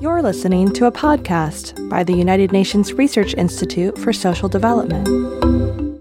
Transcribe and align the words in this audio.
You're 0.00 0.22
listening 0.22 0.72
to 0.74 0.86
a 0.86 0.92
podcast 0.92 1.88
by 1.88 2.04
the 2.04 2.14
United 2.14 2.52
Nations 2.52 2.92
Research 2.92 3.34
Institute 3.34 3.98
for 3.98 4.12
Social 4.12 4.48
Development. 4.48 5.08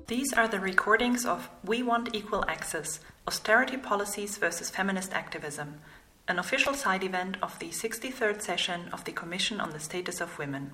These 0.08 0.32
are 0.34 0.48
the 0.48 0.60
recordings 0.60 1.26
of 1.26 1.50
We 1.64 1.82
Want 1.82 2.14
Equal 2.14 2.46
Access 2.48 3.00
Austerity 3.28 3.78
Policies 3.78 4.38
versus 4.38 4.70
Feminist 4.70 5.14
Activism, 5.14 5.80
an 6.28 6.38
official 6.38 6.76
side 6.76 7.04
event 7.04 7.38
of 7.42 7.58
the 7.58 7.70
63rd 7.70 8.44
session 8.44 8.90
of 8.94 9.06
the 9.06 9.12
Commission 9.12 9.60
on 9.60 9.72
the 9.72 9.80
Status 9.80 10.22
of 10.22 10.38
Women. 10.38 10.74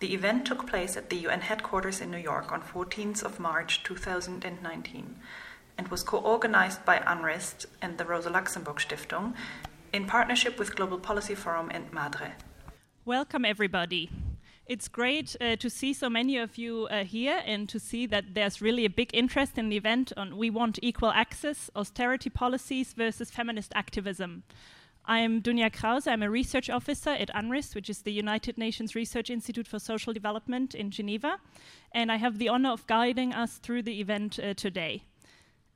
The 0.00 0.14
event 0.14 0.46
took 0.46 0.66
place 0.66 0.96
at 0.96 1.10
the 1.10 1.16
UN 1.26 1.42
headquarters 1.42 2.00
in 2.00 2.10
New 2.10 2.16
York 2.16 2.52
on 2.52 2.62
14th 2.62 3.22
of 3.22 3.38
March 3.38 3.82
2019 3.82 5.16
and 5.78 5.88
was 5.88 6.02
co-organized 6.02 6.84
by 6.84 6.98
UNRISD 6.98 7.66
and 7.82 7.98
the 7.98 8.04
Rosa 8.04 8.30
Luxemburg 8.30 8.76
Stiftung 8.76 9.34
in 9.92 10.06
partnership 10.06 10.58
with 10.58 10.74
Global 10.76 10.98
Policy 10.98 11.34
Forum 11.34 11.70
and 11.72 11.92
MADRE. 11.92 12.32
Welcome, 13.04 13.44
everybody. 13.44 14.10
It's 14.66 14.88
great 14.88 15.36
uh, 15.40 15.54
to 15.56 15.70
see 15.70 15.92
so 15.92 16.10
many 16.10 16.38
of 16.38 16.58
you 16.58 16.88
uh, 16.90 17.04
here 17.04 17.40
and 17.46 17.68
to 17.68 17.78
see 17.78 18.04
that 18.06 18.34
there's 18.34 18.60
really 18.60 18.84
a 18.84 18.90
big 18.90 19.10
interest 19.14 19.58
in 19.58 19.68
the 19.68 19.76
event 19.76 20.12
on 20.16 20.36
We 20.36 20.50
Want 20.50 20.80
Equal 20.82 21.12
Access, 21.12 21.70
Austerity 21.76 22.30
Policies 22.30 22.92
versus 22.92 23.30
Feminist 23.30 23.72
Activism. 23.76 24.42
I'm 25.04 25.40
Dunja 25.40 25.72
Krause. 25.72 26.08
I'm 26.08 26.24
a 26.24 26.28
research 26.28 26.68
officer 26.68 27.10
at 27.10 27.32
UNRISD, 27.32 27.76
which 27.76 27.88
is 27.88 28.02
the 28.02 28.12
United 28.12 28.58
Nations 28.58 28.96
Research 28.96 29.30
Institute 29.30 29.68
for 29.68 29.78
Social 29.78 30.12
Development 30.12 30.74
in 30.74 30.90
Geneva, 30.90 31.38
and 31.92 32.10
I 32.10 32.16
have 32.16 32.38
the 32.38 32.48
honor 32.48 32.70
of 32.70 32.84
guiding 32.88 33.32
us 33.32 33.58
through 33.58 33.82
the 33.82 34.00
event 34.00 34.40
uh, 34.40 34.52
today. 34.54 35.04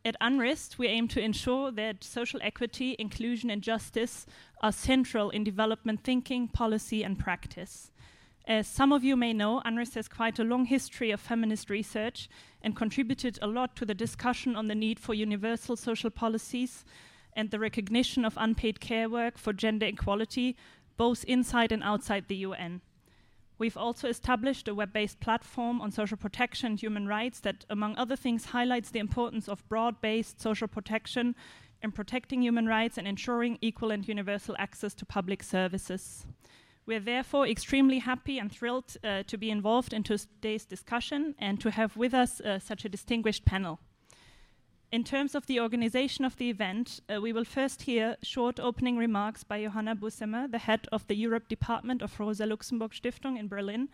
At 0.02 0.16
UNRISD, 0.22 0.78
we 0.78 0.86
aim 0.86 1.09
to 1.09 1.20
ensure 1.20 1.70
that 1.72 2.02
social 2.02 2.40
equity, 2.42 2.96
inclusion, 2.98 3.50
and 3.50 3.60
justice 3.60 4.24
are 4.62 4.73
central 4.73 5.29
in 5.29 5.45
development 5.45 6.02
thinking, 6.02 6.48
policy, 6.48 7.02
and 7.02 7.18
practice. 7.18 7.90
As 8.46 8.66
some 8.66 8.93
of 8.93 9.04
you 9.04 9.15
may 9.15 9.34
know, 9.34 9.60
UNRISD 9.66 9.96
has 9.96 10.09
quite 10.09 10.38
a 10.38 10.45
long 10.45 10.65
history 10.65 11.10
of 11.10 11.21
feminist 11.21 11.68
research 11.68 12.30
and 12.62 12.74
contributed 12.74 13.38
a 13.43 13.46
lot 13.46 13.76
to 13.76 13.84
the 13.84 13.95
discussion 13.95 14.56
on 14.56 14.68
the 14.68 14.74
need 14.74 14.98
for 14.98 15.12
universal 15.12 15.76
social 15.76 16.10
policies 16.10 16.82
and 17.34 17.51
the 17.51 17.59
recognition 17.59 18.24
of 18.24 18.38
unpaid 18.38 18.80
care 18.80 19.09
work 19.09 19.37
for 19.37 19.52
gender 19.52 19.87
equality, 19.87 20.56
both 20.96 21.24
inside 21.24 21.73
and 21.73 21.82
outside 21.82 22.26
the 22.28 22.37
UN. 22.37 22.80
We've 23.60 23.76
also 23.76 24.08
established 24.08 24.68
a 24.68 24.74
web 24.74 24.94
based 24.94 25.20
platform 25.20 25.82
on 25.82 25.92
social 25.92 26.16
protection 26.16 26.68
and 26.68 26.80
human 26.80 27.06
rights 27.06 27.40
that, 27.40 27.66
among 27.68 27.94
other 27.98 28.16
things, 28.16 28.46
highlights 28.46 28.90
the 28.90 29.00
importance 29.00 29.50
of 29.50 29.68
broad 29.68 30.00
based 30.00 30.40
social 30.40 30.66
protection 30.66 31.36
in 31.82 31.92
protecting 31.92 32.40
human 32.42 32.66
rights 32.66 32.96
and 32.96 33.06
ensuring 33.06 33.58
equal 33.60 33.90
and 33.90 34.08
universal 34.08 34.56
access 34.58 34.94
to 34.94 35.04
public 35.04 35.42
services. 35.42 36.24
We're 36.86 37.00
therefore 37.00 37.46
extremely 37.46 37.98
happy 37.98 38.38
and 38.38 38.50
thrilled 38.50 38.96
uh, 39.04 39.24
to 39.24 39.36
be 39.36 39.50
involved 39.50 39.92
in 39.92 40.04
today's 40.04 40.64
discussion 40.64 41.34
and 41.38 41.60
to 41.60 41.70
have 41.70 41.98
with 41.98 42.14
us 42.14 42.40
uh, 42.40 42.60
such 42.60 42.86
a 42.86 42.88
distinguished 42.88 43.44
panel. 43.44 43.78
In 44.93 45.05
terms 45.05 45.37
of 45.37 45.46
the 45.46 45.60
organization 45.60 46.24
of 46.24 46.37
the 46.37 46.51
event, 46.51 47.01
uh, 47.09 47.21
we 47.21 47.33
will 47.33 47.45
first 47.45 47.83
hear 47.83 48.16
short 48.24 48.59
opening 48.59 48.96
remarks 48.96 49.45
by 49.45 49.63
Johanna 49.63 49.95
Bussemer, 49.95 50.51
the 50.51 50.59
head 50.59 50.88
of 50.91 51.07
the 51.07 51.15
Europe 51.15 51.46
Department 51.49 52.02
of 52.02 52.19
Rosa 52.19 52.45
Luxemburg 52.45 52.91
Stiftung 52.91 53.38
in 53.38 53.46
Berlin, 53.46 53.88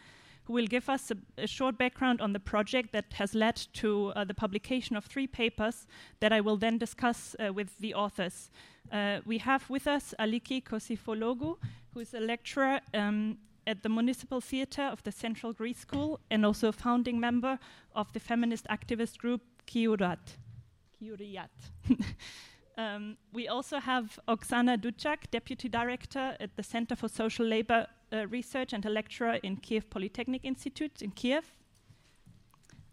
who 0.44 0.54
will 0.54 0.66
give 0.66 0.88
us 0.88 1.10
a, 1.10 1.16
a 1.36 1.46
short 1.46 1.76
background 1.76 2.22
on 2.22 2.32
the 2.32 2.40
project 2.40 2.92
that 2.92 3.12
has 3.12 3.34
led 3.34 3.56
to 3.74 4.08
uh, 4.16 4.24
the 4.24 4.32
publication 4.32 4.96
of 4.96 5.04
three 5.04 5.26
papers 5.26 5.86
that 6.20 6.32
I 6.32 6.40
will 6.40 6.56
then 6.56 6.78
discuss 6.78 7.36
uh, 7.38 7.52
with 7.52 7.76
the 7.78 7.92
authors. 7.92 8.50
Uh, 8.90 9.20
we 9.26 9.36
have 9.36 9.68
with 9.68 9.86
us 9.86 10.14
Aliki 10.18 10.64
Kosyfologou, 10.64 11.58
who 11.92 12.00
is 12.00 12.14
a 12.14 12.20
lecturer 12.20 12.80
um, 12.94 13.36
at 13.66 13.82
the 13.82 13.90
Municipal 13.90 14.40
Theatre 14.40 14.88
of 14.90 15.02
the 15.02 15.12
Central 15.12 15.52
Greece 15.52 15.80
School 15.80 16.20
and 16.30 16.46
also 16.46 16.68
a 16.68 16.72
founding 16.72 17.20
member 17.20 17.58
of 17.94 18.10
the 18.14 18.20
feminist 18.20 18.66
activist 18.70 19.18
group 19.18 19.42
Kiurat. 19.66 20.38
Kyriat. 21.00 21.48
um, 22.78 23.16
we 23.32 23.48
also 23.48 23.78
have 23.78 24.18
Oksana 24.28 24.80
Dutchak, 24.80 25.30
Deputy 25.30 25.68
Director 25.68 26.36
at 26.40 26.56
the 26.56 26.62
Center 26.62 26.96
for 26.96 27.08
Social 27.08 27.46
Labor 27.46 27.86
uh, 28.12 28.26
Research 28.28 28.72
and 28.72 28.84
a 28.86 28.90
lecturer 28.90 29.38
in 29.42 29.56
Kiev 29.56 29.90
Polytechnic 29.90 30.44
Institute 30.44 31.02
in 31.02 31.10
Kiev. 31.10 31.44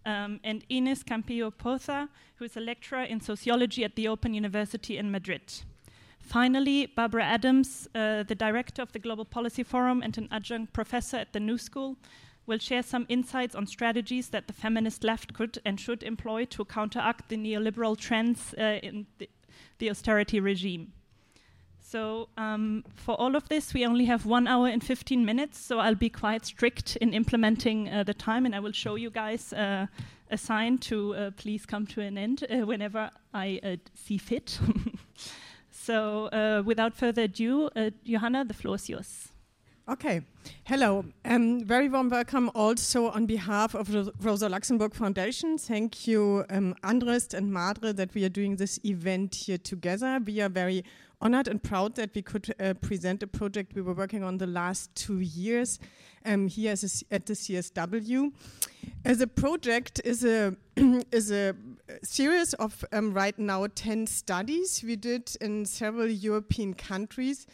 Um, 0.05 0.41
and 0.43 0.65
Ines 0.69 1.01
Campillo 1.03 1.49
Poza, 1.49 2.09
who 2.35 2.45
is 2.45 2.57
a 2.57 2.59
lecturer 2.59 3.03
in 3.03 3.21
sociology 3.21 3.85
at 3.85 3.95
the 3.95 4.09
Open 4.09 4.33
University 4.33 4.97
in 4.97 5.09
Madrid. 5.09 5.63
Finally, 6.19 6.87
Barbara 6.87 7.23
Adams, 7.23 7.87
uh, 7.95 8.23
the 8.23 8.35
director 8.35 8.81
of 8.81 8.91
the 8.91 8.99
Global 8.99 9.25
Policy 9.25 9.63
Forum 9.63 10.01
and 10.01 10.17
an 10.17 10.27
adjunct 10.31 10.73
professor 10.73 11.17
at 11.17 11.31
the 11.31 11.39
New 11.39 11.57
School, 11.57 11.97
will 12.45 12.59
share 12.59 12.83
some 12.83 13.05
insights 13.09 13.55
on 13.55 13.65
strategies 13.65 14.29
that 14.29 14.47
the 14.47 14.53
feminist 14.53 15.03
left 15.03 15.33
could 15.33 15.59
and 15.65 15.79
should 15.79 16.03
employ 16.03 16.45
to 16.45 16.65
counteract 16.65 17.29
the 17.29 17.37
neoliberal 17.37 17.97
trends 17.97 18.53
uh, 18.57 18.79
in 18.83 19.05
the, 19.17 19.29
the, 19.79 19.89
austerity 19.89 20.39
regime. 20.39 20.91
So, 21.79 22.29
um, 22.37 22.83
for 22.95 23.15
all 23.19 23.35
of 23.35 23.47
this, 23.49 23.73
we 23.73 23.85
only 23.85 24.05
have 24.05 24.25
one 24.25 24.47
hour 24.47 24.67
and 24.67 24.83
15 24.83 25.23
minutes, 25.25 25.59
so 25.59 25.79
I'll 25.79 25.95
be 25.95 26.09
quite 26.09 26.45
strict 26.45 26.95
in 26.97 27.13
implementing 27.13 27.89
uh, 27.89 28.03
the 28.03 28.13
time, 28.13 28.45
and 28.45 28.55
I 28.55 28.59
will 28.59 28.71
show 28.71 28.95
you 28.95 29.09
guys 29.11 29.53
uh, 29.53 29.87
a 30.31 30.37
sign 30.37 30.79
to 30.79 31.13
uh, 31.13 31.31
please 31.37 31.65
come 31.65 31.85
to 31.87 32.01
an 32.01 32.17
end 32.17 32.45
uh, 32.49 32.65
whenever 32.65 33.11
I 33.33 33.59
uh, 33.63 33.75
see 33.93 34.17
fit. 34.17 34.59
so, 35.71 36.63
without 36.65 36.95
further 36.95 37.23
ado, 37.23 37.69
Johanna, 38.03 38.45
the 38.45 38.53
floor 38.53 38.75
is 38.75 38.89
yours. 38.89 39.32
Okay. 39.89 40.21
Hello. 40.63 41.03
Um, 41.25 41.65
very 41.65 41.89
warm 41.89 42.07
welcome 42.07 42.49
also 42.55 43.09
on 43.09 43.25
behalf 43.25 43.75
of 43.75 43.91
the 43.91 44.13
Rosa 44.21 44.47
Luxemburg 44.47 44.93
Foundation. 44.93 45.57
Thank 45.57 46.07
you, 46.07 46.45
um, 46.49 46.73
and 46.83 47.51
Madre, 47.51 47.91
that 47.91 48.13
we 48.13 48.23
are 48.23 48.29
doing 48.29 48.55
this 48.55 48.79
event 48.85 49.35
here 49.35 49.57
together. 49.57 50.21
We 50.25 50.39
are 50.39 50.47
very 50.47 50.85
honored 51.19 51.49
and 51.49 51.61
proud 51.61 51.95
that 51.95 52.15
we 52.15 52.21
could 52.21 52.55
uh, 52.61 52.75
present 52.75 53.23
a 53.23 53.27
project 53.27 53.75
we 53.75 53.81
were 53.81 53.93
working 53.93 54.23
on 54.23 54.37
the 54.37 54.47
last 54.47 54.95
two 54.95 55.19
years 55.19 55.79
um, 56.25 56.47
here 56.47 56.71
at 56.71 57.25
the 57.25 57.33
CSW. 57.33 58.31
As 59.03 59.19
a 59.19 59.27
project 59.27 59.99
is 60.05 60.23
a 60.23 60.55
is 61.11 61.29
a 61.29 61.57
series 62.03 62.53
of 62.53 62.85
um, 62.93 63.13
right 63.13 63.37
now 63.37 63.67
10 63.67 64.07
studies 64.07 64.81
we 64.81 64.95
did 64.95 65.35
in 65.41 65.65
several 65.65 66.07
European 66.07 66.73
countries 66.73 67.47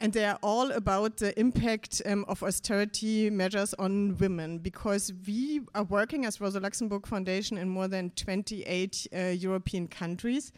and 0.00 0.12
they 0.12 0.24
are 0.24 0.38
all 0.42 0.70
about 0.72 1.16
the 1.16 1.38
impact 1.38 2.02
um, 2.04 2.24
of 2.28 2.42
austerity 2.42 3.30
measures 3.30 3.74
on 3.74 4.16
women 4.18 4.58
because 4.58 5.12
we 5.26 5.60
are 5.74 5.84
working 5.84 6.26
as 6.26 6.40
Rosa 6.40 6.60
Luxemburg 6.60 7.06
Foundation 7.06 7.56
in 7.56 7.68
more 7.68 7.88
than 7.88 8.10
28 8.10 9.06
uh, 9.14 9.18
European 9.18 9.88
countries. 9.88 10.52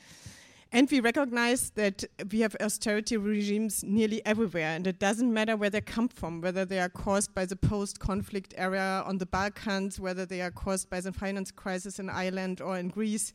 And 0.71 0.91
we 0.91 1.01
recognize 1.01 1.71
that 1.71 2.05
we 2.31 2.41
have 2.41 2.55
austerity 2.61 3.17
regimes 3.17 3.83
nearly 3.83 4.21
everywhere, 4.27 4.77
and 4.77 4.87
it 4.87 4.99
doesn't 4.99 5.33
matter 5.33 5.57
where 5.57 5.71
they 5.71 5.81
come 5.81 6.09
from, 6.09 6.43
whether 6.43 6.67
they 6.67 6.79
are 6.79 6.91
caused 6.91 7.35
by 7.35 7.47
the 7.47 7.57
post 7.57 8.01
conflict 8.01 8.53
area 8.59 9.03
on 9.07 9.17
the 9.17 9.25
Balkans, 9.25 9.99
whether 9.99 10.27
they 10.27 10.43
are 10.43 10.51
caused 10.51 10.91
by 10.91 11.01
the 11.01 11.11
finance 11.11 11.51
crisis 11.51 11.99
in 11.99 12.11
Ireland 12.11 12.61
or 12.61 12.77
in 12.77 12.89
Greece 12.89 13.33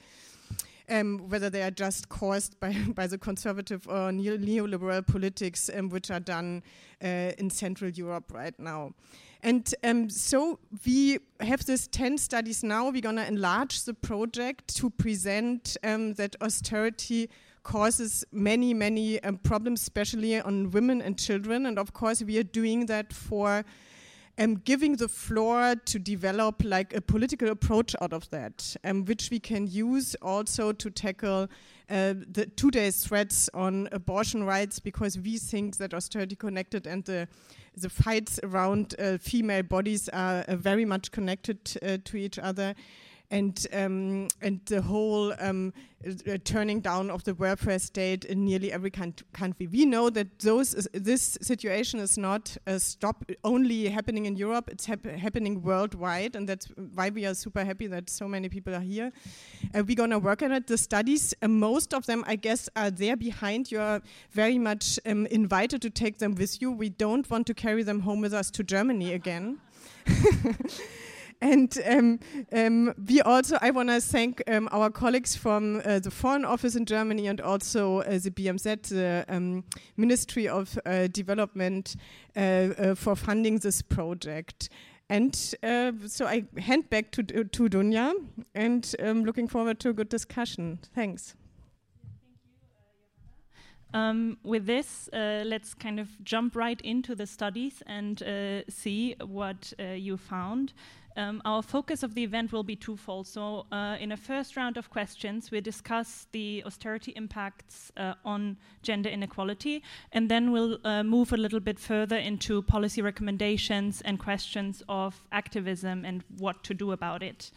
um, 0.89 1.29
whether 1.29 1.49
they 1.49 1.63
are 1.63 1.71
just 1.71 2.09
caused 2.09 2.59
by, 2.59 2.73
by 2.95 3.07
the 3.07 3.17
conservative 3.17 3.87
or 3.87 4.11
neoliberal 4.11 5.05
politics 5.05 5.69
um, 5.73 5.89
which 5.89 6.11
are 6.11 6.19
done 6.19 6.63
uh, 7.03 7.31
in 7.37 7.49
Central 7.49 7.89
Europe 7.91 8.31
right 8.33 8.57
now. 8.59 8.93
And 9.41 9.73
um, 9.83 10.09
so 10.09 10.59
we 10.85 11.19
have 11.41 11.65
these 11.65 11.87
10 11.89 12.17
studies 12.17 12.63
now. 12.63 12.89
We're 12.89 13.01
going 13.01 13.17
to 13.17 13.27
enlarge 13.27 13.83
the 13.83 13.93
project 13.93 14.73
to 14.77 14.89
present 14.89 15.75
um, 15.83 16.13
that 16.13 16.37
austerity 16.41 17.29
causes 17.63 18.23
many, 18.31 18.73
many 18.73 19.21
um, 19.23 19.37
problems, 19.37 19.81
especially 19.81 20.39
on 20.39 20.71
women 20.71 21.01
and 21.01 21.19
children. 21.19 21.65
And 21.65 21.77
of 21.77 21.93
course, 21.93 22.21
we 22.21 22.37
are 22.37 22.43
doing 22.43 22.85
that 22.85 23.11
for 23.11 23.65
um, 24.37 24.55
giving 24.55 24.95
the 24.95 25.07
floor 25.07 25.75
to 25.85 25.99
develop 25.99 26.63
like 26.63 26.93
a 26.95 27.01
political 27.01 27.49
approach 27.49 27.95
out 28.01 28.13
of 28.13 28.29
that, 28.29 28.75
um, 28.83 29.05
which 29.05 29.29
we 29.29 29.39
can 29.39 29.67
use 29.67 30.15
also 30.21 30.71
to 30.71 30.89
tackle 30.89 31.47
uh, 31.89 32.13
the 32.31 32.49
today's 32.55 33.05
threats 33.05 33.49
on 33.53 33.87
abortion 33.91 34.43
rights, 34.43 34.79
because 34.79 35.19
we 35.19 35.37
think 35.37 35.77
that 35.77 35.93
austerity 35.93 36.35
connected 36.35 36.87
and 36.87 37.05
the 37.05 37.27
the 37.75 37.89
fights 37.89 38.39
around 38.43 38.93
uh, 38.99 39.17
female 39.17 39.63
bodies 39.63 40.07
are 40.09 40.41
uh, 40.47 40.55
very 40.55 40.85
much 40.85 41.11
connected 41.11 41.57
uh, 41.81 41.97
to 42.03 42.17
each 42.17 42.37
other. 42.37 42.75
And 43.33 43.67
um, 43.73 44.27
and 44.41 44.59
the 44.67 44.81
whole 44.81 45.33
um, 45.39 45.73
uh, 46.05 46.37
turning 46.43 46.81
down 46.81 47.09
of 47.09 47.23
the 47.23 47.33
welfare 47.33 47.79
state 47.79 48.25
in 48.25 48.45
nearly 48.45 48.71
every 48.71 48.91
country. 48.91 49.67
We 49.67 49.85
know 49.85 50.11
that 50.11 50.39
those 50.39 50.75
is, 50.75 50.87
this 50.93 51.39
situation 51.41 51.99
is 51.99 52.15
not 52.15 52.55
uh, 52.67 52.77
stop 52.77 53.25
only 53.43 53.89
happening 53.89 54.27
in 54.27 54.35
Europe; 54.35 54.69
it's 54.69 54.85
hap 54.85 55.05
happening 55.05 55.63
worldwide, 55.63 56.35
and 56.35 56.47
that's 56.47 56.67
why 56.93 57.09
we 57.09 57.25
are 57.25 57.33
super 57.33 57.65
happy 57.65 57.87
that 57.87 58.07
so 58.07 58.27
many 58.27 58.49
people 58.49 58.75
are 58.75 58.85
here. 58.93 59.11
Uh, 59.73 59.83
we're 59.87 59.95
gonna 59.95 60.19
work 60.19 60.43
on 60.43 60.51
it. 60.51 60.67
The 60.67 60.77
studies, 60.77 61.33
uh, 61.41 61.47
most 61.47 61.93
of 61.93 62.05
them, 62.05 62.23
I 62.27 62.35
guess, 62.35 62.69
are 62.75 62.91
there 62.91 63.15
behind. 63.15 63.71
You 63.71 63.79
are 63.81 64.01
very 64.29 64.59
much 64.59 64.99
um, 65.07 65.25
invited 65.25 65.81
to 65.81 65.89
take 65.89 66.19
them 66.19 66.35
with 66.35 66.61
you. 66.61 66.71
We 66.71 66.89
don't 66.89 67.27
want 67.31 67.47
to 67.47 67.55
carry 67.55 67.81
them 67.81 68.01
home 68.01 68.21
with 68.21 68.33
us 68.33 68.51
to 68.51 68.63
Germany 68.63 69.13
again. 69.13 69.57
And 71.43 71.77
um, 71.85 72.19
um, 72.53 72.93
we 73.05 73.19
also, 73.19 73.57
I 73.61 73.71
want 73.71 73.89
to 73.89 73.99
thank 73.99 74.41
um, 74.47 74.69
our 74.71 74.89
colleagues 74.89 75.35
from 75.35 75.81
uh, 75.83 75.99
the 75.99 76.09
Foreign 76.09 76.45
Office 76.45 76.77
in 76.77 76.85
Germany 76.85 77.27
and 77.27 77.41
also 77.41 77.99
uh, 77.99 78.11
the 78.11 78.31
BMZ, 78.31 78.83
the 78.83 79.25
um, 79.27 79.65
Ministry 79.97 80.47
of 80.47 80.79
uh, 80.85 81.07
Development, 81.07 81.97
uh, 82.37 82.39
uh, 82.39 82.95
for 82.95 83.17
funding 83.17 83.57
this 83.57 83.81
project. 83.81 84.69
And 85.09 85.35
uh, 85.61 85.91
so 86.07 86.27
I 86.27 86.45
hand 86.57 86.89
back 86.89 87.11
to, 87.11 87.23
to 87.23 87.69
Dunja 87.69 88.13
and 88.55 88.95
um, 89.03 89.25
looking 89.25 89.49
forward 89.49 89.81
to 89.81 89.89
a 89.89 89.93
good 89.93 90.07
discussion. 90.07 90.79
Thanks. 90.95 91.35
Um, 93.93 94.37
with 94.43 94.65
this, 94.65 95.07
uh, 95.13 95.43
let's 95.45 95.75
kind 95.75 95.99
of 95.99 96.07
jump 96.23 96.55
right 96.55 96.81
into 96.81 97.13
the 97.13 97.27
studies 97.27 97.83
and 97.85 98.23
uh, 98.23 98.63
see 98.67 99.15
what 99.23 99.71
uh, 99.79 99.93
you 99.93 100.17
found. 100.17 100.73
Um, 101.15 101.41
our 101.45 101.61
focus 101.61 102.01
of 102.01 102.15
the 102.15 102.23
event 102.23 102.51
will 102.51 102.63
be 102.63 102.75
twofold. 102.75 103.27
So, 103.27 103.65
uh, 103.71 103.97
in 103.99 104.11
a 104.11 104.17
first 104.17 104.57
round 104.57 104.77
of 104.77 104.89
questions, 104.89 105.51
we 105.51 105.61
discuss 105.61 106.27
the 106.31 106.63
austerity 106.65 107.13
impacts 107.15 107.91
uh, 107.97 108.15
on 108.25 108.57
gender 108.81 109.09
inequality, 109.09 109.83
and 110.11 110.29
then 110.29 110.51
we'll 110.51 110.79
uh, 110.83 111.03
move 111.03 111.31
a 111.31 111.37
little 111.37 111.59
bit 111.59 111.79
further 111.79 112.17
into 112.17 112.63
policy 112.63 113.01
recommendations 113.01 114.01
and 114.01 114.19
questions 114.19 114.81
of 114.89 115.23
activism 115.31 116.03
and 116.03 116.23
what 116.37 116.63
to 116.63 116.73
do 116.73 116.91
about 116.91 117.21
it. 117.21 117.51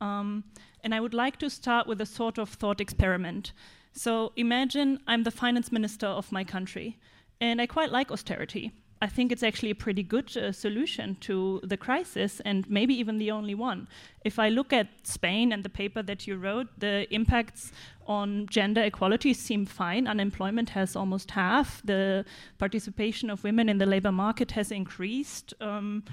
Um, 0.00 0.44
and 0.82 0.94
I 0.94 1.00
would 1.00 1.14
like 1.14 1.38
to 1.38 1.50
start 1.50 1.86
with 1.86 2.00
a 2.00 2.06
sort 2.06 2.38
of 2.38 2.48
thought 2.48 2.80
experiment. 2.80 3.52
So, 3.92 4.32
imagine 4.36 5.00
I'm 5.06 5.24
the 5.24 5.30
finance 5.30 5.70
minister 5.70 6.06
of 6.06 6.32
my 6.32 6.42
country, 6.42 6.98
and 7.38 7.60
I 7.60 7.66
quite 7.66 7.92
like 7.92 8.10
austerity. 8.10 8.72
I 9.04 9.06
think 9.06 9.30
it's 9.32 9.42
actually 9.42 9.70
a 9.70 9.74
pretty 9.74 10.02
good 10.02 10.34
uh, 10.34 10.50
solution 10.50 11.16
to 11.16 11.60
the 11.62 11.76
crisis 11.76 12.40
and 12.40 12.68
maybe 12.70 12.94
even 12.94 13.18
the 13.18 13.30
only 13.30 13.54
one. 13.54 13.86
If 14.24 14.38
I 14.38 14.48
look 14.48 14.72
at 14.72 14.88
Spain 15.02 15.52
and 15.52 15.62
the 15.62 15.68
paper 15.68 16.02
that 16.02 16.26
you 16.26 16.38
wrote, 16.38 16.68
the 16.78 17.06
impacts 17.14 17.70
on 18.06 18.46
gender 18.46 18.82
equality 18.82 19.34
seem 19.34 19.66
fine. 19.66 20.06
Unemployment 20.06 20.70
has 20.70 20.96
almost 20.96 21.32
half. 21.32 21.82
The 21.84 22.24
participation 22.56 23.28
of 23.28 23.44
women 23.44 23.68
in 23.68 23.76
the 23.76 23.84
labor 23.84 24.10
market 24.10 24.52
has 24.52 24.70
increased. 24.70 25.52
Um, 25.60 26.04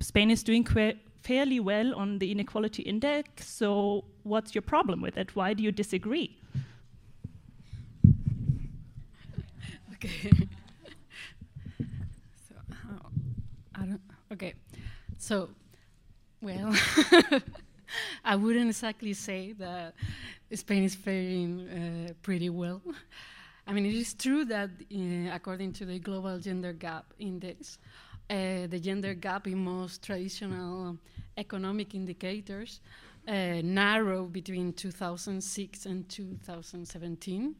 Spain 0.00 0.30
is 0.30 0.42
doing 0.42 0.66
fairly 1.22 1.58
well 1.58 1.94
on 1.94 2.18
the 2.18 2.30
inequality 2.30 2.82
index. 2.82 3.48
So, 3.48 4.04
what's 4.24 4.54
your 4.54 4.60
problem 4.60 5.00
with 5.00 5.16
it? 5.16 5.34
Why 5.34 5.54
do 5.54 5.62
you 5.62 5.72
disagree? 5.72 6.36
Okay. 9.94 10.46
So, 15.18 15.48
well, 16.40 16.74
I 18.24 18.36
wouldn't 18.36 18.68
exactly 18.68 19.12
say 19.14 19.52
that 19.52 19.94
Spain 20.52 20.84
is 20.84 20.94
faring 20.94 21.68
uh, 21.68 22.12
pretty 22.22 22.50
well. 22.50 22.82
I 23.66 23.72
mean, 23.72 23.86
it 23.86 23.94
is 23.94 24.14
true 24.14 24.44
that 24.44 24.70
uh, 24.70 25.34
according 25.34 25.72
to 25.74 25.86
the 25.86 25.98
Global 25.98 26.38
Gender 26.38 26.72
Gap 26.72 27.12
Index, 27.18 27.78
uh, 28.28 28.66
the 28.66 28.78
gender 28.80 29.14
gap 29.14 29.46
in 29.46 29.58
most 29.58 30.02
traditional 30.02 30.96
economic 31.36 31.94
indicators 31.94 32.80
uh, 33.28 33.60
narrowed 33.62 34.32
between 34.32 34.72
2006 34.72 35.86
and 35.86 36.08
2017. 36.08 37.54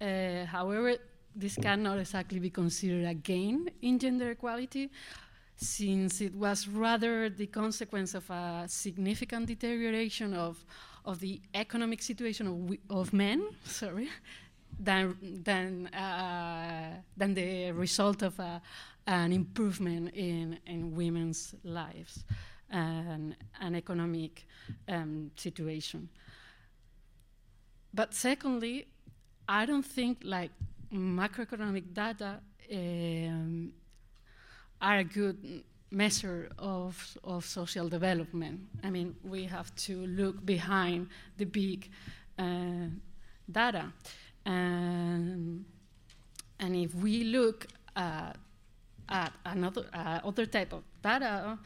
Uh, 0.00 0.44
however, 0.46 0.96
this 1.34 1.56
cannot 1.56 1.98
exactly 1.98 2.38
be 2.38 2.50
considered 2.50 3.06
a 3.06 3.14
gain 3.14 3.70
in 3.82 3.98
gender 3.98 4.30
equality 4.30 4.90
since 5.56 6.20
it 6.20 6.34
was 6.34 6.68
rather 6.68 7.28
the 7.30 7.46
consequence 7.46 8.14
of 8.14 8.28
a 8.30 8.64
significant 8.68 9.46
deterioration 9.46 10.34
of, 10.34 10.64
of 11.04 11.18
the 11.20 11.40
economic 11.54 12.02
situation 12.02 12.46
of, 12.46 12.96
of 12.96 13.12
men, 13.12 13.42
sorry, 13.64 14.08
than, 14.78 15.16
than, 15.44 15.86
uh, 15.88 17.00
than 17.16 17.34
the 17.34 17.72
result 17.72 18.22
of 18.22 18.38
a, 18.38 18.60
an 19.06 19.32
improvement 19.32 20.14
in, 20.14 20.58
in 20.66 20.94
women's 20.94 21.54
lives 21.64 22.24
and 22.70 23.36
an 23.60 23.74
economic 23.74 24.46
um, 24.88 25.30
situation. 25.36 26.08
But 27.94 28.12
secondly, 28.12 28.86
I 29.48 29.64
don't 29.64 29.86
think 29.86 30.18
like 30.22 30.50
macroeconomic 30.92 31.94
data 31.94 32.40
um, 32.72 33.72
are 34.80 34.98
a 34.98 35.04
good 35.04 35.64
measure 35.90 36.48
of, 36.58 37.16
of 37.24 37.44
social 37.44 37.88
development. 37.88 38.60
I 38.82 38.90
mean, 38.90 39.16
we 39.22 39.44
have 39.44 39.74
to 39.86 40.06
look 40.06 40.44
behind 40.44 41.08
the 41.38 41.44
big 41.44 41.90
uh, 42.38 42.88
data. 43.50 43.92
and 44.44 45.64
if 46.58 46.94
we 46.94 47.24
look 47.24 47.66
at, 47.94 48.36
at 49.08 49.32
another 49.44 49.86
uh, 49.92 50.20
other 50.24 50.46
type 50.46 50.72
of 50.72 50.82
data 51.02 51.58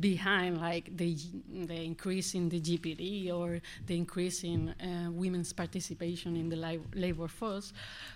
behind, 0.00 0.60
like 0.60 0.94
the, 0.96 1.16
the 1.64 1.74
increase 1.74 2.34
in 2.34 2.48
the 2.48 2.60
GDP 2.60 3.32
or 3.32 3.60
the 3.86 3.96
increase 3.96 4.44
in 4.44 4.68
uh, 4.68 5.10
women's 5.10 5.52
participation 5.52 6.36
in 6.36 6.48
the 6.48 6.80
labor 6.94 7.28
force, 7.28 7.72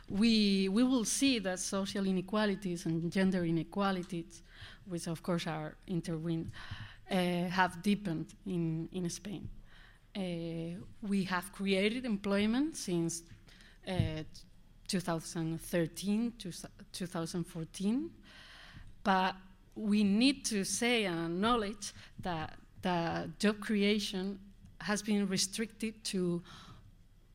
we, 0.08 0.68
we 0.68 0.82
will 0.82 1.04
see 1.04 1.38
that 1.38 1.58
social 1.58 2.06
inequalities 2.06 2.86
and 2.86 3.10
gender 3.10 3.44
inequalities, 3.44 4.42
which 4.86 5.06
of 5.06 5.22
course 5.22 5.46
are 5.46 5.76
intertwined, 5.86 6.50
uh, 7.10 7.14
have 7.14 7.82
deepened 7.82 8.26
in, 8.46 8.88
in 8.92 9.08
Spain. 9.08 9.48
Uh, 10.16 10.78
we 11.02 11.24
have 11.24 11.52
created 11.52 12.04
employment 12.04 12.76
since 12.76 13.22
uh, 13.86 14.22
2013 14.88 16.32
to 16.38 16.52
2014, 16.92 18.10
but 19.04 19.34
we 19.74 20.02
need 20.02 20.44
to 20.46 20.64
say 20.64 21.04
and 21.04 21.18
acknowledge 21.32 21.92
that 22.20 22.54
the 22.82 23.30
job 23.38 23.60
creation 23.60 24.38
has 24.80 25.02
been 25.02 25.28
restricted 25.28 26.02
to 26.04 26.42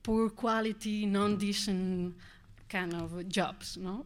poor 0.01 0.29
quality, 0.29 1.05
non-decent 1.05 2.15
kind 2.69 2.93
of 2.93 3.27
jobs, 3.29 3.77
no? 3.77 4.05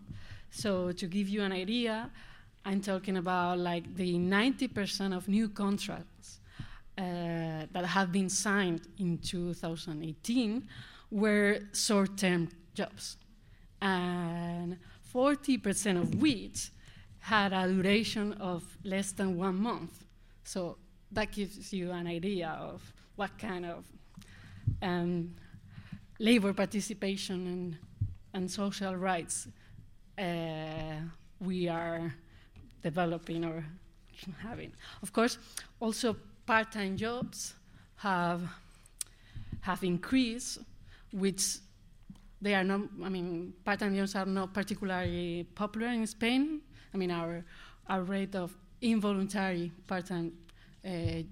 So 0.49 0.91
to 0.91 1.07
give 1.07 1.29
you 1.29 1.41
an 1.43 1.51
idea, 1.51 2.09
I'm 2.65 2.81
talking 2.81 3.17
about 3.17 3.59
like 3.59 3.95
the 3.95 4.15
90% 4.15 5.15
of 5.15 5.27
new 5.27 5.49
contracts 5.49 6.39
uh, 6.97 7.65
that 7.71 7.85
have 7.85 8.11
been 8.11 8.29
signed 8.29 8.81
in 8.99 9.19
2018 9.19 10.67
were 11.11 11.59
short-term 11.73 12.49
jobs, 12.73 13.17
and 13.81 14.77
40% 15.13 16.01
of 16.01 16.15
which 16.15 16.71
had 17.27 17.51
a 17.51 17.67
duration 17.67 18.31
of 18.39 18.63
less 18.85 19.11
than 19.11 19.35
one 19.35 19.55
month. 19.61 20.05
So 20.45 20.77
that 21.11 21.29
gives 21.33 21.73
you 21.73 21.91
an 21.91 22.07
idea 22.07 22.57
of 22.57 22.81
what 23.17 23.37
kind 23.37 23.65
of 23.65 23.83
um, 24.81 25.35
labor 26.19 26.53
participation 26.53 27.47
and, 27.47 27.77
and 28.33 28.49
social 28.49 28.95
rights 28.95 29.49
uh, 30.17 31.01
we 31.41 31.67
are 31.67 32.13
developing 32.81 33.43
or 33.43 33.65
having. 34.41 34.71
Of 35.03 35.11
course, 35.11 35.37
also 35.81 36.15
part-time 36.45 36.95
jobs 36.95 37.55
have 37.97 38.41
have 39.59 39.83
increased, 39.83 40.59
which 41.11 41.57
they 42.41 42.55
are 42.55 42.63
not. 42.63 42.81
I 43.03 43.09
mean, 43.09 43.53
part-time 43.65 43.97
jobs 43.97 44.15
are 44.15 44.25
not 44.25 44.53
particularly 44.53 45.45
popular 45.55 45.87
in 45.87 46.07
Spain 46.07 46.61
I 46.93 46.97
mean, 46.97 47.11
our, 47.11 47.43
our 47.87 48.01
rate 48.01 48.35
of 48.35 48.55
involuntary 48.81 49.71
part-time 49.87 50.33
uh, 50.85 51.23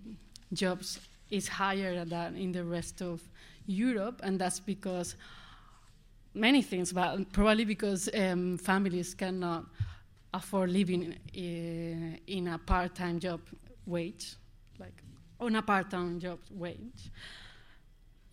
jobs 0.53 0.99
is 1.29 1.47
higher 1.47 2.05
than 2.05 2.35
in 2.35 2.51
the 2.51 2.63
rest 2.63 3.01
of 3.01 3.21
Europe, 3.65 4.21
and 4.23 4.39
that's 4.39 4.59
because 4.59 5.15
many 6.33 6.61
things, 6.61 6.93
but 6.93 7.31
probably 7.31 7.65
because 7.65 8.09
um, 8.13 8.57
families 8.57 9.13
cannot 9.13 9.65
afford 10.33 10.69
living 10.69 11.13
uh, 11.13 12.17
in 12.27 12.47
a 12.47 12.57
part-time 12.57 13.19
job 13.19 13.39
wage, 13.85 14.35
like 14.79 15.01
on 15.39 15.55
a 15.55 15.61
part-time 15.61 16.19
job 16.19 16.39
wage. 16.51 17.11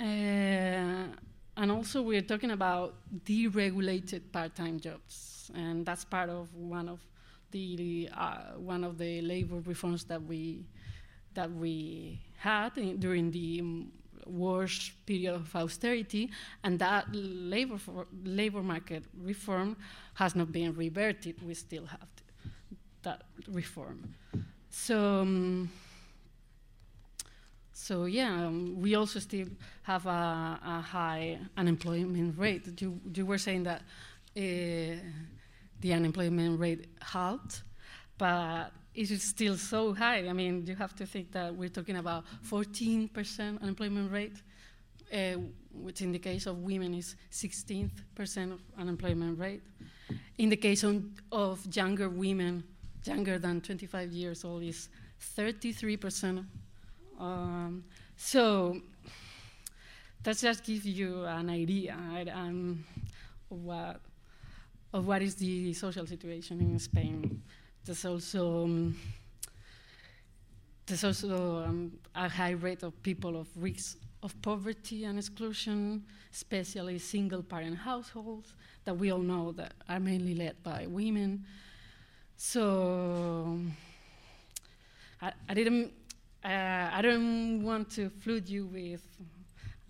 Uh, 0.00 1.06
and 1.56 1.70
also 1.70 2.02
we're 2.02 2.22
talking 2.22 2.50
about 2.50 2.94
deregulated 3.24 4.20
part-time 4.32 4.80
jobs, 4.80 5.50
and 5.54 5.86
that's 5.86 6.04
part 6.04 6.28
of 6.28 6.52
one 6.54 6.88
of 6.88 7.00
the 7.52 8.08
uh, 8.16 8.58
one 8.58 8.84
of 8.84 8.98
the 8.98 9.20
labor 9.20 9.60
reforms 9.64 10.04
that 10.04 10.22
we 10.22 10.64
that 11.34 11.50
we 11.50 12.20
had 12.36 12.76
in, 12.76 12.98
during 12.98 13.30
the 13.30 13.60
um, 13.60 13.92
worst 14.26 14.92
period 15.06 15.34
of 15.34 15.54
austerity, 15.54 16.30
and 16.64 16.78
that 16.78 17.06
labor 17.12 17.78
labor 18.24 18.62
market 18.62 19.04
reform 19.16 19.76
has 20.14 20.34
not 20.34 20.50
been 20.50 20.74
reverted. 20.74 21.40
We 21.46 21.54
still 21.54 21.86
have 21.86 22.08
that 23.02 23.22
reform. 23.48 24.14
So. 24.70 25.20
Um, 25.20 25.70
so 27.74 28.04
yeah, 28.04 28.46
um, 28.46 28.80
we 28.80 28.94
also 28.94 29.18
still 29.18 29.48
have 29.82 30.06
a, 30.06 30.60
a, 30.64 30.80
high 30.80 31.40
unemployment 31.56 32.38
rate. 32.38 32.80
You, 32.80 33.00
you 33.12 33.26
were 33.26 33.38
saying 33.38 33.64
that 33.64 33.82
uh, 34.36 35.02
the 35.82 35.92
unemployment 35.92 36.58
rate 36.58 36.86
halved, 37.00 37.62
but 38.16 38.72
it 38.94 39.10
is 39.10 39.22
still 39.22 39.56
so 39.56 39.92
high. 39.92 40.28
I 40.28 40.32
mean, 40.32 40.66
you 40.66 40.74
have 40.76 40.94
to 40.96 41.06
think 41.06 41.32
that 41.32 41.54
we're 41.54 41.68
talking 41.68 41.96
about 41.96 42.24
14% 42.48 43.60
unemployment 43.60 44.10
rate, 44.10 44.36
uh, 45.12 45.38
which 45.74 46.00
in 46.00 46.12
the 46.12 46.18
case 46.18 46.46
of 46.46 46.58
women 46.58 46.94
is 46.94 47.16
16th 47.30 47.90
percent 48.14 48.52
of 48.52 48.60
unemployment 48.78 49.38
rate. 49.38 49.62
In 50.38 50.48
the 50.48 50.56
case 50.56 50.82
of, 50.82 51.04
of 51.30 51.60
younger 51.74 52.08
women, 52.08 52.64
younger 53.04 53.38
than 53.38 53.60
25 53.60 54.12
years 54.12 54.44
old, 54.44 54.62
is 54.62 54.88
33% 55.36 56.44
um, 57.22 57.84
so 58.16 58.80
that 60.22 60.36
just 60.36 60.64
gives 60.64 60.86
you 60.86 61.24
an 61.24 61.50
idea 61.50 61.96
right, 62.10 62.28
um, 62.28 62.84
what, 63.48 64.00
of 64.92 65.06
what 65.06 65.22
is 65.22 65.34
the 65.36 65.72
social 65.72 66.06
situation 66.06 66.60
in 66.60 66.78
Spain. 66.78 67.42
There's 67.84 68.04
also 68.04 68.64
um, 68.64 68.96
there's 70.86 71.04
also 71.04 71.64
um, 71.64 71.92
a 72.14 72.28
high 72.28 72.50
rate 72.50 72.82
of 72.82 73.02
people 73.02 73.36
of 73.36 73.48
risk 73.56 73.98
of 74.22 74.40
poverty 74.42 75.04
and 75.04 75.18
exclusion, 75.18 76.04
especially 76.32 76.98
single-parent 76.98 77.76
households 77.76 78.54
that 78.84 78.94
we 78.96 79.10
all 79.10 79.18
know 79.18 79.52
that 79.52 79.74
are 79.88 79.98
mainly 79.98 80.34
led 80.34 80.62
by 80.62 80.86
women. 80.86 81.44
So 82.36 83.58
I, 85.20 85.32
I 85.48 85.54
didn't 85.54 85.92
uh, 86.44 86.90
I 86.92 87.00
don't 87.02 87.62
want 87.62 87.90
to 87.90 88.10
flood 88.10 88.48
you 88.48 88.66
with, 88.66 89.06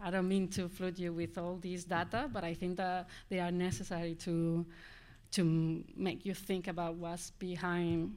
I 0.02 0.10
don't 0.10 0.28
mean 0.28 0.48
to 0.48 0.68
flood 0.68 0.98
you 0.98 1.12
with 1.12 1.38
all 1.38 1.56
these 1.56 1.84
data, 1.84 2.28
but 2.30 2.44
I 2.44 2.52
think 2.52 2.76
that 2.76 3.08
they 3.30 3.40
are 3.40 3.50
necessary 3.50 4.14
to, 4.16 4.66
to 5.32 5.84
make 5.96 6.24
you 6.24 6.34
think 6.34 6.68
about 6.68 6.94
what's 6.94 7.30
behind 7.32 8.14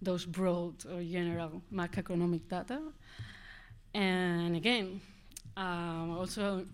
those 0.00 0.24
broad 0.24 0.74
or 0.86 1.02
general 1.02 1.62
macroeconomic 1.72 2.48
data. 2.48 2.80
And 3.94 4.56
again, 4.56 5.00
um, 5.56 6.16
also 6.18 6.64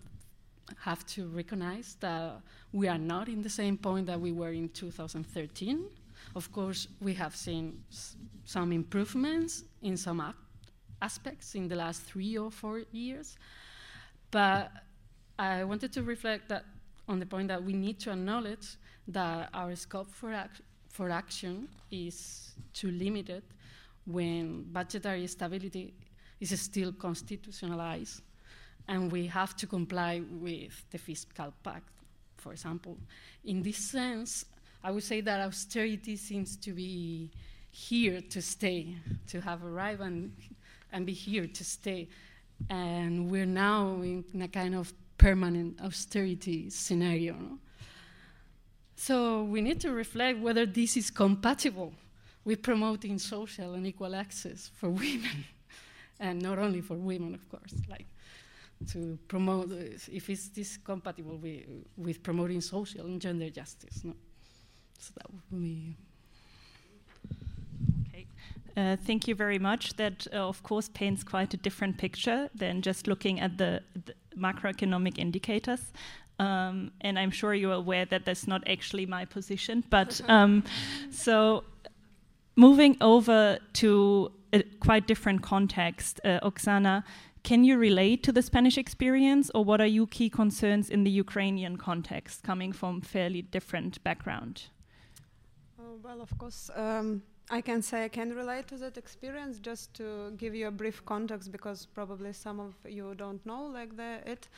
have 0.78 1.06
to 1.06 1.26
recognize 1.28 1.96
that 2.00 2.40
we 2.72 2.88
are 2.88 2.98
not 2.98 3.28
in 3.28 3.42
the 3.42 3.50
same 3.50 3.76
point 3.76 4.06
that 4.06 4.20
we 4.20 4.32
were 4.32 4.52
in 4.52 4.68
2013. 4.70 5.84
Of 6.34 6.52
course, 6.52 6.88
we 7.00 7.14
have 7.14 7.34
seen 7.34 7.82
some 8.44 8.72
improvements 8.72 9.64
in 9.82 9.96
some 9.96 10.34
aspects 11.00 11.54
in 11.54 11.68
the 11.68 11.76
last 11.76 12.02
three 12.02 12.36
or 12.36 12.50
four 12.50 12.82
years. 12.92 13.36
But 14.30 14.70
I 15.38 15.64
wanted 15.64 15.92
to 15.92 16.02
reflect 16.02 16.48
that 16.48 16.64
on 17.08 17.18
the 17.18 17.26
point 17.26 17.48
that 17.48 17.62
we 17.62 17.72
need 17.72 17.98
to 18.00 18.12
acknowledge 18.12 18.76
that 19.08 19.48
our 19.54 19.74
scope 19.76 20.10
for, 20.10 20.32
ac 20.32 20.62
for 20.88 21.10
action 21.10 21.68
is 21.90 22.52
too 22.72 22.90
limited 22.90 23.42
when 24.06 24.64
budgetary 24.72 25.26
stability 25.26 25.94
is 26.40 26.58
still 26.60 26.92
constitutionalized 26.92 28.22
and 28.88 29.12
we 29.12 29.26
have 29.26 29.54
to 29.56 29.66
comply 29.66 30.22
with 30.30 30.84
the 30.90 30.98
fiscal 30.98 31.52
pact, 31.62 31.90
for 32.36 32.52
example. 32.52 32.96
In 33.44 33.62
this 33.62 33.76
sense, 33.76 34.46
I 34.82 34.90
would 34.90 35.02
say 35.04 35.20
that 35.20 35.40
austerity 35.40 36.16
seems 36.16 36.56
to 36.56 36.72
be 36.72 37.30
here 37.70 38.20
to 38.30 38.40
stay, 38.40 38.96
to 39.26 39.40
have 39.40 39.64
arrived 39.64 40.00
and 40.00 40.32
and 40.92 41.04
be 41.06 41.12
here 41.12 41.46
to 41.46 41.64
stay. 41.64 42.08
And 42.70 43.30
we're 43.30 43.46
now 43.46 44.00
in 44.02 44.24
a 44.42 44.48
kind 44.48 44.74
of 44.74 44.92
permanent 45.16 45.80
austerity 45.80 46.70
scenario. 46.70 47.34
No? 47.34 47.58
So 48.98 49.44
we 49.44 49.60
need 49.60 49.80
to 49.82 49.92
reflect 49.92 50.40
whether 50.40 50.66
this 50.66 50.96
is 50.96 51.08
compatible 51.08 51.92
with 52.44 52.62
promoting 52.62 53.20
social 53.20 53.74
and 53.74 53.86
equal 53.86 54.12
access 54.12 54.72
for 54.74 54.90
women, 54.90 55.44
and 56.20 56.42
not 56.42 56.58
only 56.58 56.80
for 56.80 56.94
women, 56.94 57.32
of 57.32 57.48
course. 57.48 57.74
Like 57.88 58.06
to 58.90 59.16
promote, 59.28 59.70
if 59.70 60.28
it's 60.28 60.48
this 60.48 60.76
compatible 60.78 61.36
with, 61.36 61.62
with 61.96 62.24
promoting 62.24 62.60
social 62.60 63.06
and 63.06 63.20
gender 63.20 63.50
justice. 63.50 64.02
No? 64.02 64.14
So 64.98 65.12
that 65.16 65.32
would 65.32 65.60
be 65.62 65.96
uh, 68.76 68.96
thank 68.96 69.26
you 69.26 69.34
very 69.34 69.58
much. 69.58 69.94
That, 69.96 70.28
uh, 70.32 70.36
of 70.36 70.62
course, 70.62 70.88
paints 70.88 71.24
quite 71.24 71.52
a 71.52 71.56
different 71.56 71.98
picture 71.98 72.48
than 72.54 72.80
just 72.80 73.08
looking 73.08 73.40
at 73.40 73.58
the, 73.58 73.82
the 74.04 74.14
macroeconomic 74.36 75.18
indicators. 75.18 75.92
Um, 76.38 76.92
and 77.00 77.18
I'm 77.18 77.30
sure 77.30 77.52
you're 77.54 77.72
aware 77.72 78.04
that 78.06 78.24
that's 78.24 78.46
not 78.46 78.62
actually 78.68 79.06
my 79.06 79.24
position. 79.24 79.84
But 79.90 80.20
um, 80.28 80.64
so, 81.10 81.64
moving 82.56 82.96
over 83.00 83.58
to 83.74 84.32
a 84.52 84.62
quite 84.80 85.06
different 85.06 85.42
context, 85.42 86.20
uh, 86.24 86.40
Oksana, 86.40 87.02
can 87.42 87.64
you 87.64 87.78
relate 87.78 88.22
to 88.24 88.32
the 88.32 88.42
Spanish 88.42 88.78
experience, 88.78 89.50
or 89.54 89.64
what 89.64 89.80
are 89.80 89.86
your 89.86 90.06
key 90.06 90.28
concerns 90.28 90.90
in 90.90 91.04
the 91.04 91.10
Ukrainian 91.10 91.76
context, 91.76 92.42
coming 92.42 92.72
from 92.72 93.00
fairly 93.00 93.42
different 93.42 94.02
background? 94.04 94.64
Oh, 95.80 95.98
well, 96.02 96.20
of 96.20 96.36
course. 96.38 96.70
Um 96.74 97.22
I 97.50 97.62
can 97.62 97.80
say 97.80 98.04
I 98.04 98.08
can 98.08 98.34
relate 98.34 98.68
to 98.68 98.76
that 98.76 98.98
experience 98.98 99.58
just 99.58 99.94
to 99.94 100.32
give 100.36 100.54
you 100.54 100.68
a 100.68 100.70
brief 100.70 101.02
context 101.06 101.50
because 101.50 101.86
probably 101.86 102.32
some 102.34 102.60
of 102.60 102.74
you 102.86 103.14
don't 103.14 103.44
know 103.46 103.64
like 103.66 103.96
the, 103.96 104.20
it 104.26 104.48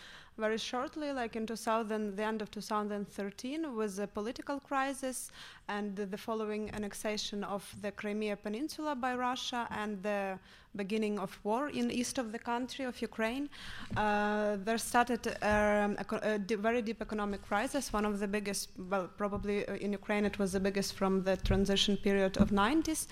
very 0.40 0.59
shortly 0.59 1.12
like 1.12 1.37
in 1.37 1.47
2000 1.47 2.16
the 2.16 2.23
end 2.23 2.40
of 2.42 2.50
2013 2.50 3.76
was 3.76 3.99
a 3.99 4.06
political 4.06 4.59
crisis 4.59 5.30
and 5.68 5.94
the 5.97 6.16
following 6.16 6.70
annexation 6.75 7.44
of 7.44 7.62
the 7.82 7.92
Crimea 7.92 8.37
Peninsula 8.37 8.94
by 8.94 9.14
Russia 9.14 9.68
and 9.70 10.02
the 10.02 10.38
beginning 10.76 11.18
of 11.18 11.38
war 11.42 11.68
in 11.68 11.90
east 11.90 12.18
of 12.18 12.32
the 12.32 12.38
country 12.38 12.85
of 12.85 13.00
Ukraine, 13.02 13.49
uh, 13.97 14.56
there 14.64 14.78
started 14.78 15.26
um, 15.42 15.97
a, 15.99 16.04
a 16.23 16.56
very 16.56 16.80
deep 16.80 17.02
economic 17.02 17.42
crisis, 17.42 17.92
one 17.92 18.04
of 18.04 18.20
the 18.20 18.28
biggest, 18.28 18.70
well, 18.88 19.09
probably 19.16 19.66
uh, 19.66 19.75
in 19.75 19.92
Ukraine 19.92 20.25
it 20.25 20.38
was 20.38 20.52
the 20.52 20.61
biggest 20.61 20.94
from 20.94 21.25
the 21.25 21.37
transition 21.38 21.97
period 21.97 22.37
of 22.37 22.50
90s. 22.50 23.09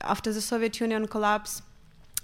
After 0.00 0.32
the 0.32 0.40
Soviet 0.40 0.80
Union 0.80 1.06
collapse, 1.06 1.62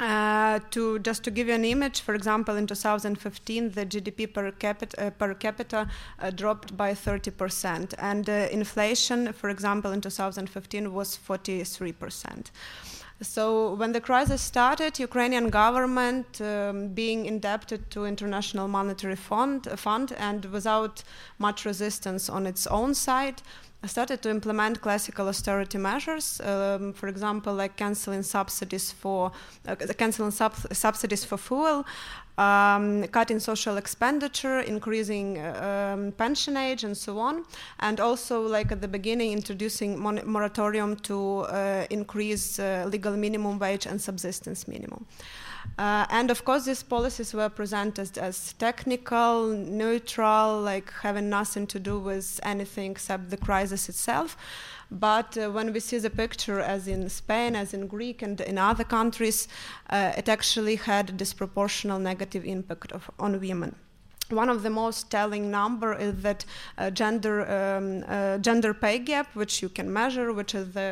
uh, 0.00 0.60
to 0.70 0.98
just 1.00 1.24
to 1.24 1.30
give 1.30 1.48
you 1.48 1.54
an 1.54 1.64
image, 1.64 2.00
for 2.00 2.14
example, 2.14 2.56
in 2.56 2.66
2015, 2.66 3.70
the 3.70 3.84
GDP 3.84 4.32
per 4.32 4.50
capita, 4.52 5.06
uh, 5.06 5.10
per 5.10 5.34
capita 5.34 5.88
uh, 6.20 6.30
dropped 6.30 6.76
by 6.76 6.92
30%, 6.92 7.94
and 7.98 8.28
uh, 8.28 8.48
inflation, 8.50 9.32
for 9.32 9.50
example, 9.50 9.92
in 9.92 10.00
2015 10.00 10.92
was 10.92 11.16
43 11.16 11.92
percent. 11.92 12.50
So 13.20 13.74
when 13.74 13.90
the 13.90 14.00
crisis 14.00 14.40
started, 14.40 15.00
Ukrainian 15.00 15.50
government, 15.50 16.40
um, 16.40 16.88
being 16.88 17.26
indebted 17.26 17.90
to 17.90 18.04
International 18.04 18.68
Monetary 18.68 19.16
Fund, 19.16 19.66
Fund 19.74 20.12
and 20.12 20.44
without 20.44 21.02
much 21.38 21.64
resistance 21.64 22.30
on 22.30 22.46
its 22.46 22.68
own 22.68 22.94
side, 22.94 23.42
started 23.86 24.22
to 24.22 24.30
implement 24.30 24.80
classical 24.80 25.28
austerity 25.28 25.78
measures, 25.78 26.40
um, 26.40 26.92
for 26.92 27.06
example, 27.08 27.54
like 27.54 27.76
canceling 27.76 28.22
subsidies 28.22 28.90
for 28.90 29.30
uh, 29.68 29.76
canceling 29.96 30.32
sub 30.32 30.54
subsidies 30.72 31.24
for 31.24 31.36
fuel, 31.38 31.84
um, 32.38 33.06
cutting 33.08 33.38
social 33.38 33.76
expenditure, 33.76 34.60
increasing 34.60 35.38
um, 35.38 36.12
pension 36.12 36.56
age, 36.56 36.82
and 36.82 36.96
so 36.96 37.18
on, 37.20 37.44
and 37.78 38.00
also 38.00 38.42
like 38.42 38.72
at 38.72 38.80
the 38.80 38.88
beginning 38.88 39.32
introducing 39.32 39.98
moratorium 39.98 40.96
to 40.96 41.40
uh, 41.42 41.86
increase 41.90 42.58
uh, 42.58 42.84
legal 42.90 43.16
minimum 43.16 43.58
wage 43.60 43.86
and 43.86 44.00
subsistence 44.00 44.66
minimum. 44.66 45.06
Uh, 45.76 46.06
and 46.10 46.30
of 46.30 46.44
course, 46.44 46.64
these 46.64 46.82
policies 46.82 47.34
were 47.34 47.48
presented 47.48 48.18
as 48.18 48.52
technical, 48.54 49.46
neutral, 49.48 50.60
like 50.60 50.92
having 51.02 51.28
nothing 51.28 51.66
to 51.68 51.78
do 51.78 51.98
with 51.98 52.40
anything 52.42 52.92
except 52.92 53.30
the 53.30 53.36
crisis 53.36 53.88
itself. 53.88 54.36
But 54.90 55.36
uh, 55.36 55.50
when 55.50 55.72
we 55.72 55.80
see 55.80 55.98
the 55.98 56.10
picture, 56.10 56.60
as 56.60 56.88
in 56.88 57.08
Spain, 57.08 57.54
as 57.54 57.74
in 57.74 57.86
Greek, 57.86 58.22
and 58.22 58.40
in 58.40 58.58
other 58.58 58.84
countries, 58.84 59.46
uh, 59.90 60.12
it 60.16 60.28
actually 60.28 60.76
had 60.76 61.10
a 61.10 61.12
disproportional 61.12 62.00
negative 62.00 62.44
impact 62.44 62.92
of, 62.92 63.10
on 63.18 63.40
women 63.40 63.74
one 64.30 64.48
of 64.48 64.62
the 64.62 64.70
most 64.70 65.10
telling 65.10 65.50
number 65.50 65.94
is 65.94 66.22
that 66.22 66.44
uh, 66.76 66.90
gender 66.90 67.48
um, 67.50 68.04
uh, 68.08 68.38
gender 68.38 68.74
pay 68.74 68.98
gap, 68.98 69.34
which 69.34 69.62
you 69.62 69.68
can 69.68 69.92
measure, 69.92 70.32
which 70.32 70.54
is 70.54 70.72
the 70.72 70.88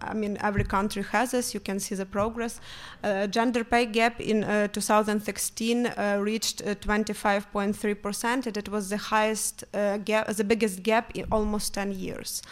I 0.00 0.14
mean 0.14 0.38
every 0.40 0.64
country 0.64 1.02
has 1.02 1.32
this. 1.32 1.54
You 1.54 1.60
can 1.60 1.80
see 1.80 1.94
the 1.94 2.06
progress. 2.06 2.60
Uh, 3.02 3.26
gender 3.26 3.64
pay 3.64 3.86
gap 3.86 4.20
in 4.20 4.44
uh, 4.44 4.68
2016 4.68 5.86
uh, 5.86 6.18
reached 6.20 6.64
25.3 6.64 7.90
uh, 7.90 7.94
percent, 7.94 8.46
and 8.46 8.56
it 8.56 8.68
was 8.68 8.90
the 8.90 8.96
highest 8.96 9.64
gap, 10.04 10.28
the 10.28 10.44
biggest 10.44 10.82
gap 10.82 11.10
in 11.14 11.26
almost 11.30 11.74
10 11.74 11.92
years. 11.92 12.42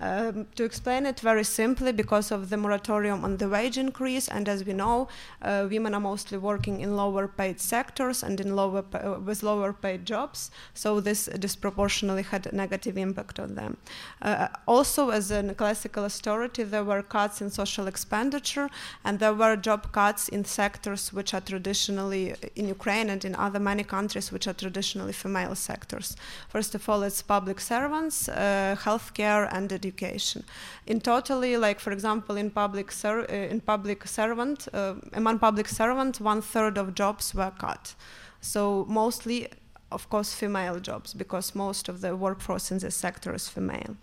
Um, 0.00 0.46
to 0.54 0.64
explain 0.64 1.04
it 1.04 1.20
very 1.20 1.44
simply, 1.44 1.92
because 1.92 2.30
of 2.30 2.48
the 2.48 2.56
moratorium 2.56 3.22
on 3.22 3.36
the 3.36 3.48
wage 3.48 3.76
increase, 3.76 4.28
and 4.28 4.48
as 4.48 4.64
we 4.64 4.72
know, 4.72 5.08
uh, 5.42 5.66
women 5.70 5.94
are 5.94 6.00
mostly 6.00 6.38
working 6.38 6.80
in 6.80 6.96
lower 6.96 7.28
paid 7.28 7.60
sectors 7.60 8.22
and 8.22 8.40
in 8.40 8.56
lower 8.56 8.82
uh, 8.94 9.20
with 9.20 9.42
lower 9.42 9.74
paid 9.74 10.06
jobs, 10.06 10.50
so 10.72 11.00
this 11.00 11.26
disproportionately 11.38 12.22
had 12.22 12.46
a 12.46 12.56
negative 12.56 12.96
impact 12.96 13.38
on 13.38 13.56
them. 13.56 13.76
Uh, 14.22 14.48
also, 14.66 15.10
as 15.10 15.30
a 15.30 15.54
classical 15.54 16.04
austerity, 16.04 16.62
there 16.62 16.84
were 16.84 17.02
cuts 17.02 17.42
in 17.42 17.50
social 17.50 17.86
expenditure, 17.86 18.70
and 19.04 19.18
there 19.18 19.34
were 19.34 19.54
job 19.54 19.92
cuts 19.92 20.30
in 20.30 20.46
sectors 20.46 21.12
which 21.12 21.34
are 21.34 21.42
traditionally 21.42 22.34
in 22.56 22.68
Ukraine 22.68 23.10
and 23.10 23.22
in 23.22 23.34
other 23.34 23.60
many 23.60 23.84
countries 23.84 24.32
which 24.32 24.46
are 24.46 24.54
traditionally 24.54 25.12
female 25.12 25.54
sectors. 25.54 26.16
First 26.48 26.74
of 26.74 26.88
all, 26.88 27.02
it's 27.02 27.20
public 27.20 27.60
servants, 27.60 28.30
uh, 28.30 28.76
healthcare, 28.78 29.46
and 29.52 29.70
education 29.70 29.89
education. 29.90 30.44
In 30.86 31.00
totally, 31.00 31.56
like 31.56 31.80
for 31.80 31.92
example, 31.92 32.36
in 32.36 32.50
public 32.50 32.92
ser- 32.92 33.26
uh, 33.28 33.52
in 33.52 33.60
public 33.60 34.06
servant, 34.06 34.68
uh, 34.72 34.94
among 35.12 35.38
public 35.38 35.68
servants, 35.68 36.20
one 36.20 36.42
third 36.42 36.78
of 36.78 36.94
jobs 36.94 37.34
were 37.34 37.52
cut. 37.58 37.94
So 38.40 38.86
mostly 38.88 39.48
of 39.90 40.08
course, 40.08 40.32
female 40.32 40.78
jobs 40.78 41.14
because 41.14 41.54
most 41.54 41.88
of 41.88 42.00
the 42.00 42.16
workforce 42.16 42.70
in 42.70 42.78
this 42.78 42.94
sector 42.94 43.34
is 43.34 43.48
female. 43.48 43.96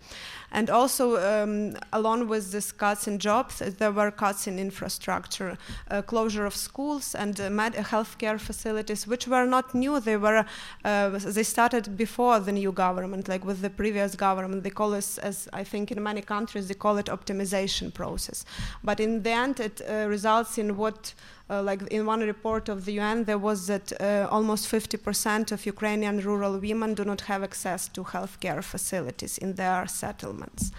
And 0.50 0.70
also, 0.70 1.16
um, 1.16 1.76
along 1.92 2.28
with 2.28 2.52
these 2.52 2.72
cuts 2.72 3.06
in 3.06 3.18
jobs, 3.18 3.58
there 3.58 3.92
were 3.92 4.10
cuts 4.10 4.46
in 4.46 4.58
infrastructure, 4.58 5.58
uh, 5.90 6.00
closure 6.02 6.46
of 6.46 6.54
schools 6.56 7.14
and 7.14 7.38
uh, 7.38 7.50
med- 7.50 7.74
healthcare 7.74 8.40
facilities, 8.40 9.06
which 9.06 9.28
were 9.28 9.44
not 9.44 9.74
new. 9.74 10.00
They 10.00 10.16
were 10.16 10.46
uh, 10.84 11.10
they 11.10 11.42
started 11.42 11.96
before 11.96 12.40
the 12.40 12.52
new 12.52 12.72
government, 12.72 13.28
like 13.28 13.44
with 13.44 13.60
the 13.60 13.70
previous 13.70 14.14
government. 14.14 14.62
They 14.62 14.70
call 14.70 14.94
it, 14.94 15.18
as 15.22 15.48
I 15.52 15.64
think 15.64 15.90
in 15.90 16.02
many 16.02 16.22
countries, 16.22 16.68
they 16.68 16.74
call 16.74 16.96
it 16.96 17.06
optimization 17.06 17.92
process. 17.92 18.46
But 18.82 19.00
in 19.00 19.22
the 19.22 19.30
end, 19.30 19.60
it 19.60 19.82
uh, 19.82 20.06
results 20.08 20.56
in 20.56 20.76
what 20.76 21.12
uh, 21.50 21.62
like 21.62 21.82
in 21.88 22.04
one 22.06 22.20
report 22.20 22.68
of 22.68 22.84
the 22.84 22.92
UN, 22.92 23.24
there 23.24 23.38
was 23.38 23.66
that 23.66 23.92
uh, 24.00 24.28
almost 24.30 24.70
50% 24.70 25.52
of 25.52 25.64
Ukrainian 25.64 26.20
rural 26.20 26.58
women 26.58 26.94
do 26.94 27.04
not 27.04 27.22
have 27.22 27.42
access 27.42 27.88
to 27.88 28.04
healthcare 28.04 28.62
facilities 28.62 29.38
in 29.38 29.54
their 29.54 29.86
settlements. 29.86 30.72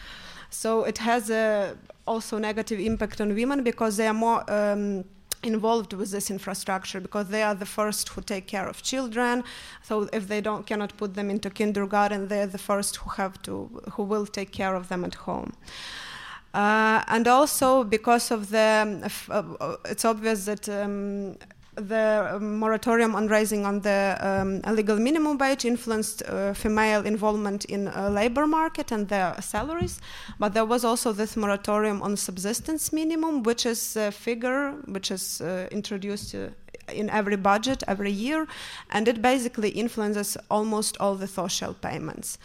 So 0.49 0.83
it 0.83 0.99
has 0.99 1.29
a 1.29 1.75
also 2.05 2.37
negative 2.37 2.79
impact 2.79 3.21
on 3.21 3.35
women 3.35 3.63
because 3.63 3.97
they 3.97 4.07
are 4.07 4.13
more 4.13 4.43
um, 4.51 5.05
involved 5.43 5.93
with 5.93 6.11
this 6.11 6.29
infrastructure 6.29 6.99
because 6.99 7.27
they 7.29 7.43
are 7.43 7.55
the 7.55 7.65
first 7.65 8.09
who 8.09 8.21
take 8.21 8.45
care 8.45 8.67
of 8.67 8.81
children 8.81 9.43
so 9.81 10.09
if 10.11 10.27
they 10.27 10.41
don't 10.41 10.65
cannot 10.65 10.95
put 10.97 11.13
them 11.13 11.29
into 11.29 11.49
kindergarten 11.49 12.27
they're 12.27 12.47
the 12.47 12.57
first 12.57 12.97
who 12.97 13.09
have 13.11 13.41
to 13.41 13.53
who 13.93 14.03
will 14.03 14.25
take 14.25 14.51
care 14.51 14.75
of 14.75 14.89
them 14.89 15.05
at 15.05 15.15
home 15.15 15.53
uh, 16.53 17.03
and 17.07 17.27
also 17.27 17.83
because 17.83 18.31
of 18.31 18.49
the, 18.49 19.11
uh, 19.29 19.75
it's 19.85 20.05
obvious 20.05 20.45
that 20.45 20.67
um, 20.69 21.37
the 21.75 22.37
moratorium 22.41 23.15
on 23.15 23.27
raising 23.27 23.65
on 23.65 23.79
the 23.81 24.17
um, 24.19 24.61
legal 24.75 24.97
minimum 24.97 25.37
wage 25.37 25.65
influenced 25.65 26.23
uh, 26.23 26.53
female 26.53 27.05
involvement 27.05 27.65
in 27.65 27.87
uh, 27.87 28.09
labor 28.09 28.47
market 28.47 28.91
and 28.91 29.07
their 29.07 29.35
salaries. 29.41 30.01
But 30.39 30.53
there 30.53 30.65
was 30.65 30.83
also 30.83 31.11
this 31.13 31.37
moratorium 31.37 32.01
on 32.01 32.17
subsistence 32.17 32.91
minimum 32.91 33.43
which 33.43 33.65
is 33.65 33.95
a 33.95 34.11
figure 34.11 34.71
which 34.87 35.11
is 35.11 35.41
uh, 35.41 35.67
introduced 35.71 36.35
uh, 36.35 36.49
in 36.91 37.09
every 37.09 37.37
budget 37.37 37.83
every 37.87 38.11
year. 38.11 38.47
And 38.89 39.07
it 39.07 39.21
basically 39.21 39.69
influences 39.69 40.37
almost 40.49 40.97
all 40.99 41.15
the 41.15 41.27
social 41.27 41.73
payments 41.73 42.37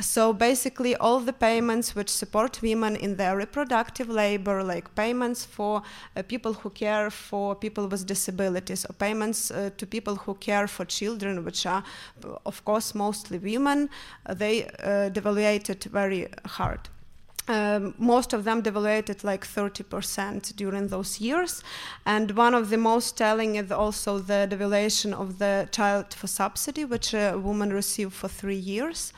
so 0.00 0.32
basically, 0.32 0.96
all 0.96 1.20
the 1.20 1.32
payments 1.32 1.94
which 1.94 2.08
support 2.08 2.62
women 2.62 2.96
in 2.96 3.16
their 3.16 3.36
reproductive 3.36 4.08
labor, 4.08 4.62
like 4.62 4.94
payments 4.94 5.44
for 5.44 5.82
uh, 6.16 6.22
people 6.22 6.52
who 6.52 6.70
care 6.70 7.10
for 7.10 7.54
people 7.54 7.86
with 7.88 8.06
disabilities, 8.06 8.84
or 8.84 8.92
payments 8.94 9.50
uh, 9.50 9.70
to 9.76 9.86
people 9.86 10.16
who 10.16 10.34
care 10.34 10.66
for 10.66 10.84
children, 10.84 11.44
which 11.44 11.66
are, 11.66 11.82
of 12.46 12.64
course, 12.64 12.94
mostly 12.94 13.38
women, 13.38 13.90
uh, 14.26 14.34
they 14.34 14.64
uh, 14.64 15.10
devaluated 15.10 15.84
very 15.84 16.28
hard. 16.46 16.88
Um, 17.48 17.94
most 17.98 18.32
of 18.32 18.44
them 18.44 18.62
devaluated 18.62 19.24
like 19.24 19.44
30% 19.44 20.54
during 20.54 20.86
those 20.86 21.20
years. 21.20 21.64
And 22.06 22.30
one 22.32 22.54
of 22.54 22.70
the 22.70 22.78
most 22.78 23.16
telling 23.16 23.56
is 23.56 23.72
also 23.72 24.20
the 24.20 24.46
devaluation 24.48 25.12
of 25.12 25.38
the 25.38 25.68
child 25.72 26.14
for 26.14 26.28
subsidy, 26.28 26.84
which 26.84 27.12
a 27.12 27.36
woman 27.36 27.72
received 27.72 28.12
for 28.12 28.28
three 28.28 28.62
years. 28.74 29.12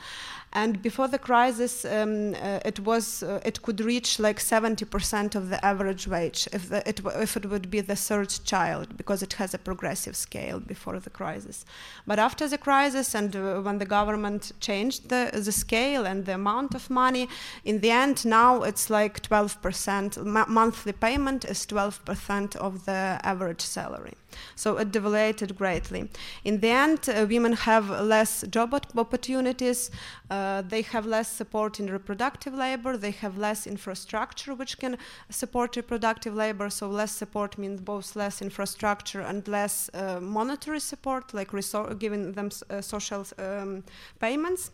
And 0.55 0.83
before 0.83 1.07
the 1.07 1.17
crisis, 1.17 1.83
um, 1.83 2.35
uh, 2.35 2.59
it 2.63 2.79
was 2.79 3.23
uh, 3.23 3.39
it 3.43 3.63
could 3.63 3.81
reach 3.81 4.19
like 4.19 4.39
70% 4.39 5.33
of 5.33 5.49
the 5.49 5.63
average 5.65 6.07
wage 6.07 6.47
if 6.53 6.69
the, 6.69 6.87
it 6.87 7.01
if 7.15 7.35
it 7.35 7.47
would 7.47 7.71
be 7.71 7.81
the 7.81 7.95
third 7.95 8.29
child 8.45 8.95
because 8.95 9.23
it 9.23 9.33
has 9.33 9.55
a 9.55 9.57
progressive 9.57 10.15
scale 10.15 10.59
before 10.59 10.99
the 10.99 11.09
crisis. 11.09 11.65
But 12.05 12.19
after 12.19 12.47
the 12.47 12.59
crisis 12.59 13.15
and 13.15 13.35
uh, 13.35 13.61
when 13.61 13.79
the 13.79 13.85
government 13.85 14.51
changed 14.59 15.09
the 15.09 15.31
the 15.33 15.51
scale 15.51 16.05
and 16.05 16.25
the 16.25 16.35
amount 16.35 16.75
of 16.75 16.87
money, 16.89 17.27
in 17.65 17.79
the 17.79 17.89
end 17.89 18.23
now 18.23 18.61
it's 18.61 18.91
like 18.91 19.23
12%. 19.23 20.17
M- 20.17 20.53
monthly 20.53 20.93
payment 20.93 21.45
is 21.45 21.65
12% 21.65 22.55
of 22.57 22.85
the 22.85 23.19
average 23.23 23.61
salary. 23.61 24.13
So 24.55 24.77
it 24.77 24.91
devaluated 24.91 25.55
greatly. 25.55 26.09
In 26.43 26.59
the 26.59 26.69
end, 26.69 27.09
uh, 27.09 27.25
women 27.29 27.53
have 27.53 27.89
less 27.89 28.43
job 28.49 28.73
opportunities, 28.73 29.91
uh, 30.29 30.61
they 30.61 30.81
have 30.81 31.05
less 31.05 31.27
support 31.27 31.79
in 31.79 31.87
reproductive 31.87 32.53
labor, 32.53 32.97
they 32.97 33.11
have 33.11 33.37
less 33.37 33.67
infrastructure 33.67 34.53
which 34.53 34.79
can 34.79 34.97
support 35.29 35.75
reproductive 35.75 36.33
labor. 36.33 36.69
So 36.69 36.87
less 36.87 37.11
support 37.11 37.57
means 37.57 37.81
both 37.81 38.15
less 38.15 38.41
infrastructure 38.41 39.21
and 39.21 39.47
less 39.47 39.89
uh, 39.93 40.19
monetary 40.19 40.79
support, 40.79 41.33
like 41.33 41.51
giving 41.99 42.33
them 42.33 42.49
uh, 42.69 42.81
social 42.81 43.25
um, 43.37 43.83
payments. 44.19 44.71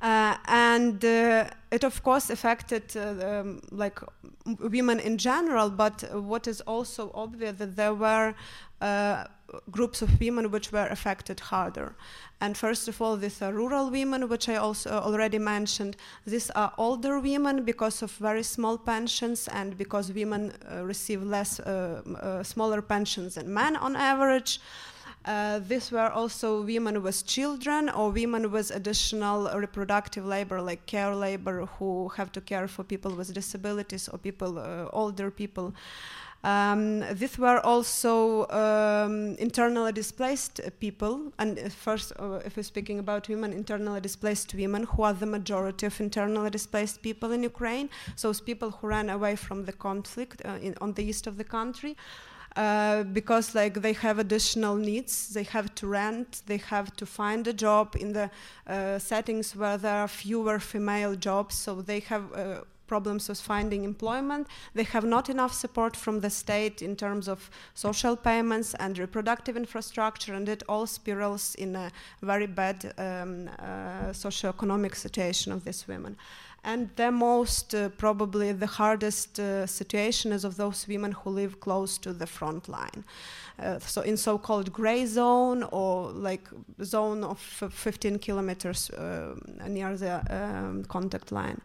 Uh, 0.00 0.36
and 0.46 1.04
uh, 1.04 1.44
it 1.72 1.82
of 1.82 2.02
course 2.04 2.30
affected 2.30 2.96
uh, 2.96 3.40
um, 3.40 3.60
like 3.72 3.98
women 4.60 5.00
in 5.00 5.18
general 5.18 5.68
but 5.70 6.04
what 6.14 6.46
is 6.46 6.60
also 6.60 7.10
obvious 7.14 7.58
that 7.58 7.74
there 7.74 7.94
were 7.94 8.32
uh, 8.80 9.24
groups 9.70 10.02
of 10.02 10.20
women 10.20 10.50
which 10.50 10.72
were 10.72 10.86
affected 10.88 11.40
harder. 11.40 11.94
And 12.40 12.56
first 12.56 12.86
of 12.86 13.00
all 13.02 13.16
these 13.16 13.42
are 13.42 13.52
rural 13.52 13.90
women 13.90 14.28
which 14.28 14.48
i 14.48 14.56
also 14.56 14.90
already 14.90 15.38
mentioned. 15.38 15.96
These 16.26 16.50
are 16.50 16.72
older 16.78 17.18
women 17.18 17.64
because 17.64 18.02
of 18.02 18.12
very 18.12 18.42
small 18.42 18.78
pensions 18.78 19.48
and 19.48 19.76
because 19.76 20.12
women 20.12 20.52
uh, 20.70 20.84
receive 20.84 21.22
less 21.22 21.60
uh, 21.60 22.42
smaller 22.44 22.82
pensions 22.82 23.34
than 23.34 23.52
men 23.52 23.76
on 23.76 23.96
average 23.96 24.60
uh, 25.24 25.58
these 25.58 25.90
were 25.90 26.10
also 26.10 26.62
women 26.62 27.02
with 27.02 27.26
children 27.26 27.88
or 27.88 28.10
women 28.10 28.50
with 28.50 28.70
additional 28.70 29.50
reproductive 29.54 30.24
labor, 30.24 30.62
like 30.62 30.86
care 30.86 31.14
labor, 31.14 31.66
who 31.78 32.08
have 32.16 32.32
to 32.32 32.40
care 32.40 32.68
for 32.68 32.84
people 32.84 33.10
with 33.10 33.34
disabilities 33.34 34.08
or 34.08 34.18
people, 34.18 34.58
uh, 34.58 34.88
older 34.92 35.30
people. 35.30 35.74
Um, 36.44 37.00
these 37.14 37.36
were 37.36 37.58
also 37.60 38.46
um, 38.50 39.34
internally 39.40 39.90
displaced 39.90 40.60
people, 40.78 41.32
and 41.38 41.72
first, 41.72 42.12
uh, 42.18 42.40
if 42.44 42.56
we're 42.56 42.62
speaking 42.62 43.00
about 43.00 43.28
women, 43.28 43.52
internally 43.52 44.00
displaced 44.00 44.54
women, 44.54 44.84
who 44.84 45.02
are 45.02 45.12
the 45.12 45.26
majority 45.26 45.86
of 45.86 46.00
internally 46.00 46.50
displaced 46.50 47.02
people 47.02 47.32
in 47.32 47.42
Ukraine, 47.42 47.90
so 48.14 48.32
people 48.32 48.70
who 48.70 48.86
ran 48.86 49.10
away 49.10 49.34
from 49.34 49.64
the 49.64 49.72
conflict 49.72 50.40
uh, 50.44 50.58
in, 50.62 50.76
on 50.80 50.92
the 50.92 51.02
east 51.02 51.26
of 51.26 51.38
the 51.38 51.44
country. 51.44 51.96
Uh, 52.58 53.04
because 53.04 53.54
like 53.54 53.82
they 53.82 53.92
have 53.92 54.18
additional 54.18 54.74
needs 54.74 55.28
they 55.28 55.44
have 55.44 55.72
to 55.76 55.86
rent 55.86 56.42
they 56.46 56.56
have 56.56 56.90
to 56.96 57.06
find 57.06 57.46
a 57.46 57.52
job 57.52 57.94
in 57.94 58.12
the 58.12 58.28
uh, 58.66 58.98
settings 58.98 59.54
where 59.54 59.78
there 59.78 59.94
are 59.94 60.08
fewer 60.08 60.58
female 60.58 61.14
jobs 61.14 61.54
so 61.54 61.80
they 61.80 62.00
have 62.00 62.24
uh, 62.34 62.60
problems 62.88 63.28
with 63.28 63.40
finding 63.40 63.84
employment. 63.84 64.48
They 64.74 64.82
have 64.84 65.04
not 65.04 65.28
enough 65.28 65.52
support 65.52 65.94
from 65.94 66.20
the 66.20 66.30
state 66.30 66.82
in 66.82 66.96
terms 66.96 67.28
of 67.28 67.50
social 67.74 68.16
payments 68.16 68.74
and 68.74 68.98
reproductive 68.98 69.56
infrastructure, 69.56 70.34
and 70.34 70.48
it 70.48 70.62
all 70.68 70.86
spirals 70.86 71.54
in 71.54 71.76
a 71.76 71.92
very 72.22 72.46
bad 72.46 72.92
um, 72.98 73.48
uh, 73.58 74.12
socioeconomic 74.12 74.96
situation 74.96 75.52
of 75.52 75.64
these 75.64 75.86
women. 75.86 76.16
And 76.64 76.90
the 76.96 77.10
most, 77.10 77.74
uh, 77.74 77.88
probably 77.90 78.52
the 78.52 78.66
hardest 78.66 79.38
uh, 79.38 79.66
situation 79.66 80.32
is 80.32 80.44
of 80.44 80.56
those 80.56 80.86
women 80.88 81.12
who 81.12 81.30
live 81.30 81.60
close 81.60 81.98
to 81.98 82.12
the 82.12 82.26
front 82.26 82.68
line. 82.68 83.04
Uh, 83.58 83.78
so 83.80 84.02
in 84.02 84.16
so-called 84.16 84.72
gray 84.72 85.04
zone 85.04 85.64
or 85.72 86.10
like 86.12 86.48
zone 86.84 87.24
of 87.24 87.38
15 87.38 88.18
kilometers 88.18 88.90
uh, 88.90 89.34
near 89.66 89.96
the 89.96 90.22
um, 90.30 90.84
contact 90.84 91.32
line 91.32 91.60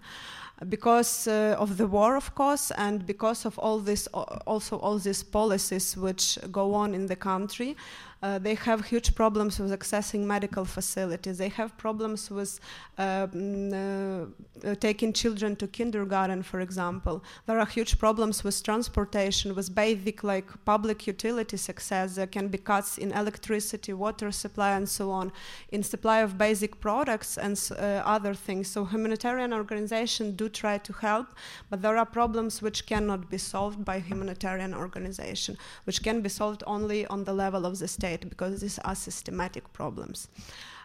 because 0.69 1.27
uh, 1.27 1.55
of 1.59 1.77
the 1.77 1.87
war, 1.87 2.15
of 2.15 2.35
course, 2.35 2.71
and 2.71 3.05
because 3.05 3.45
of 3.45 3.57
all 3.59 3.79
this, 3.79 4.07
also 4.47 4.77
all 4.77 4.97
these 4.97 5.23
policies 5.23 5.97
which 5.97 6.37
go 6.51 6.73
on 6.73 6.93
in 6.93 7.07
the 7.07 7.15
country, 7.15 7.75
uh, 8.21 8.39
they 8.39 8.55
have 8.55 8.85
huge 8.85 9.15
problems 9.15 9.59
with 9.59 9.71
accessing 9.71 10.23
medical 10.23 10.63
facilities. 10.63 11.37
They 11.37 11.49
have 11.49 11.77
problems 11.77 12.31
with 12.31 12.59
um, 12.97 13.73
uh, 13.73 14.75
taking 14.79 15.11
children 15.11 15.57
to 15.57 15.67
kindergarten, 15.67 16.41
for 16.41 16.61
example. 16.61 17.21
There 17.47 17.59
are 17.59 17.65
huge 17.65 17.99
problems 17.99 18.43
with 18.43 18.63
transportation, 18.63 19.55
with 19.55 19.75
basic 19.75 20.23
like 20.23 20.47
public 20.63 21.05
utilities 21.05 21.67
There 21.89 22.27
can 22.27 22.47
be 22.47 22.57
cuts 22.57 22.97
in 22.97 23.11
electricity, 23.11 23.93
water 23.93 24.31
supply, 24.31 24.71
and 24.71 24.87
so 24.87 25.11
on, 25.11 25.31
in 25.71 25.83
supply 25.83 26.19
of 26.19 26.37
basic 26.37 26.79
products 26.79 27.37
and 27.37 27.59
uh, 27.71 28.01
other 28.05 28.33
things. 28.33 28.67
So 28.69 28.85
humanitarian 28.85 29.53
organizations 29.53 30.35
do 30.35 30.49
try 30.49 30.77
to 30.77 30.93
help, 30.93 31.27
but 31.69 31.81
there 31.81 31.97
are 31.97 32.05
problems 32.05 32.61
which 32.61 32.85
cannot 32.85 33.29
be 33.29 33.37
solved 33.37 33.83
by 33.83 33.99
humanitarian 33.99 34.73
organization, 34.73 35.57
which 35.85 36.03
can 36.03 36.21
be 36.21 36.29
solved 36.29 36.63
only 36.67 37.05
on 37.07 37.23
the 37.23 37.33
level 37.33 37.65
of 37.65 37.79
the 37.79 37.87
state 37.87 38.03
state 38.03 38.29
because 38.29 38.61
these 38.61 38.79
are 38.79 38.95
systematic 38.95 39.63
problems. 39.73 40.27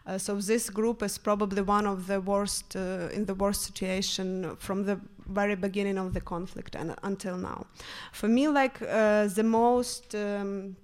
Uh, 0.07 0.19
so 0.19 0.37
this 0.37 0.71
group 0.71 1.03
is 1.03 1.19
probably 1.19 1.63
one 1.63 1.87
of 1.87 2.07
the 2.07 2.21
worst 2.21 2.77
uh, 2.77 3.17
in 3.17 3.27
the 3.27 3.35
worst 3.35 3.63
situation 3.63 4.57
from 4.59 4.85
the 4.85 4.99
very 5.27 5.57
beginning 5.57 5.99
of 5.99 6.15
the 6.15 6.21
conflict 6.21 6.77
and 6.77 6.95
until 7.03 7.37
now. 7.37 7.67
For 8.13 8.29
me, 8.29 8.49
like 8.49 8.81
uh, 8.81 9.27
the 9.39 9.43
most 9.43 10.15
um, 10.15 10.77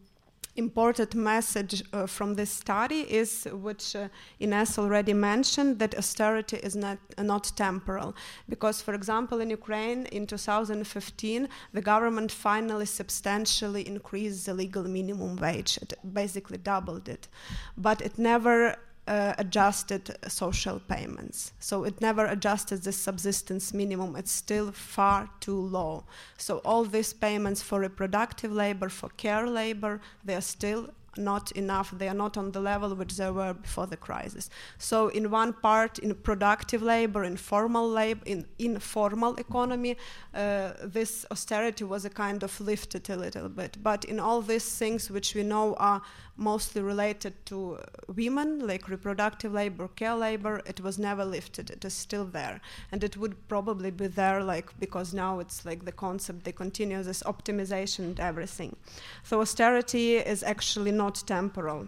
important 0.57 1.15
message 1.15 1.83
uh, 1.93 2.07
from 2.07 2.35
this 2.35 2.51
study 2.51 3.01
is, 3.01 3.47
which 3.53 3.97
uh, 3.97 4.09
Ines 4.41 4.79
already 4.79 5.13
mentioned, 5.13 5.79
that 5.81 5.97
austerity 5.97 6.57
is 6.59 6.77
not, 6.77 6.99
uh, 7.19 7.23
not 7.23 7.53
temporal. 7.57 8.15
Because, 8.49 8.81
for 8.81 8.95
example, 8.95 9.41
in 9.41 9.51
Ukraine 9.51 10.07
in 10.07 10.27
2015, 10.27 11.49
the 11.73 11.83
government 11.83 12.31
finally 12.31 12.87
substantially 12.87 13.87
increased 13.87 14.47
the 14.47 14.55
legal 14.55 14.85
minimum 14.85 15.37
wage. 15.37 15.79
It 15.83 15.95
basically 16.13 16.59
doubled 16.59 17.09
it. 17.09 17.29
But 17.77 18.01
it 18.01 18.19
never 18.19 18.77
uh, 19.07 19.35
adjusted 19.39 20.17
social 20.29 20.81
payments. 20.81 21.53
So 21.59 21.85
it 21.85 22.01
never 22.01 22.27
adjusted 22.27 22.83
the 22.83 22.93
subsistence 22.93 23.75
minimum. 23.75 24.17
It's 24.17 24.33
still 24.33 24.73
far 24.73 25.29
too 25.41 25.61
low. 25.61 26.05
So 26.39 26.59
all 26.59 26.85
these 26.85 27.13
payments 27.13 27.63
for 27.63 27.81
reproductive 27.81 28.53
labor, 28.53 28.89
for 28.89 29.11
care 29.11 29.47
labor, 29.47 30.01
they 30.25 30.35
are 30.35 30.41
still 30.41 30.91
not 31.17 31.53
enough. 31.53 31.93
They 31.97 32.09
are 32.09 32.15
not 32.15 32.37
on 32.37 32.53
the 32.53 32.61
level 32.61 32.95
which 32.95 33.17
they 33.17 33.31
were 33.31 33.55
before 33.55 33.87
the 33.87 33.97
crisis. 33.97 34.51
So, 34.79 35.09
in 35.09 35.31
one 35.31 35.53
part, 35.53 35.99
in 35.99 36.15
productive 36.15 36.83
labor, 36.83 37.25
in 37.25 37.37
formal 37.37 37.89
labor, 37.89 38.23
in 38.27 38.47
informal 38.59 39.37
economy, 39.37 39.97
uh, 40.35 40.73
this 40.83 41.25
austerity 41.31 41.85
was 41.85 42.05
a 42.05 42.11
kind 42.11 42.43
of 42.43 42.61
lifted 42.61 43.09
a 43.11 43.17
little 43.17 43.49
bit. 43.49 43.79
But 43.83 44.05
in 44.05 44.19
all 44.21 44.43
these 44.43 44.77
things 44.77 45.11
which 45.11 45.35
we 45.35 45.43
know 45.43 45.75
are 45.75 46.03
mostly 46.37 46.83
related 46.83 47.35
to 47.47 47.79
women, 48.15 48.67
like 48.67 48.89
reproductive 48.89 49.53
labor, 49.53 49.89
care 49.89 50.17
labor, 50.17 50.61
it 50.67 50.81
was 50.81 50.99
never 50.99 51.25
lifted. 51.25 51.71
It 51.71 51.85
is 51.85 51.95
still 51.95 52.25
there, 52.25 52.61
and 52.91 53.05
it 53.05 53.17
would 53.17 53.49
probably 53.49 53.91
be 53.91 54.09
there, 54.09 54.43
like 54.43 54.79
because 54.81 55.15
now 55.15 55.39
it's 55.39 55.65
like 55.65 55.85
the 55.85 55.93
concept. 55.93 56.45
They 56.45 56.53
continue 56.53 57.03
this 57.03 57.23
optimization 57.23 58.01
and 58.01 58.21
everything. 58.21 58.77
So 59.23 59.41
austerity 59.41 60.17
is 60.17 60.43
actually 60.43 60.91
not 60.91 61.05
not 61.05 61.27
temporal. 61.27 61.87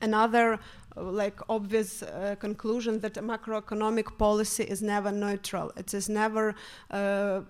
Another 0.00 0.58
uh, 0.96 1.02
like 1.22 1.38
obvious 1.48 2.02
uh, 2.02 2.34
conclusion 2.38 3.00
that 3.00 3.14
macroeconomic 3.14 4.08
policy 4.18 4.64
is 4.64 4.80
never 4.82 5.10
neutral. 5.12 5.72
It 5.76 5.94
is 5.94 6.08
never 6.08 6.54
uh, 6.90 7.40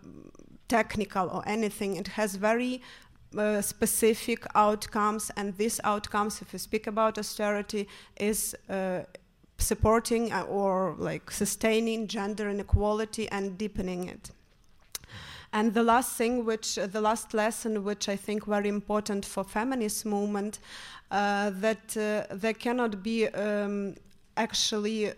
technical 0.68 1.26
or 1.36 1.42
anything. 1.46 1.96
It 1.96 2.08
has 2.18 2.36
very 2.36 2.80
uh, 3.36 3.60
specific 3.62 4.46
outcomes, 4.54 5.30
and 5.36 5.56
these 5.56 5.80
outcomes, 5.84 6.42
if 6.42 6.52
we 6.52 6.58
speak 6.58 6.86
about 6.86 7.18
austerity, 7.18 7.88
is 8.16 8.54
uh, 8.68 9.00
supporting 9.58 10.32
uh, 10.32 10.42
or 10.42 10.94
like 10.98 11.30
sustaining 11.30 12.06
gender 12.06 12.48
inequality 12.48 13.28
and 13.30 13.56
deepening 13.58 14.08
it. 14.08 14.30
And 15.52 15.74
the 15.74 15.82
last 15.82 16.16
thing, 16.16 16.44
which 16.46 16.78
uh, 16.78 16.86
the 16.86 17.00
last 17.00 17.34
lesson, 17.34 17.84
which 17.84 18.08
I 18.08 18.16
think 18.16 18.46
very 18.46 18.68
important 18.68 19.24
for 19.24 19.44
feminist 19.44 20.06
movement, 20.06 20.60
uh, 21.10 21.50
that 21.60 21.96
uh, 21.96 22.34
there 22.34 22.54
cannot 22.54 23.02
be 23.02 23.28
um, 23.28 23.94
actually 24.36 25.12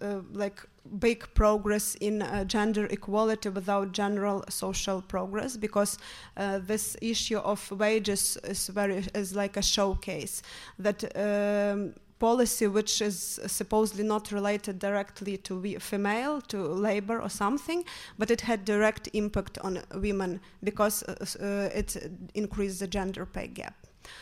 uh, 0.00 0.20
like 0.32 0.64
big 0.98 1.26
progress 1.34 1.94
in 1.96 2.22
uh, 2.22 2.44
gender 2.44 2.86
equality 2.86 3.48
without 3.48 3.92
general 3.92 4.44
social 4.48 5.02
progress 5.02 5.56
because 5.56 5.98
uh, 6.36 6.58
this 6.58 6.96
issue 7.02 7.38
of 7.38 7.70
wages 7.72 8.38
is 8.44 8.68
very 8.68 9.04
is 9.14 9.34
like 9.34 9.56
a 9.56 9.62
showcase 9.62 10.42
that 10.78 11.04
um, 11.16 11.94
policy 12.18 12.66
which 12.66 13.00
is 13.00 13.38
supposedly 13.46 14.04
not 14.04 14.32
related 14.32 14.78
directly 14.78 15.36
to 15.36 15.78
female, 15.78 16.40
to 16.40 16.58
labor 16.60 17.20
or 17.20 17.28
something, 17.28 17.84
but 18.18 18.30
it 18.30 18.40
had 18.40 18.64
direct 18.64 19.08
impact 19.12 19.58
on 19.58 19.80
women 19.94 20.40
because 20.62 21.02
uh, 21.04 21.14
uh, 21.40 21.70
it 21.74 21.96
increased 22.34 22.80
the 22.80 22.86
gender 22.86 23.24
pay 23.24 23.46
gap. 23.46 23.74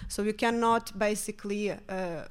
So 0.09 0.23
you 0.23 0.33
cannot 0.33 0.99
basically 0.99 1.71
uh, 1.71 2.25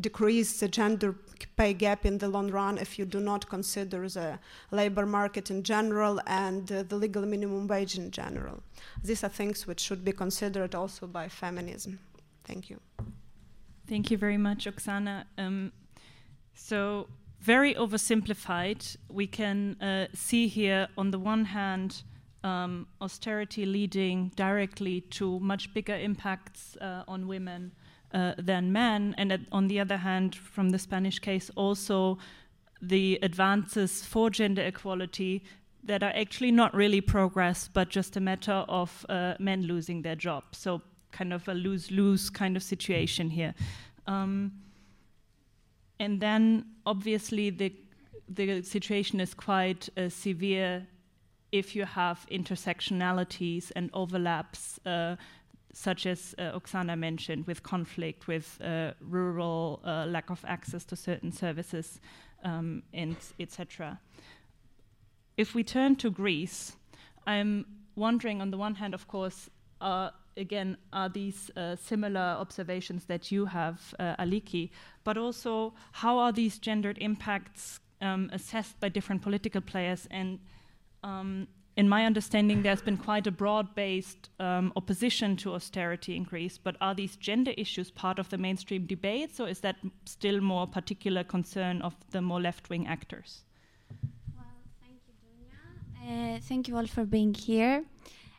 decrease 0.00 0.60
the 0.60 0.68
gender 0.68 1.14
pay 1.56 1.72
gap 1.72 2.06
in 2.06 2.18
the 2.18 2.28
long 2.28 2.50
run 2.50 2.78
if 2.78 2.98
you 2.98 3.04
do 3.04 3.20
not 3.20 3.48
consider 3.48 4.08
the 4.08 4.38
labor 4.70 5.06
market 5.06 5.50
in 5.50 5.62
general 5.62 6.20
and 6.26 6.70
uh, 6.72 6.82
the 6.82 6.96
legal 6.96 7.26
minimum 7.26 7.66
wage 7.66 7.96
in 7.98 8.10
general. 8.10 8.62
These 9.02 9.24
are 9.24 9.28
things 9.28 9.66
which 9.66 9.80
should 9.80 10.04
be 10.04 10.12
considered 10.12 10.74
also 10.74 11.06
by 11.06 11.28
feminism. 11.28 11.98
Thank 12.44 12.70
you. 12.70 12.80
Thank 13.86 14.10
you 14.10 14.18
very 14.18 14.38
much, 14.38 14.66
Oksana. 14.66 15.24
Um, 15.36 15.72
so, 16.54 17.08
very 17.40 17.74
oversimplified, 17.74 18.96
we 19.08 19.26
can 19.26 19.80
uh, 19.80 20.06
see 20.14 20.46
here 20.46 20.88
on 20.96 21.10
the 21.10 21.18
one 21.18 21.46
hand 21.46 22.02
um, 22.44 22.86
austerity 23.00 23.66
leading 23.66 24.30
directly 24.36 25.00
to 25.02 25.40
much 25.40 25.72
bigger 25.74 25.96
impacts 25.96 26.76
uh, 26.76 27.04
on 27.08 27.26
women 27.26 27.72
uh, 28.12 28.34
than 28.38 28.72
men, 28.72 29.14
and 29.18 29.32
at, 29.32 29.40
on 29.52 29.68
the 29.68 29.80
other 29.80 29.98
hand, 29.98 30.34
from 30.34 30.70
the 30.70 30.78
Spanish 30.78 31.18
case, 31.18 31.50
also 31.56 32.18
the 32.82 33.18
advances 33.22 34.04
for 34.04 34.30
gender 34.30 34.62
equality 34.62 35.44
that 35.84 36.02
are 36.02 36.12
actually 36.14 36.50
not 36.50 36.74
really 36.74 37.00
progress, 37.00 37.68
but 37.72 37.88
just 37.88 38.16
a 38.16 38.20
matter 38.20 38.64
of 38.68 39.06
uh, 39.08 39.34
men 39.38 39.62
losing 39.62 40.02
their 40.02 40.16
job. 40.16 40.44
So 40.52 40.82
kind 41.10 41.32
of 41.32 41.48
a 41.48 41.54
lose 41.54 41.90
lose 41.90 42.30
kind 42.30 42.56
of 42.56 42.62
situation 42.62 43.30
here. 43.30 43.54
Um, 44.06 44.52
and 45.98 46.20
then 46.20 46.66
obviously 46.86 47.50
the 47.50 47.72
the 48.28 48.62
situation 48.62 49.20
is 49.20 49.34
quite 49.34 49.88
uh, 49.96 50.08
severe 50.08 50.86
if 51.52 51.74
you 51.74 51.84
have 51.84 52.26
intersectionalities 52.30 53.72
and 53.74 53.90
overlaps, 53.92 54.78
uh, 54.86 55.16
such 55.72 56.06
as 56.06 56.34
uh, 56.38 56.58
Oksana 56.58 56.98
mentioned, 56.98 57.46
with 57.46 57.62
conflict, 57.62 58.26
with 58.26 58.60
uh, 58.62 58.92
rural 59.00 59.80
uh, 59.84 60.06
lack 60.06 60.30
of 60.30 60.44
access 60.46 60.84
to 60.86 60.96
certain 60.96 61.32
services, 61.32 62.00
um, 62.44 62.82
and 62.92 63.16
etc. 63.38 64.00
If 65.36 65.54
we 65.54 65.64
turn 65.64 65.96
to 65.96 66.10
Greece, 66.10 66.76
I'm 67.26 67.66
wondering, 67.94 68.40
on 68.40 68.50
the 68.50 68.58
one 68.58 68.74
hand, 68.74 68.94
of 68.94 69.06
course, 69.08 69.48
again, 70.36 70.76
are 70.92 71.08
these 71.08 71.50
uh, 71.56 71.76
similar 71.76 72.36
observations 72.38 73.04
that 73.04 73.30
you 73.30 73.46
have, 73.46 73.94
uh, 73.98 74.16
Aliki, 74.16 74.70
but 75.04 75.16
also 75.16 75.74
how 75.92 76.18
are 76.18 76.32
these 76.32 76.58
gendered 76.58 76.98
impacts 76.98 77.80
um, 78.00 78.30
assessed 78.32 78.78
by 78.80 78.88
different 78.88 79.22
political 79.22 79.60
players? 79.60 80.06
And 80.10 80.38
um, 81.02 81.48
in 81.80 81.88
my 81.88 82.04
understanding, 82.04 82.62
there's 82.62 82.82
been 82.82 82.98
quite 82.98 83.26
a 83.26 83.30
broad 83.30 83.74
based 83.74 84.28
um, 84.38 84.70
opposition 84.76 85.34
to 85.38 85.54
austerity 85.54 86.14
in 86.14 86.24
Greece, 86.24 86.58
but 86.58 86.76
are 86.82 86.94
these 86.94 87.16
gender 87.16 87.54
issues 87.56 87.90
part 87.90 88.18
of 88.18 88.28
the 88.28 88.36
mainstream 88.36 88.84
debates, 88.84 89.40
or 89.40 89.48
is 89.48 89.60
that 89.60 89.76
still 90.04 90.42
more 90.42 90.66
particular 90.66 91.24
concern 91.24 91.80
of 91.80 91.94
the 92.10 92.20
more 92.20 92.38
left 92.38 92.68
wing 92.68 92.86
actors? 92.86 93.44
Well, 94.36 94.44
thank 94.82 95.00
you, 95.06 95.14
Dunja. 95.24 96.36
Uh, 96.36 96.40
thank 96.40 96.68
you 96.68 96.76
all 96.76 96.86
for 96.86 97.06
being 97.06 97.32
here. 97.32 97.84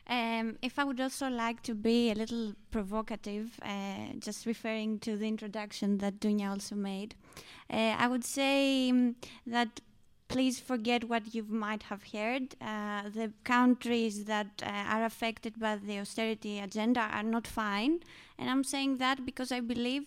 Um, 0.06 0.56
if 0.62 0.78
I 0.78 0.84
would 0.84 1.00
also 1.00 1.28
like 1.28 1.62
to 1.64 1.74
be 1.74 2.12
a 2.12 2.14
little 2.14 2.54
provocative, 2.70 3.58
uh, 3.62 4.12
just 4.20 4.46
referring 4.46 5.00
to 5.00 5.16
the 5.16 5.26
introduction 5.26 5.98
that 5.98 6.20
Dunja 6.20 6.48
also 6.48 6.76
made, 6.76 7.16
uh, 7.68 7.96
I 7.98 8.06
would 8.06 8.24
say 8.24 8.90
um, 8.90 9.16
that 9.48 9.80
please 10.32 10.58
forget 10.58 11.04
what 11.04 11.34
you 11.34 11.44
might 11.48 11.82
have 11.84 12.02
heard. 12.12 12.56
Uh, 12.60 13.02
the 13.14 13.30
countries 13.44 14.24
that 14.24 14.62
uh, 14.62 14.94
are 14.94 15.04
affected 15.04 15.60
by 15.60 15.76
the 15.76 15.98
austerity 15.98 16.58
agenda 16.58 17.00
are 17.00 17.22
not 17.22 17.46
fine. 17.46 18.00
And 18.38 18.48
I'm 18.48 18.64
saying 18.64 18.96
that 18.98 19.26
because 19.26 19.52
I 19.52 19.60
believe 19.60 20.06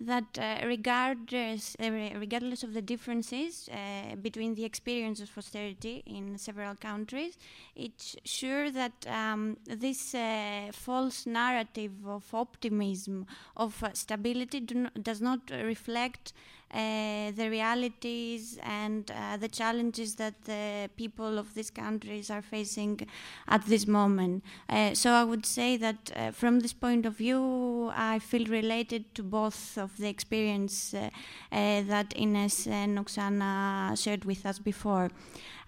that 0.00 0.38
uh, 0.38 0.66
regardless, 0.66 1.76
uh, 1.78 1.90
regardless 2.18 2.62
of 2.62 2.72
the 2.72 2.80
differences 2.80 3.68
uh, 3.68 4.16
between 4.16 4.54
the 4.54 4.64
experience 4.64 5.20
of 5.20 5.30
austerity 5.36 6.02
in 6.06 6.38
several 6.38 6.74
countries, 6.74 7.36
it's 7.76 8.16
sure 8.24 8.70
that 8.70 8.92
um, 9.06 9.58
this 9.66 10.14
uh, 10.14 10.70
false 10.72 11.26
narrative 11.26 11.92
of 12.06 12.24
optimism, 12.32 13.26
of 13.58 13.84
stability, 13.92 14.60
do 14.60 14.88
does 15.02 15.20
not 15.20 15.40
reflect 15.50 16.32
the 16.72 17.48
realities 17.50 18.58
and 18.62 19.10
uh, 19.10 19.36
the 19.36 19.48
challenges 19.48 20.14
that 20.16 20.34
the 20.44 20.88
people 20.96 21.38
of 21.38 21.54
these 21.54 21.70
countries 21.70 22.30
are 22.30 22.42
facing 22.42 23.00
at 23.48 23.64
this 23.66 23.86
moment. 23.86 24.44
Uh, 24.68 24.94
so 24.94 25.10
I 25.12 25.24
would 25.24 25.46
say 25.46 25.76
that 25.76 26.12
uh, 26.14 26.30
from 26.30 26.60
this 26.60 26.72
point 26.72 27.06
of 27.06 27.16
view, 27.16 27.90
I 27.94 28.18
feel 28.18 28.46
related 28.46 29.14
to 29.16 29.22
both 29.22 29.76
of 29.78 29.96
the 29.98 30.08
experience 30.08 30.94
uh, 30.94 31.10
uh, 31.52 31.82
that 31.82 32.14
Ines 32.16 32.66
and 32.66 32.98
Oksana 32.98 34.00
shared 34.02 34.24
with 34.24 34.46
us 34.46 34.58
before. 34.58 35.10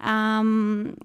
Um, 0.03 0.99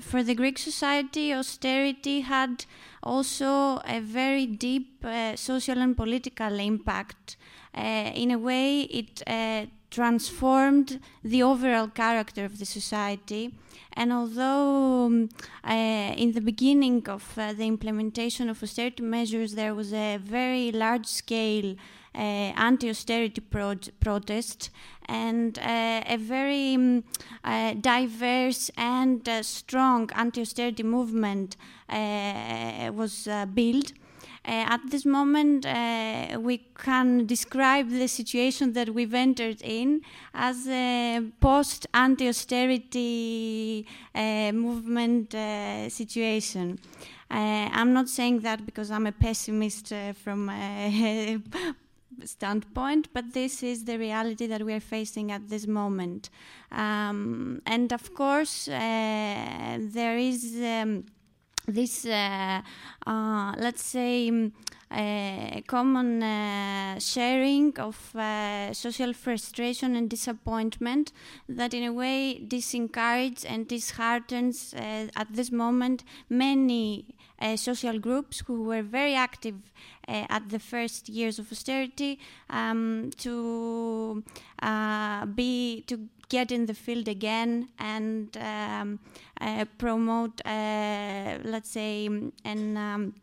for 0.00 0.22
the 0.22 0.34
Greek 0.34 0.58
society, 0.58 1.32
austerity 1.32 2.20
had 2.20 2.64
also 3.02 3.80
a 3.86 4.00
very 4.00 4.46
deep 4.46 5.04
social 5.36 5.78
and 5.78 5.96
political 5.96 6.58
impact. 6.60 7.36
Uh, 7.74 8.10
in 8.14 8.30
a 8.30 8.38
way, 8.38 8.82
it 8.82 9.22
uh, 9.26 9.64
transformed 9.90 11.00
the 11.22 11.42
overall 11.42 11.88
character 11.88 12.44
of 12.44 12.58
the 12.58 12.66
society. 12.66 13.54
And 13.94 14.12
although 14.12 15.06
um, 15.06 15.28
uh, 15.64 16.14
in 16.16 16.32
the 16.32 16.40
beginning 16.40 17.08
of 17.08 17.38
uh, 17.38 17.52
the 17.52 17.66
implementation 17.66 18.48
of 18.48 18.62
austerity 18.62 19.02
measures, 19.02 19.54
there 19.54 19.74
was 19.74 19.92
a 19.92 20.18
very 20.18 20.72
large 20.72 21.06
scale 21.06 21.76
uh, 22.14 22.18
anti 22.18 22.90
austerity 22.90 23.40
pro- 23.40 23.74
protest 24.00 24.70
and 25.06 25.58
uh, 25.58 26.02
a 26.06 26.16
very 26.16 26.74
um, 26.74 27.04
diverse 27.80 28.70
and 28.76 29.28
strong 29.42 30.10
anti 30.14 30.40
austerity 30.40 30.82
movement 30.82 31.56
was 31.88 33.28
built. 33.54 33.92
Uh, 34.44 34.66
at 34.74 34.80
this 34.90 35.04
moment, 35.04 35.64
uh, 35.64 36.36
we 36.40 36.58
can 36.74 37.26
describe 37.26 37.88
the 37.90 38.08
situation 38.08 38.72
that 38.72 38.88
we've 38.90 39.14
entered 39.14 39.62
in 39.62 40.00
as 40.34 40.66
a 40.66 41.22
post 41.40 41.86
anti 41.94 42.26
austerity 42.28 43.86
uh, 44.16 44.50
movement 44.50 45.32
situation. 45.92 46.76
Uh, 47.32 47.70
I'm 47.72 47.94
not 47.94 48.10
saying 48.10 48.40
that 48.40 48.66
because 48.66 48.90
I'm 48.90 49.06
a 49.06 49.12
pessimist 49.12 49.90
uh, 49.90 50.12
from 50.12 50.50
standpoint, 52.24 53.08
but 53.12 53.32
this 53.32 53.62
is 53.62 53.84
the 53.84 53.98
reality 53.98 54.46
that 54.46 54.64
we 54.64 54.72
are 54.72 54.80
facing 54.80 55.32
at 55.32 55.48
this 55.48 55.66
moment. 55.66 56.30
Um, 56.70 57.62
and 57.66 57.92
of 57.92 58.14
course, 58.14 58.68
uh, 58.68 59.78
there 59.78 60.16
is. 60.16 60.56
Um, 60.62 61.04
this, 61.66 62.04
uh, 62.04 62.60
uh, 63.06 63.54
let's 63.56 63.84
say, 63.84 64.28
um, 64.28 64.52
common 65.66 66.22
uh, 66.22 66.98
sharing 66.98 67.78
of 67.78 68.14
uh, 68.14 68.72
social 68.72 69.12
frustration 69.12 69.96
and 69.96 70.10
disappointment 70.10 71.12
that, 71.48 71.72
in 71.72 71.84
a 71.84 71.92
way, 71.92 72.44
disencourages 72.46 73.44
and 73.44 73.68
disheartens 73.68 74.74
uh, 74.74 75.06
at 75.16 75.32
this 75.32 75.50
moment 75.50 76.04
many 76.28 77.06
social 77.56 77.98
groups 77.98 78.42
who 78.46 78.64
were 78.64 78.82
very 78.82 79.14
active 79.14 79.56
at 80.08 80.48
the 80.48 80.58
first 80.58 81.08
years 81.08 81.38
of 81.38 81.50
austerity 81.50 82.18
um, 82.50 83.10
to 83.18 84.22
be 85.34 85.84
to 85.86 86.08
get 86.28 86.50
in 86.50 86.66
the 86.66 86.74
field 86.74 87.08
again 87.08 87.68
and 87.78 88.36
um, 88.38 88.98
uh, 89.40 89.66
promote, 89.76 90.40
uh, 90.46 91.38
let's 91.44 91.70
say, 91.70 92.06
an 92.44 92.76
um, 92.76 93.14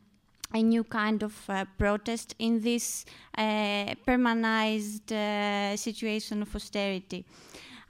a 0.53 0.61
new 0.61 0.83
kind 0.83 1.23
of 1.23 1.35
uh, 1.49 1.65
protest 1.77 2.35
in 2.39 2.61
this 2.61 3.05
uh, 3.37 3.93
permanized 4.07 5.11
uh, 5.11 5.77
situation 5.77 6.41
of 6.41 6.55
austerity. 6.55 7.23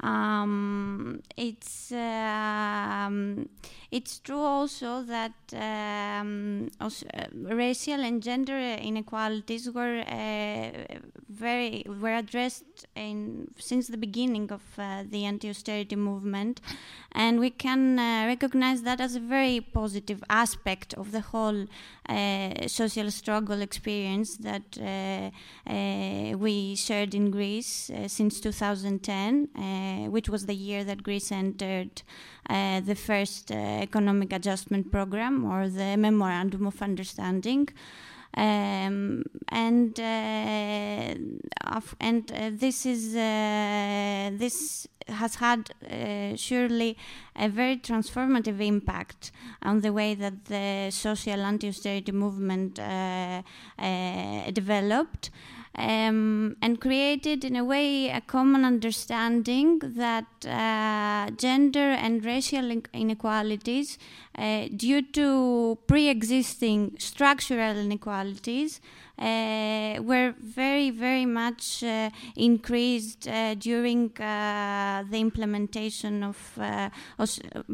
Um, 0.01 1.21
it's 1.35 1.91
um, 1.91 3.49
it's 3.91 4.19
true 4.19 4.41
also 4.41 5.01
that 5.01 5.33
um, 5.53 6.69
also, 6.79 7.07
uh, 7.15 7.25
racial 7.33 8.01
and 8.01 8.21
gender 8.21 8.55
inequalities 8.57 9.69
were 9.71 10.01
uh, 10.01 10.69
very 11.27 11.83
were 11.87 12.15
addressed 12.15 12.85
in 12.95 13.47
since 13.57 13.87
the 13.87 13.97
beginning 13.97 14.51
of 14.51 14.61
uh, 14.77 15.03
the 15.09 15.25
anti-austerity 15.25 15.95
movement, 15.95 16.61
and 17.13 17.39
we 17.39 17.49
can 17.49 17.97
uh, 17.97 18.25
recognize 18.27 18.83
that 18.83 19.01
as 19.01 19.15
a 19.15 19.19
very 19.19 19.59
positive 19.59 20.23
aspect 20.29 20.93
of 20.93 21.11
the 21.11 21.21
whole 21.21 21.65
uh, 22.07 22.67
social 22.67 23.09
struggle 23.09 23.59
experience 23.59 24.37
that 24.37 24.77
uh, 24.77 26.37
we 26.37 26.75
shared 26.75 27.15
in 27.15 27.31
Greece 27.31 27.89
since 28.05 28.39
2010, 28.39 30.11
which 30.11 30.29
was 30.29 30.45
the 30.45 30.53
year 30.55 30.83
that 30.83 31.01
Greece 31.01 31.31
entered 31.31 32.03
the 32.49 32.95
first 32.95 33.51
economic 33.51 34.33
adjustment 34.33 34.91
program 34.91 35.45
or 35.45 35.69
the 35.69 35.95
memorandum 35.97 36.67
of 36.67 36.81
understanding. 36.81 37.69
Um, 38.35 39.23
and 39.49 39.99
uh, 39.99 41.15
and 41.99 42.31
uh, 42.31 42.51
this 42.51 42.85
is 42.85 43.15
uh, 43.15 44.29
this 44.37 44.87
has 45.07 45.35
had 45.35 45.71
uh, 45.89 46.35
surely 46.35 46.95
a 47.35 47.49
very 47.49 47.77
transformative 47.77 48.61
impact 48.61 49.31
on 49.63 49.81
the 49.81 49.91
way 49.91 50.13
that 50.13 50.45
the 50.45 50.91
social 50.91 51.41
anti-austerity 51.41 52.11
movement 52.11 52.79
uh, 52.79 53.41
uh, 53.79 54.51
developed 54.51 55.31
um, 55.75 56.55
and 56.61 56.81
created, 56.81 57.45
in 57.45 57.55
a 57.55 57.63
way, 57.63 58.09
a 58.09 58.21
common 58.21 58.65
understanding 58.65 59.79
that 59.79 60.25
uh, 60.45 61.31
gender 61.35 61.91
and 61.91 62.25
racial 62.25 62.71
inequalities, 62.93 63.97
uh, 64.37 64.67
due 64.75 65.01
to 65.01 65.77
pre 65.87 66.09
existing 66.09 66.95
structural 66.97 67.77
inequalities, 67.77 68.81
uh, 69.19 70.01
were 70.01 70.33
very, 70.39 70.89
very 70.89 71.25
much 71.25 71.83
uh, 71.83 72.09
increased 72.35 73.27
uh, 73.27 73.53
during 73.55 74.09
uh, 74.17 75.03
the 75.09 75.19
implementation 75.19 76.23
of, 76.23 76.37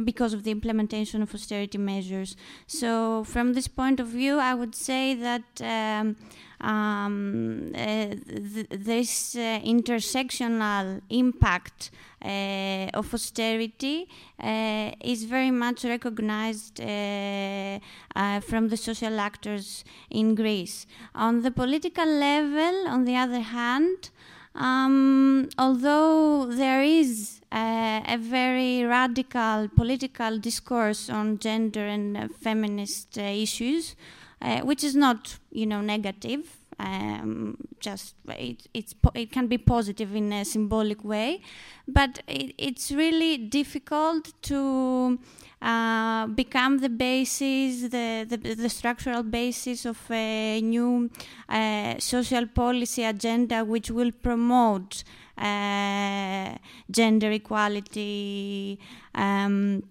because 0.03 0.33
of 0.33 0.43
the 0.43 0.51
implementation 0.51 1.21
of 1.21 1.33
austerity 1.33 1.77
measures. 1.77 2.35
So, 2.67 3.23
from 3.23 3.53
this 3.53 3.67
point 3.67 3.99
of 3.99 4.07
view, 4.07 4.37
I 4.39 4.53
would 4.53 4.75
say 4.75 5.13
that. 5.15 5.61
Um, 5.61 6.15
um, 6.61 7.71
uh, 7.75 7.77
th- 7.77 8.67
this 8.69 9.35
uh, 9.35 9.59
intersectional 9.63 11.01
impact 11.09 11.91
uh, 12.23 12.89
of 12.93 13.13
austerity 13.13 14.07
uh, 14.39 14.91
is 15.03 15.25
very 15.25 15.51
much 15.51 15.83
recognized 15.83 16.81
uh, 16.81 17.79
uh, 18.15 18.39
from 18.39 18.69
the 18.69 18.77
social 18.77 19.19
actors 19.19 19.83
in 20.09 20.33
Greece. 20.33 20.87
On 21.13 21.41
the 21.41 21.51
political 21.51 22.05
level, 22.07 22.87
on 22.87 23.05
the 23.05 23.15
other 23.15 23.41
hand, 23.41 24.09
um, 24.55 25.49
although 25.59 26.45
there 26.45 26.81
is 26.81 27.41
a 27.51 28.17
very 28.19 28.83
radical 28.83 29.67
political 29.75 30.39
discourse 30.39 31.09
on 31.09 31.37
gender 31.37 31.85
and 31.85 32.33
feminist 32.35 33.17
issues, 33.17 33.95
uh, 34.41 34.61
which 34.61 34.83
is 34.83 34.95
not, 34.95 35.37
you 35.51 35.65
know, 35.65 35.81
negative. 35.81 36.57
Um, 36.77 37.57
just 37.79 38.15
it, 38.27 38.67
it 38.73 39.31
can 39.31 39.47
be 39.47 39.57
positive 39.57 40.13
in 40.13 40.33
a 40.33 40.43
symbolic 40.43 41.05
way, 41.05 41.41
but 41.87 42.19
it, 42.27 42.53
it's 42.57 42.91
really 42.91 43.37
difficult 43.37 44.33
to 44.43 45.17
uh, 45.61 46.27
become 46.27 46.79
the 46.79 46.89
basis, 46.89 47.83
the, 47.83 48.25
the, 48.27 48.55
the, 48.55 48.69
structural 48.69 49.23
basis 49.23 49.85
of 49.85 49.97
a 50.11 50.59
new 50.61 51.09
uh, 51.47 51.95
social 51.97 52.45
policy 52.45 53.03
agenda 53.03 53.63
which 53.63 53.89
will 53.89 54.11
promote 54.11 55.03
uh, 55.37 56.55
gender 56.91 57.31
equality. 57.31 58.79
Um, 59.15 59.81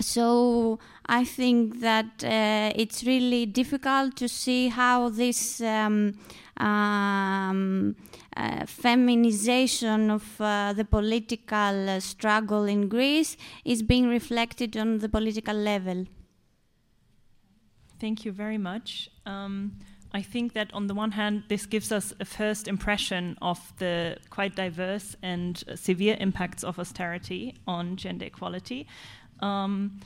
so 0.00 0.78
I 1.06 1.24
think 1.24 1.80
that 1.80 2.24
uh, 2.24 2.72
it's 2.76 3.04
really 3.04 3.46
difficult 3.46 4.16
to 4.16 4.28
see 4.28 4.68
how 4.68 5.08
this 5.08 5.60
um, 5.60 6.14
um, 6.58 7.96
uh, 8.36 8.66
feminization 8.66 10.10
of 10.10 10.40
uh, 10.40 10.72
the 10.72 10.84
political 10.84 11.88
uh, 11.88 12.00
struggle 12.00 12.64
in 12.64 12.88
Greece 12.88 13.36
is 13.64 13.82
being 13.82 14.08
reflected 14.08 14.76
on 14.76 14.98
the 14.98 15.08
political 15.08 15.54
level. 15.54 16.06
Thank 18.00 18.24
you 18.24 18.32
very 18.32 18.58
much. 18.58 19.10
Um, 19.26 19.78
I 20.12 20.22
think 20.22 20.54
that 20.54 20.72
on 20.72 20.86
the 20.86 20.94
one 20.94 21.12
hand, 21.12 21.44
this 21.48 21.66
gives 21.66 21.92
us 21.92 22.14
a 22.18 22.24
first 22.24 22.66
impression 22.66 23.36
of 23.42 23.72
the 23.78 24.16
quite 24.30 24.56
diverse 24.56 25.16
and 25.22 25.62
severe 25.74 26.16
impacts 26.18 26.64
of 26.64 26.78
austerity 26.78 27.56
on 27.66 27.96
gender 27.96 28.24
equality. 28.24 28.86
Um, 29.40 30.00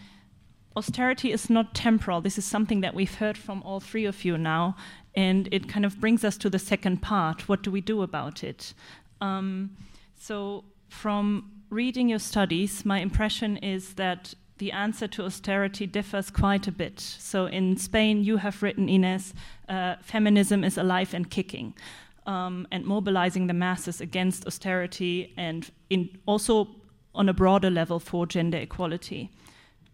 austerity 0.77 1.33
is 1.33 1.51
not 1.51 1.75
temporal. 1.75 2.21
This 2.21 2.38
is 2.38 2.45
something 2.45 2.81
that 2.81 2.95
we've 2.95 3.14
heard 3.14 3.37
from 3.37 3.62
all 3.62 3.81
three 3.81 4.05
of 4.05 4.25
you 4.25 4.38
now, 4.38 4.77
and 5.14 5.49
it 5.53 5.68
kind 5.68 5.85
of 5.85 6.01
brings 6.01 6.25
us 6.25 6.37
to 6.38 6.51
the 6.51 6.59
second 6.59 7.03
part. 7.03 7.49
What 7.49 7.62
do 7.62 7.71
we 7.71 7.81
do 7.81 8.03
about 8.03 8.42
it? 8.45 8.75
Um, 9.21 9.77
so, 10.18 10.64
from 10.88 11.51
reading 11.71 12.09
your 12.09 12.18
studies, 12.18 12.85
my 12.85 13.01
impression 13.01 13.57
is 13.57 13.95
that 13.95 14.35
the 14.59 14.71
answer 14.71 15.09
to 15.09 15.25
austerity 15.25 15.87
differs 15.87 16.31
quite 16.31 16.68
a 16.68 16.71
bit. 16.73 17.01
So 17.01 17.47
in 17.47 17.77
Spain, 17.77 18.23
you 18.23 18.37
have 18.37 18.62
written, 18.62 18.88
Ines, 18.88 19.35
uh, 19.68 19.97
feminism 20.03 20.62
is 20.62 20.79
alive 20.79 21.14
and 21.14 21.29
kicking. 21.29 21.75
Um, 22.27 22.68
and 22.71 22.85
mobilizing 22.85 23.49
the 23.49 23.55
masses 23.55 24.01
against 24.01 24.47
austerity 24.47 25.35
and 25.37 25.68
in 25.90 26.09
also 26.27 26.68
on 27.14 27.29
a 27.29 27.33
broader 27.33 27.70
level 27.70 27.98
for 27.98 28.27
gender 28.27 28.59
equality. 28.59 29.31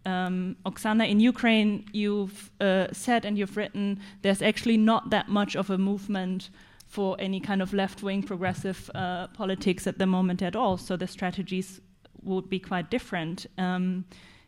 Um, 0.05 0.55
Oksana, 0.65 1.09
in 1.09 1.19
Ukraine, 1.19 1.85
you've 1.91 2.51
uh, 2.61 2.87
said 2.91 3.25
and 3.25 3.37
you've 3.37 3.57
written 3.57 3.99
there's 4.21 4.41
actually 4.41 4.77
not 4.77 5.09
that 5.09 5.27
much 5.27 5.55
of 5.55 5.69
a 5.69 5.77
movement 5.77 6.49
for 6.87 7.15
any 7.19 7.39
kind 7.39 7.61
of 7.61 7.73
left 7.73 8.01
wing 8.01 8.23
progressive 8.23 8.89
uh, 8.95 9.27
politics 9.27 9.85
at 9.85 9.99
the 9.99 10.07
moment 10.07 10.41
at 10.41 10.55
all, 10.55 10.77
so 10.77 10.97
the 10.97 11.07
strategies 11.07 11.79
would 12.23 12.49
be 12.49 12.59
quite 12.59 12.89
different. 12.89 13.45
Um, 13.57 14.05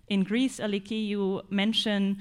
in 0.08 0.24
Greece, 0.24 0.60
Aliki, 0.60 1.08
you 1.08 1.42
mention 1.50 2.18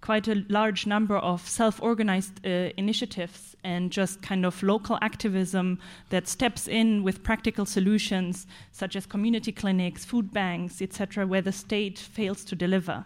quite 0.00 0.28
a 0.28 0.44
large 0.48 0.86
number 0.86 1.16
of 1.16 1.46
self 1.48 1.82
organized 1.82 2.44
uh, 2.46 2.70
initiatives 2.76 3.56
and 3.62 3.90
just 3.90 4.22
kind 4.22 4.46
of 4.46 4.62
local 4.62 4.98
activism 5.02 5.78
that 6.08 6.26
steps 6.26 6.66
in 6.66 7.02
with 7.02 7.22
practical 7.22 7.66
solutions 7.66 8.46
such 8.72 8.96
as 8.96 9.06
community 9.06 9.52
clinics, 9.52 10.04
food 10.04 10.32
banks, 10.32 10.80
etc., 10.80 11.26
where 11.26 11.42
the 11.42 11.52
state 11.52 11.98
fails 11.98 12.44
to 12.44 12.56
deliver. 12.56 13.04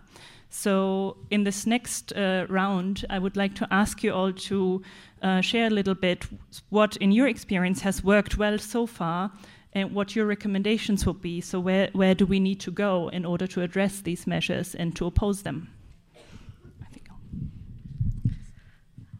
So, 0.50 1.16
in 1.30 1.42
this 1.42 1.66
next 1.66 2.12
uh, 2.12 2.46
round, 2.48 3.04
I 3.10 3.18
would 3.18 3.36
like 3.36 3.56
to 3.56 3.66
ask 3.72 4.04
you 4.04 4.12
all 4.12 4.32
to 4.32 4.82
uh, 5.20 5.40
share 5.40 5.66
a 5.66 5.70
little 5.70 5.96
bit 5.96 6.26
what, 6.68 6.96
in 6.98 7.10
your 7.10 7.26
experience, 7.26 7.80
has 7.80 8.04
worked 8.04 8.38
well 8.38 8.58
so 8.58 8.86
far 8.86 9.32
and 9.72 9.92
what 9.92 10.14
your 10.14 10.26
recommendations 10.26 11.04
would 11.06 11.20
be. 11.20 11.40
So, 11.40 11.58
where, 11.58 11.90
where 11.92 12.14
do 12.14 12.24
we 12.24 12.38
need 12.38 12.60
to 12.60 12.70
go 12.70 13.08
in 13.08 13.24
order 13.24 13.48
to 13.48 13.62
address 13.62 14.00
these 14.00 14.28
measures 14.28 14.76
and 14.76 14.94
to 14.94 15.06
oppose 15.06 15.42
them? 15.42 15.70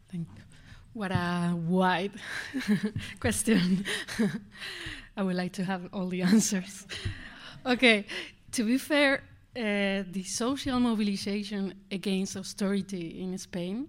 Thank 0.09 0.29
you. 0.37 0.43
What 0.95 1.11
a 1.11 1.53
wide 1.57 2.13
question. 3.21 3.85
I 5.17 5.23
would 5.25 5.35
like 5.35 5.53
to 5.55 5.65
have 5.65 5.89
all 5.93 6.07
the 6.07 6.23
answers. 6.23 6.87
okay, 7.67 8.07
to 8.53 8.65
be 8.65 8.79
fair, 8.79 9.25
uh, 9.57 10.07
the 10.09 10.23
social 10.25 10.79
mobilization 10.79 11.75
against 11.91 12.37
austerity 12.37 13.21
in 13.21 13.37
Spain 13.39 13.89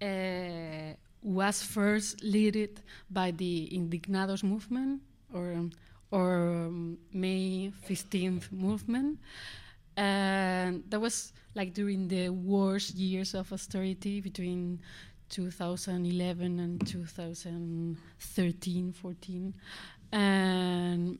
uh, 0.00 0.96
was 1.22 1.62
first 1.62 2.24
led 2.24 2.80
by 3.10 3.30
the 3.30 3.68
Indignados 3.70 4.42
movement 4.42 5.02
or 5.34 5.68
or 6.10 6.48
um, 6.48 6.98
May 7.12 7.72
15th 7.86 8.50
movement. 8.52 9.18
And 9.96 10.84
that 10.88 11.00
was 11.00 11.32
like 11.54 11.74
during 11.74 12.08
the 12.08 12.30
worst 12.30 12.94
years 12.94 13.34
of 13.34 13.52
austerity 13.52 14.20
between 14.22 14.80
2011 15.32 16.60
and 16.60 16.86
2013, 16.86 18.92
14. 18.92 19.54
And 20.12 21.18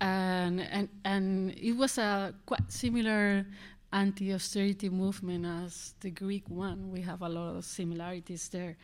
and 0.00 0.60
and 0.60 0.88
and 1.04 1.50
it 1.50 1.72
was 1.72 1.98
a 1.98 2.34
quite 2.46 2.72
similar 2.72 3.44
anti-austerity 3.92 4.88
movement 4.88 5.44
as 5.46 5.94
the 6.00 6.10
Greek 6.10 6.48
one. 6.48 6.90
We 6.90 7.02
have 7.02 7.22
a 7.22 7.28
lot 7.28 7.54
of 7.56 7.64
similarities 7.64 8.48
there. 8.48 8.76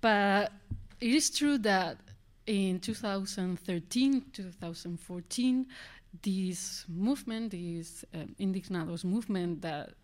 But 0.00 0.52
it 1.00 1.10
is 1.10 1.30
true 1.30 1.58
that 1.58 1.98
in 2.46 2.80
2013, 2.80 4.24
2014, 4.32 5.66
this 6.22 6.84
movement, 6.88 7.50
this 7.50 8.04
uh, 8.14 8.18
Indignados 8.38 9.04
movement 9.04 9.60
that 9.62 9.94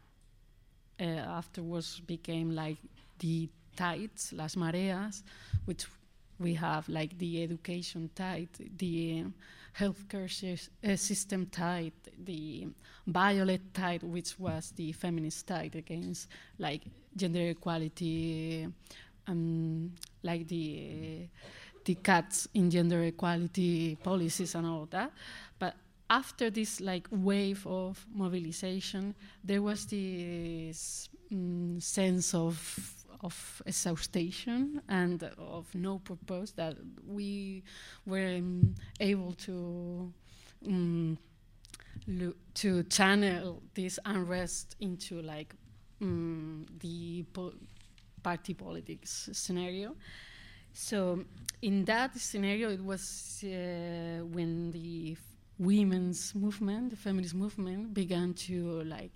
uh, 1.00 1.04
afterwards 1.04 2.00
became 2.00 2.54
like 2.54 2.78
the 3.18 3.48
tides, 3.76 4.32
las 4.32 4.56
mareas, 4.56 5.22
which 5.64 5.86
we 6.38 6.54
have 6.54 6.88
like 6.88 7.16
the 7.18 7.42
education 7.42 8.10
tide, 8.14 8.48
the 8.78 9.24
healthcare 9.78 10.68
uh, 10.84 10.96
system 10.96 11.46
tide, 11.46 11.92
the 12.24 12.66
violet 13.06 13.62
tide, 13.74 14.02
which 14.02 14.38
was 14.38 14.72
the 14.76 14.92
feminist 14.92 15.46
tide 15.46 15.74
against 15.76 16.28
like 16.58 16.82
gender 17.16 17.50
equality, 17.50 18.66
um, 19.26 19.92
like 20.22 20.46
the 20.48 21.28
the 21.84 21.94
cuts 21.94 22.46
in 22.52 22.70
gender 22.70 23.02
equality 23.04 23.96
policies 24.02 24.54
and 24.54 24.66
all 24.66 24.86
that. 24.90 25.10
After 26.10 26.50
this 26.50 26.80
like 26.80 27.06
wave 27.12 27.64
of 27.66 28.04
mobilization, 28.12 29.14
there 29.44 29.62
was 29.62 29.86
this 29.86 31.08
mm, 31.32 31.80
sense 31.80 32.34
of 32.34 32.96
of 33.22 33.62
exhaustion 33.66 34.80
and 34.88 35.22
of 35.38 35.72
no 35.74 35.98
purpose 35.98 36.52
that 36.52 36.74
we 37.06 37.62
were 38.06 38.36
um, 38.38 38.74
able 38.98 39.34
to 39.34 40.12
um, 40.66 41.18
to 42.54 42.82
channel 42.84 43.62
this 43.74 43.98
unrest 44.04 44.76
into 44.80 45.22
like 45.22 45.54
um, 46.00 46.66
the 46.80 47.24
po 47.32 47.52
party 48.22 48.54
politics 48.54 49.30
scenario. 49.32 49.94
So 50.72 51.24
in 51.62 51.84
that 51.86 52.16
scenario, 52.18 52.70
it 52.70 52.82
was 52.82 53.42
uh, 53.44 54.24
when 54.24 54.70
the 54.70 55.16
women's 55.60 56.34
movement, 56.34 56.90
the 56.90 56.96
feminist 56.96 57.34
movement, 57.34 57.92
began 57.92 58.32
to 58.32 58.82
like 58.84 59.12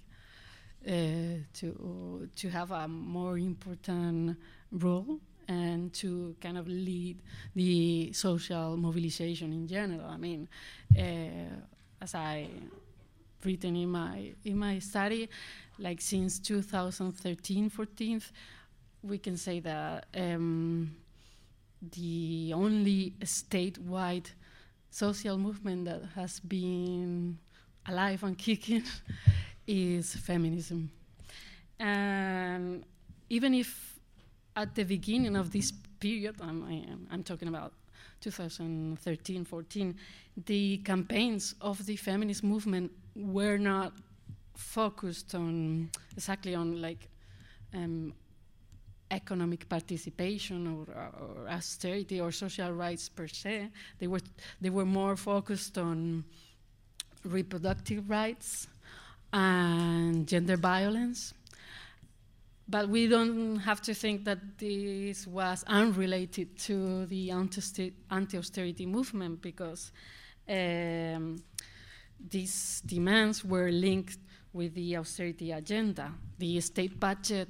uh, 0.86 1.40
to 1.54 2.28
to 2.36 2.48
have 2.50 2.70
a 2.70 2.86
more 2.86 3.38
important 3.38 4.36
role 4.70 5.18
and 5.48 5.92
to 5.94 6.36
kind 6.40 6.58
of 6.58 6.68
lead 6.68 7.18
the 7.54 8.12
social 8.12 8.76
mobilization 8.76 9.52
in 9.52 9.66
general. 9.66 10.06
I 10.06 10.16
mean, 10.18 10.48
uh, 10.98 12.02
as 12.02 12.14
I 12.14 12.48
written 13.42 13.76
in 13.76 13.88
my 13.88 14.32
in 14.44 14.58
my 14.58 14.78
study, 14.80 15.28
like 15.78 16.02
since 16.02 16.38
2013, 16.38 17.70
14, 17.70 18.22
we 19.02 19.18
can 19.18 19.36
say 19.36 19.60
that. 19.60 20.06
Um, 20.14 20.96
the 21.92 22.52
only 22.54 23.12
statewide 23.20 24.30
social 24.94 25.36
movement 25.36 25.86
that 25.86 26.02
has 26.14 26.38
been 26.38 27.36
alive 27.86 28.22
and 28.22 28.38
kicking 28.38 28.84
is 29.66 30.14
feminism. 30.14 30.88
And 31.80 32.84
even 33.28 33.54
if 33.54 33.98
at 34.54 34.72
the 34.76 34.84
beginning 34.84 35.34
of 35.34 35.50
this 35.50 35.72
period, 35.98 36.36
I'm, 36.40 37.08
I'm 37.10 37.24
talking 37.24 37.48
about 37.48 37.72
2013 38.20 39.44
14, 39.44 39.96
the 40.46 40.76
campaigns 40.78 41.56
of 41.60 41.84
the 41.86 41.96
feminist 41.96 42.44
movement 42.44 42.92
were 43.16 43.58
not 43.58 43.92
focused 44.54 45.34
on 45.34 45.90
exactly 46.12 46.54
on 46.54 46.80
like 46.80 47.08
um, 47.74 48.14
economic 49.14 49.68
participation 49.68 50.66
or, 50.66 50.86
or, 50.94 51.48
austerity 51.48 52.20
or 52.20 52.32
social 52.32 52.72
rights 52.72 53.08
per 53.08 53.28
se. 53.28 53.68
They 53.98 54.06
were 54.06 54.20
they 54.60 54.70
were 54.70 54.84
more 54.84 55.16
focused 55.16 55.78
on 55.78 56.24
reproductive 57.24 58.10
rights 58.10 58.68
and 59.32 60.26
gender 60.26 60.56
violence. 60.56 61.34
But 62.66 62.88
we 62.88 63.08
don't 63.08 63.56
have 63.56 63.82
to 63.82 63.94
think 63.94 64.24
that 64.24 64.58
this 64.58 65.26
was 65.26 65.64
unrelated 65.66 66.58
to 66.60 67.04
the 67.06 67.30
anti-austerity 67.30 68.86
movement 68.86 69.42
because 69.42 69.92
um, 70.48 71.42
these 72.30 72.82
demands 72.86 73.44
were 73.44 73.70
linked 73.70 74.18
with 74.54 74.74
the 74.74 74.96
austerity 74.96 75.52
agenda, 75.52 76.12
the 76.38 76.60
state 76.60 76.98
budget, 76.98 77.48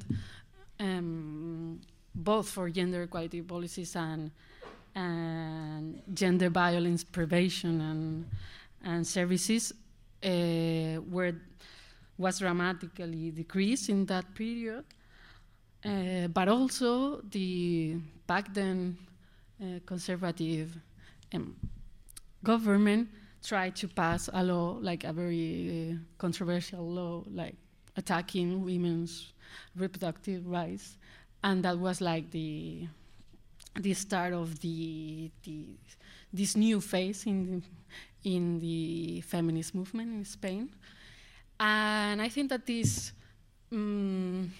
um, 0.80 1.80
both 2.14 2.48
for 2.48 2.70
gender 2.70 3.02
equality 3.02 3.42
policies 3.42 3.96
and, 3.96 4.30
and 4.94 6.02
gender 6.12 6.50
violence 6.50 7.04
prevention 7.04 7.80
and, 7.80 8.26
and 8.84 9.06
services, 9.06 9.72
uh, 10.24 11.00
were, 11.10 11.34
was 12.16 12.38
dramatically 12.38 13.30
decreased 13.30 13.88
in 13.88 14.06
that 14.06 14.34
period. 14.34 14.84
Uh, 15.84 16.28
but 16.28 16.48
also 16.48 17.20
the 17.30 17.96
back 18.26 18.54
then 18.54 18.96
uh, 19.60 19.80
conservative 19.84 20.78
um, 21.34 21.54
government 22.42 23.08
tried 23.42 23.76
to 23.76 23.86
pass 23.86 24.30
a 24.32 24.42
law, 24.42 24.78
like 24.80 25.04
a 25.04 25.12
very 25.12 25.92
uh, 25.92 25.96
controversial 26.16 26.88
law, 26.88 27.22
like 27.30 27.54
attacking 27.96 28.64
women's 28.64 29.33
reproductive 29.76 30.46
rights, 30.46 30.96
and 31.42 31.64
that 31.64 31.78
was 31.78 32.00
like 32.00 32.30
the 32.30 32.86
the 33.80 33.94
start 33.94 34.32
of 34.32 34.60
the, 34.60 35.30
the 35.42 35.66
this 36.32 36.56
new 36.56 36.80
phase 36.80 37.26
in 37.26 37.62
the, 38.22 38.30
in 38.30 38.58
the 38.60 39.20
feminist 39.22 39.74
movement 39.74 40.12
in 40.12 40.24
Spain, 40.24 40.70
and 41.58 42.22
I 42.22 42.28
think 42.28 42.50
that 42.50 42.66
this. 42.66 43.12
Um, 43.72 44.52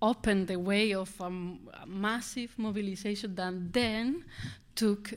opened 0.00 0.46
the 0.46 0.56
way 0.56 0.94
of 0.94 1.12
a 1.20 1.30
massive 1.86 2.56
mobilization 2.56 3.34
that 3.34 3.72
then 3.72 4.24
took 4.74 5.12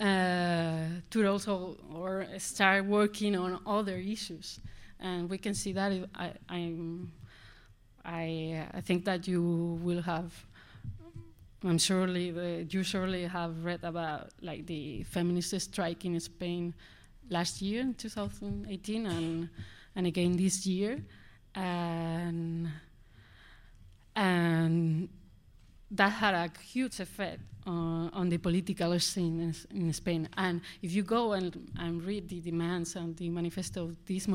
uh, 0.00 0.84
to 1.10 1.26
also 1.26 1.76
or 1.92 2.26
start 2.38 2.84
working 2.84 3.36
on 3.36 3.60
other 3.66 3.96
issues, 3.96 4.60
and 4.98 5.28
we 5.28 5.36
can 5.36 5.52
see 5.52 5.72
that 5.72 5.92
I, 6.14 6.32
I'm, 6.48 7.12
I, 8.04 8.66
I 8.72 8.80
think 8.80 9.04
that 9.04 9.28
you 9.28 9.78
will 9.82 10.02
have. 10.02 10.32
I'm 11.62 11.78
surely 11.78 12.30
the, 12.30 12.66
you 12.70 12.82
surely 12.82 13.24
have 13.26 13.64
read 13.64 13.84
about 13.84 14.30
like 14.40 14.66
the 14.66 15.02
feminist 15.04 15.60
strike 15.60 16.04
in 16.04 16.18
Spain 16.20 16.74
last 17.28 17.60
year 17.60 17.82
in 17.82 17.94
2018 17.94 19.06
and 19.06 19.48
and 19.94 20.06
again 20.06 20.36
this 20.36 20.66
year 20.66 21.02
and 21.54 22.68
and 24.16 25.08
that 25.90 26.10
had 26.10 26.34
a 26.34 26.50
huge 26.62 27.00
effect 27.00 27.40
uh, 27.66 28.08
on 28.12 28.28
the 28.28 28.38
political 28.38 28.98
scene 28.98 29.40
in, 29.40 29.54
in, 29.76 29.92
Spain. 29.92 30.28
And 30.36 30.60
if 30.82 30.92
you 30.92 31.02
go 31.02 31.32
and, 31.32 31.70
and, 31.78 32.02
read 32.02 32.28
the 32.28 32.40
demands 32.40 32.96
and 32.96 33.16
the 33.16 33.28
manifesto 33.28 33.84
of 33.84 33.96
this 34.06 34.26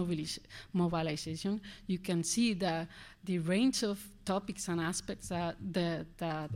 mobilization, 0.74 1.62
you 1.88 1.99
can 1.99 2.24
see 2.24 2.53
that 2.53 2.88
the 3.24 3.39
range 3.39 3.84
of 3.84 3.99
topics 4.26 4.68
and 4.68 4.80
aspects 4.80 5.30
that, 5.30 5.56
that, 5.72 6.06
that 6.18 6.49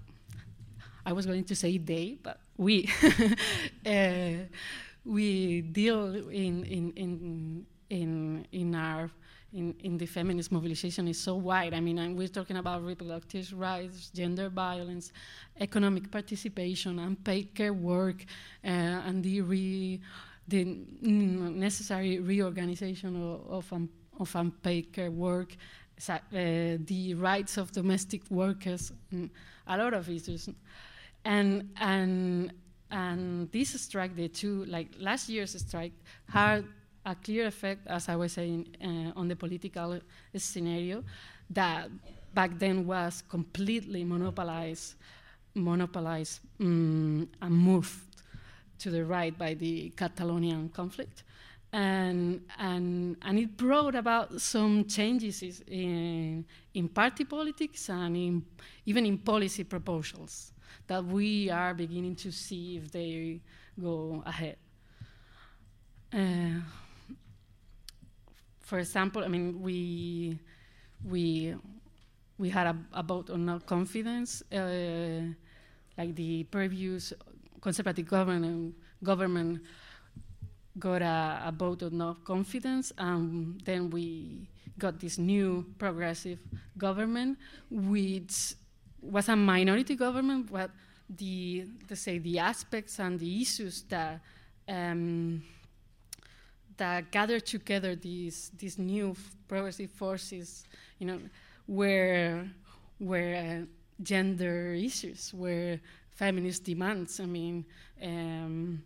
I 1.06 1.14
was 1.14 1.26
going 1.26 1.44
to 1.46 1.56
say 1.56 1.78
they, 1.78 2.18
but 2.22 2.40
we 2.58 2.90
uh, 3.86 4.46
we 5.06 5.62
deal 5.62 6.14
in 6.30 6.64
in 6.66 6.92
in 6.96 7.66
in 7.90 8.46
in 8.52 8.76
our 8.76 9.10
in, 9.54 9.74
in 9.84 9.98
the 9.98 10.06
feminist 10.06 10.52
mobilization 10.52 11.08
is 11.08 11.20
so 11.20 11.36
wide. 11.36 11.74
I 11.74 11.80
mean, 11.80 12.16
we're 12.16 12.28
talking 12.28 12.58
about 12.58 12.84
reproductive 12.84 13.52
rights, 13.54 14.10
gender 14.10 14.50
violence, 14.50 15.12
economic 15.60 16.12
participation, 16.12 17.00
unpaid 17.00 17.56
care 17.56 17.74
work, 17.74 18.26
uh, 18.64 18.68
and 18.68 19.24
the, 19.24 19.42
re, 19.42 20.00
the 20.48 20.66
necessary 20.66 22.20
reorganization 22.20 23.16
of, 23.16 23.52
of, 23.52 23.74
um, 23.74 23.90
of 24.20 24.36
unpaid 24.36 24.94
care 24.94 25.12
work, 25.12 25.56
uh, 26.08 26.20
the 26.32 27.16
rights 27.16 27.58
of 27.58 27.72
domestic 27.72 28.22
workers, 28.30 28.92
a 29.68 29.78
lot 29.78 29.94
of 29.94 30.10
issues. 30.10 30.50
And, 31.26 31.70
and, 31.78 32.54
and 32.92 33.52
this 33.52 33.80
strike, 33.82 34.16
the 34.16 34.30
two, 34.30 34.66
like 34.66 34.90
last 35.00 35.28
year's 35.28 35.60
strike, 35.60 35.94
had 36.28 36.66
a 37.06 37.16
clear 37.16 37.48
effect, 37.48 37.88
as 37.88 38.10
I 38.10 38.16
was 38.16 38.34
saying, 38.34 38.76
uh, 38.84 39.20
on 39.20 39.28
the 39.28 39.36
political 39.36 40.00
scenario 40.36 41.04
that 41.50 41.90
back 42.34 42.58
then 42.60 42.86
was 42.86 43.24
completely 43.28 44.04
monopolized, 44.04 44.96
monopolized 45.56 46.42
um, 46.60 47.30
and 47.42 47.56
moved 47.56 48.00
to 48.80 48.90
the 48.90 49.04
right 49.04 49.38
by 49.38 49.54
the 49.54 49.90
Catalonian 49.96 50.70
conflict. 50.70 51.24
And, 51.72 52.42
and, 52.58 53.16
and 53.22 53.38
it 53.38 53.56
brought 53.56 53.94
about 53.94 54.42
some 54.42 54.86
changes 54.86 55.62
in, 55.68 56.46
in 56.74 56.90
party 56.90 57.26
politics 57.26 57.90
and 57.90 58.16
in, 58.18 58.46
even 58.86 59.06
in 59.06 59.20
policy 59.20 59.64
proposals 59.64 60.52
that 60.88 61.06
we 61.06 61.50
are 61.52 61.76
beginning 61.76 62.16
to 62.16 62.32
see 62.32 62.78
if 62.78 62.92
they 62.92 63.40
go 63.80 64.24
ahead. 64.26 64.58
Uh, 66.12 66.60
for 68.70 68.78
example, 68.78 69.24
I 69.26 69.28
mean, 69.28 69.60
we 69.62 70.38
we 71.04 71.56
we 72.38 72.50
had 72.50 72.68
a, 72.68 72.76
a 72.94 73.02
vote 73.02 73.32
on 73.32 73.46
no 73.46 73.60
confidence, 73.60 74.44
uh, 74.54 75.26
like 75.98 76.14
the 76.14 76.44
previous 76.46 77.12
conservative 77.62 78.06
government 78.06 78.76
government 79.04 79.62
got 80.78 81.02
a, 81.02 81.50
a 81.50 81.52
vote 81.52 81.82
of 81.82 81.94
no 81.94 82.16
confidence, 82.24 82.94
and 83.00 83.60
then 83.66 83.90
we 83.90 84.48
got 84.78 85.00
this 85.00 85.18
new 85.18 85.66
progressive 85.80 86.38
government, 86.78 87.40
which 87.72 88.54
was 89.02 89.30
a 89.30 89.36
minority 89.36 89.96
government, 89.96 90.52
but 90.52 90.70
the 91.10 91.66
let's 91.90 92.02
say 92.02 92.20
the 92.20 92.38
aspects 92.38 93.00
and 93.00 93.20
the 93.20 93.42
issues 93.42 93.82
that 93.90 94.22
um, 94.68 95.42
that 96.80 97.12
gathered 97.12 97.46
together 97.46 97.96
these 97.96 98.52
these 98.58 98.78
new 98.80 99.16
progressive 99.48 99.92
forces, 99.92 100.66
you 100.98 101.08
know, 101.08 101.20
where 101.68 102.50
where 102.98 103.36
uh, 103.36 103.66
gender 104.02 104.74
issues, 104.74 105.34
where 105.34 105.80
feminist 106.10 106.64
demands. 106.64 107.20
I 107.20 107.26
mean, 107.26 107.66
um, 108.04 108.84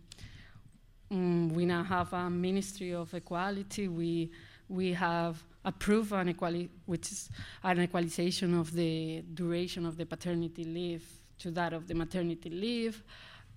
um, 1.10 1.48
we 1.48 1.64
now 1.64 1.82
have 1.82 2.12
a 2.12 2.28
Ministry 2.30 2.94
of 2.94 3.12
Equality. 3.14 3.88
We 3.88 4.30
we 4.68 4.92
have 4.92 5.42
approved 5.64 6.12
an 6.12 6.28
equality, 6.28 6.70
which 6.86 7.10
is 7.10 7.30
an 7.62 7.80
equalization 7.80 8.54
of 8.54 8.72
the 8.72 9.22
duration 9.34 9.86
of 9.86 9.96
the 9.96 10.04
paternity 10.04 10.64
leave 10.64 11.04
to 11.38 11.50
that 11.52 11.72
of 11.72 11.86
the 11.88 11.94
maternity 11.94 12.50
leave. 12.50 13.02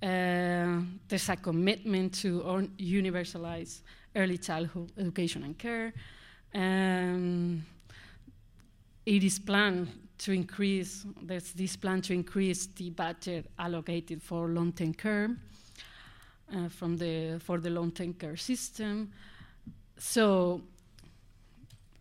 Uh, 0.01 0.81
there's 1.07 1.29
a 1.29 1.35
commitment 1.35 2.13
to 2.13 2.41
universalize 2.77 3.81
early 4.17 4.37
childhood 4.37 4.91
education 4.97 5.43
and 5.43 5.57
care. 5.57 5.93
Um, 6.53 7.63
it 9.05 9.23
is 9.23 9.39
planned 9.39 9.87
to 10.17 10.31
increase, 10.31 11.05
there's 11.21 11.51
this 11.53 11.75
plan 11.75 12.01
to 12.01 12.13
increase 12.13 12.67
the 12.67 12.89
budget 12.89 13.49
allocated 13.57 14.21
for 14.21 14.47
long-term 14.47 14.93
care 14.95 15.29
uh, 16.53 16.67
from 16.69 16.97
the, 16.97 17.39
for 17.43 17.59
the 17.59 17.69
long-term 17.69 18.13
care 18.13 18.35
system. 18.35 19.11
So, 19.97 20.61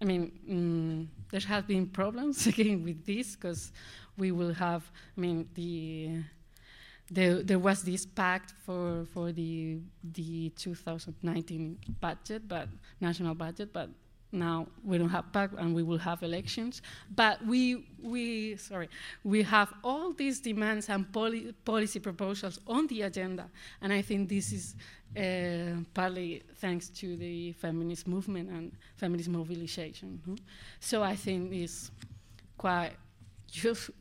I 0.00 0.04
mean, 0.04 0.32
mm, 0.48 1.06
there 1.30 1.40
have 1.40 1.66
been 1.66 1.86
problems 1.86 2.46
again 2.46 2.82
with 2.82 3.04
this 3.04 3.36
because 3.36 3.72
we 4.16 4.32
will 4.32 4.54
have, 4.54 4.90
I 5.16 5.20
mean, 5.20 5.48
the 5.54 6.22
there, 7.10 7.42
there 7.42 7.58
was 7.58 7.82
this 7.82 8.04
pact 8.04 8.52
for, 8.64 9.06
for 9.12 9.32
the, 9.32 9.78
the 10.12 10.50
2019 10.50 11.78
budget, 12.00 12.48
but 12.48 12.68
national 13.00 13.34
budget, 13.34 13.72
but 13.72 13.88
now 14.32 14.66
we 14.84 14.98
don't 14.98 15.08
have 15.08 15.32
pact 15.32 15.54
and 15.54 15.74
we 15.74 15.82
will 15.82 15.98
have 15.98 16.22
elections. 16.22 16.82
But 17.14 17.44
we, 17.46 17.86
we, 18.02 18.56
sorry, 18.56 18.88
we 19.24 19.42
have 19.44 19.72
all 19.84 20.12
these 20.12 20.40
demands 20.40 20.88
and 20.88 21.10
poli 21.12 21.52
policy 21.64 22.00
proposals 22.00 22.60
on 22.66 22.86
the 22.88 23.02
agenda, 23.02 23.48
and 23.80 23.92
I 23.92 24.02
think 24.02 24.28
this 24.28 24.52
is 24.52 24.74
uh, 25.16 25.80
partly 25.94 26.42
thanks 26.56 26.88
to 26.90 27.16
the 27.16 27.52
feminist 27.52 28.06
movement 28.06 28.50
and 28.50 28.72
feminist 28.96 29.28
mobilization. 29.28 30.20
So 30.80 31.02
I 31.02 31.16
think 31.16 31.52
it's 31.52 31.90
quite 32.58 32.92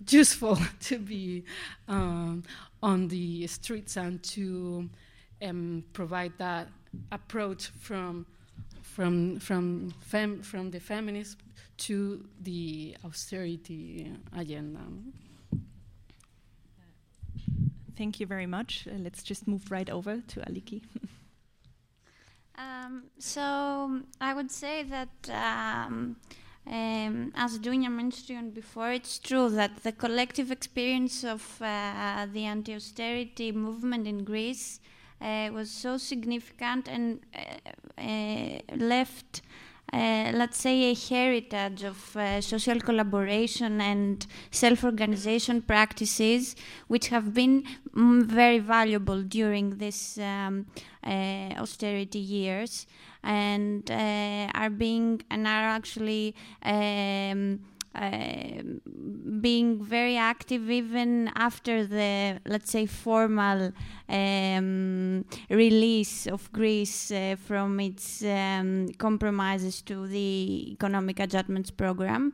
useful 0.10 0.58
to 0.82 1.00
be 1.00 1.44
um, 1.88 2.44
on 2.82 3.08
the 3.08 3.48
streets 3.48 3.98
and 3.98 4.22
to 4.24 4.90
um, 5.42 5.84
provide 5.94 6.34
that 6.38 6.68
approach 7.12 7.68
from 7.68 8.26
from 8.82 9.40
from 9.40 9.94
fem 10.00 10.42
from 10.42 10.72
the 10.72 10.80
feminist 10.80 11.38
to 11.78 12.26
the 12.42 12.96
austerity 13.04 14.12
agenda. 14.38 14.80
Thank 17.98 18.20
you 18.20 18.26
very 18.26 18.46
much. 18.46 18.88
Uh, 18.90 18.98
let's 18.98 19.24
just 19.24 19.48
move 19.48 19.72
right 19.72 19.90
over 19.90 20.22
to 20.22 20.40
Aliki. 20.42 20.82
Um, 22.58 23.04
so 23.20 24.02
I 24.22 24.34
would 24.34 24.50
say 24.50 24.84
that, 24.84 25.10
um, 26.68 27.32
as 27.36 27.60
Dunja 27.60 27.92
mentioned 27.92 28.54
before, 28.56 28.92
it's 28.92 29.20
true 29.20 29.50
that 29.50 29.84
the 29.84 29.92
collective 29.92 30.52
experience 30.52 31.24
of 31.24 31.62
uh, 31.62 32.26
the 32.32 32.46
anti-austerity 32.46 33.52
movement 33.52 34.08
in 34.08 34.24
Greece 34.24 34.80
uh, 35.22 35.50
was 35.54 35.70
so 35.70 35.98
significant 35.98 36.88
and 36.88 37.20
uh, 37.34 38.02
uh 38.02 38.60
left 38.76 39.42
uh, 39.94 40.32
let's 40.34 40.58
say, 40.58 40.92
a 40.92 40.96
heritage 40.96 41.84
of 41.84 42.18
uh, 42.18 42.42
social 42.42 42.80
collaboration 42.80 43.80
and 43.82 44.26
self 44.52 44.84
organization 44.84 45.62
practices, 45.62 46.56
which 46.88 47.08
have 47.10 47.34
been 47.34 47.64
mm, 47.96 48.24
very 48.26 48.60
valuable 48.60 49.22
during 49.22 49.78
these 49.78 50.18
um, 50.18 50.66
uh, 51.06 51.54
austerity 51.58 52.20
years 52.20 52.88
and 53.24 53.90
uh, 53.92 54.48
are 54.54 54.70
being 54.70 55.22
and 55.30 55.48
are 55.48 55.68
actually. 55.78 56.36
Um, 56.64 57.60
uh, 57.96 58.62
being 59.40 59.84
very 59.84 60.18
active 60.18 60.70
even 60.70 61.32
after 61.36 61.86
the, 61.86 62.40
let's 62.46 62.72
say, 62.72 62.86
formal 62.86 63.72
um, 64.10 65.26
release 65.50 66.28
of 66.28 66.52
Greece 66.52 67.12
uh, 67.12 67.36
from 67.48 67.80
its 67.80 68.24
um, 68.24 68.90
compromises 68.98 69.82
to 69.84 70.08
the 70.08 70.72
economic 70.72 71.20
adjustments 71.20 71.72
program. 71.72 72.34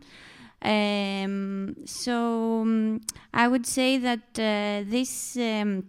Um, 0.62 1.76
so 1.86 2.62
um, 2.62 3.02
I 3.34 3.48
would 3.48 3.66
say 3.66 3.98
that 3.98 4.20
uh, 4.38 4.90
this 4.90 5.36
um, 5.38 5.86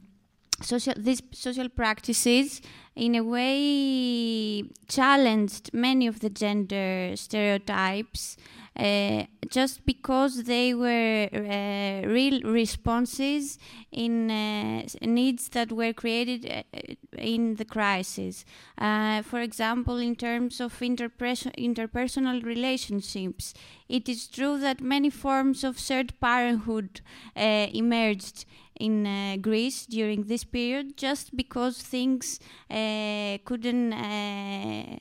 social 0.62 0.94
these 0.96 1.22
social 1.32 1.68
practices 1.68 2.62
in 2.94 3.14
a 3.14 3.22
way 3.22 4.64
challenged 4.88 5.70
many 5.72 6.06
of 6.06 6.20
the 6.20 6.30
gender 6.30 7.12
stereotypes 7.16 8.36
uh, 8.74 9.24
just 9.50 9.84
because 9.84 10.44
they 10.44 10.72
were 10.72 11.28
uh, 11.30 12.08
real 12.08 12.40
responses 12.42 13.58
in 13.90 14.30
uh, 14.30 14.86
needs 15.02 15.48
that 15.50 15.70
were 15.70 15.92
created 15.92 16.46
uh, 16.50 16.62
in 17.18 17.56
the 17.56 17.64
crisis. 17.64 18.44
For 18.78 19.40
example, 19.40 19.98
in 19.98 20.16
terms 20.16 20.60
of 20.60 20.78
interpersonal 20.80 22.42
relationships, 22.42 23.52
it 23.88 24.08
is 24.08 24.26
true 24.26 24.58
that 24.58 24.80
many 24.80 25.10
forms 25.10 25.64
of 25.64 25.78
shared 25.78 26.18
parenthood 26.18 27.02
emerged 27.36 28.46
in 28.80 29.06
uh, 29.06 29.36
Greece 29.40 29.86
during 29.86 30.24
this 30.24 30.44
period 30.44 30.96
just 30.96 31.36
because 31.36 31.78
things 31.78 32.40
uh, 32.70 33.38
couldn't 33.44 33.92
uh, 33.92 34.98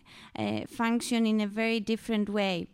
function 0.67 1.25
in 1.25 1.41
a 1.41 1.47
very 1.47 1.79
different 1.79 2.29
way. 2.29 2.67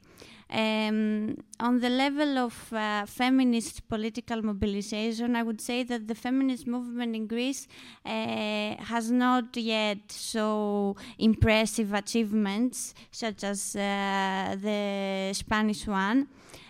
Um, 0.49 1.35
on 1.59 1.81
the 1.81 1.89
level 1.89 2.37
of 2.37 2.71
uh, 2.71 3.05
feminist 3.05 3.87
political 3.89 4.41
mobilization, 4.41 5.35
I 5.35 5.43
would 5.43 5.59
say 5.59 5.83
that 5.83 6.07
the 6.07 6.15
feminist 6.15 6.65
movement 6.67 7.15
in 7.15 7.27
Greece 7.27 7.67
uh, 8.05 8.75
has 8.79 9.11
not 9.11 9.57
yet 9.57 10.09
so 10.09 10.95
impressive 11.19 11.93
achievements 11.93 12.93
such 13.11 13.43
as 13.43 13.75
uh, 13.75 14.55
the 14.61 15.31
Spanish 15.33 15.85
one. 15.85 16.27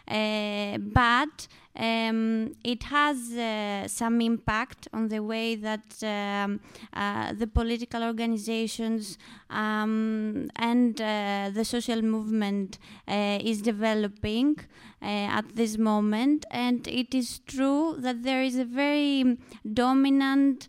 Uh, 0.07 0.78
but 0.80 1.47
um, 1.78 2.55
it 2.63 2.84
has 2.84 3.32
uh, 3.34 3.88
some 3.88 4.19
impact 4.21 4.88
on 4.93 5.09
the 5.09 5.19
way 5.19 5.55
that 5.55 6.03
um, 6.03 6.59
uh, 6.93 7.34
the 7.34 7.45
political 7.45 8.03
organizations 8.03 9.17
um, 9.49 10.49
and 10.55 10.99
uh, 10.99 11.51
the 11.53 11.63
social 11.63 12.01
movement 12.01 12.80
uh, 13.07 13.38
is 13.41 13.61
developing 13.61 14.57
uh, 15.01 15.05
at 15.05 15.55
this 15.55 15.78
moment. 15.78 16.45
And 16.49 16.88
it 16.88 17.13
is 17.13 17.39
true 17.45 17.95
that 17.99 18.23
there 18.23 18.41
is 18.41 18.57
a 18.57 18.65
very 18.65 19.38
dominant 19.71 20.67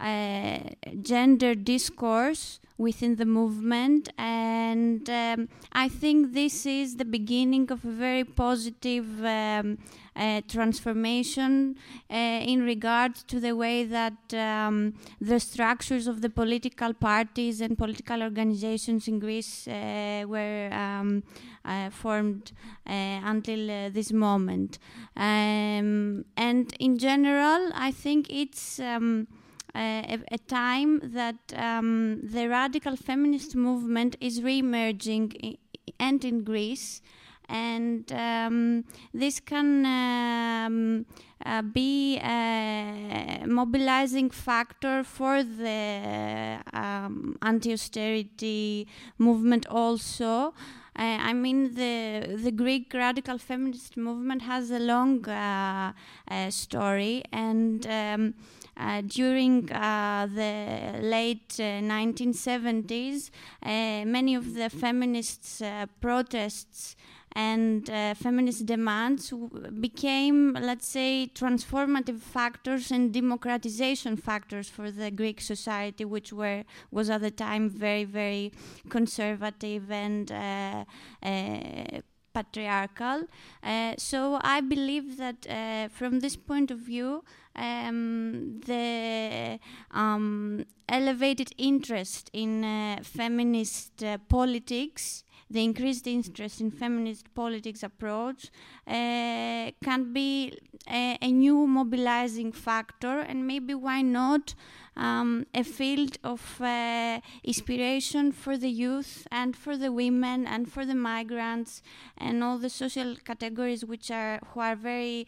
um, 0.00 0.70
gender 1.02 1.54
discourse 1.54 2.60
within 2.80 3.16
the 3.16 3.26
movement. 3.26 4.08
And 4.16 5.08
um, 5.10 5.48
I 5.72 5.88
think 5.88 6.32
this 6.32 6.64
is 6.64 6.96
the 6.96 7.04
beginning 7.04 7.70
of 7.70 7.84
a 7.84 7.90
very 7.90 8.24
positive 8.24 9.22
um, 9.22 9.78
uh, 10.16 10.40
transformation 10.48 11.76
uh, 12.10 12.14
in 12.52 12.62
regard 12.62 13.14
to 13.14 13.38
the 13.38 13.54
way 13.54 13.84
that 13.84 14.34
um, 14.34 14.94
the 15.20 15.38
structures 15.38 16.06
of 16.06 16.22
the 16.22 16.30
political 16.30 16.94
parties 16.94 17.60
and 17.60 17.76
political 17.76 18.22
organizations 18.22 19.06
in 19.06 19.18
Greece 19.18 19.68
uh, 19.68 20.24
were 20.26 20.70
um, 20.72 21.22
uh, 21.64 21.90
formed 21.90 22.52
uh, 22.86 23.20
until 23.24 23.70
uh, 23.70 23.90
this 23.90 24.10
moment. 24.10 24.78
Um, 25.16 26.24
and 26.36 26.74
in 26.80 26.98
general, 26.98 27.70
I 27.74 27.90
think 27.92 28.30
it's 28.30 28.80
um, 28.80 29.28
a, 29.74 30.18
a, 30.30 30.38
time 30.38 31.00
that 31.02 31.36
um, 31.54 32.20
the 32.22 32.48
radical 32.48 32.96
feminist 32.96 33.54
movement 33.54 34.16
is 34.20 34.42
re-emerging 34.42 35.56
and 35.98 36.24
in 36.24 36.42
Greece 36.44 37.02
and 37.50 38.10
um, 38.12 38.84
this 39.12 39.40
can 39.40 39.84
um, 39.84 41.06
uh, 41.44 41.62
be 41.62 42.18
a 42.18 43.42
mobilizing 43.46 44.30
factor 44.30 45.02
for 45.02 45.42
the 45.42 46.60
um, 46.72 47.36
anti-austerity 47.42 48.86
movement 49.18 49.66
also. 49.66 50.54
Uh, 50.96 51.18
I 51.30 51.32
mean, 51.32 51.74
the 51.74 52.36
the 52.42 52.50
Greek 52.52 52.92
radical 52.92 53.38
feminist 53.38 53.96
movement 53.96 54.42
has 54.42 54.70
a 54.70 54.78
long 54.78 55.26
uh, 55.28 55.92
uh 56.30 56.50
story, 56.50 57.22
and 57.32 57.86
um, 57.86 58.34
uh, 58.80 59.02
during 59.06 59.70
uh, 59.72 60.26
the 60.34 60.98
late 61.02 61.48
1970s, 61.50 63.30
many 63.62 64.34
of 64.34 64.54
the 64.54 64.70
feminists 64.70 65.62
protests 66.00 66.96
and 67.32 67.88
uh, 67.90 68.14
feminist 68.14 68.66
demands 68.66 69.32
became, 69.78 70.54
let's 70.54 70.88
say, 70.88 71.30
transformative 71.32 72.20
factors 72.20 72.90
and 72.90 73.12
democratization 73.12 74.16
factors 74.16 74.68
for 74.68 74.90
the 74.90 75.10
Greek 75.10 75.40
society, 75.40 76.04
which 76.04 76.32
were 76.32 76.64
was 76.90 77.08
at 77.08 77.20
the 77.20 77.30
time 77.30 77.70
very, 77.70 78.04
very 78.04 78.52
conservative 78.88 79.90
and 79.90 80.32
uh, 80.32 80.84
uh, 81.22 82.00
patriarchal. 82.32 83.26
Uh, 83.62 83.94
so 83.96 84.38
I 84.42 84.60
believe 84.60 85.16
that 85.18 85.46
uh, 85.48 85.88
from 85.88 86.20
this 86.20 86.36
point 86.36 86.70
of 86.70 86.78
view, 86.78 87.22
um, 87.56 88.60
the 88.66 89.58
um, 89.90 90.64
elevated 90.88 91.52
interest 91.58 92.30
in 92.32 92.64
uh, 92.64 92.98
feminist 93.02 94.02
politics 94.28 95.24
the 95.50 95.64
increased 95.64 96.06
interest 96.06 96.60
in 96.60 96.70
feminist 96.70 97.34
politics 97.34 97.82
approach 97.82 98.50
uh, 98.86 99.72
can 99.82 100.12
be 100.12 100.56
a, 100.88 101.18
a, 101.20 101.32
new 101.32 101.66
mobilizing 101.66 102.52
factor, 102.52 103.18
and 103.18 103.46
maybe 103.46 103.74
why 103.74 104.00
not 104.00 104.54
um, 104.96 105.44
a 105.52 105.64
field 105.64 106.18
of 106.22 106.60
uh, 106.60 107.20
inspiration 107.42 108.30
for 108.30 108.56
the 108.56 108.70
youth 108.70 109.26
and 109.32 109.56
for 109.56 109.76
the 109.76 109.90
women 109.90 110.46
and 110.46 110.70
for 110.70 110.86
the 110.86 110.94
migrants 110.94 111.82
and 112.16 112.44
all 112.44 112.58
the 112.58 112.70
social 112.70 113.16
categories 113.24 113.84
which 113.84 114.10
are 114.10 114.38
who 114.52 114.60
are 114.60 114.76
very 114.76 115.26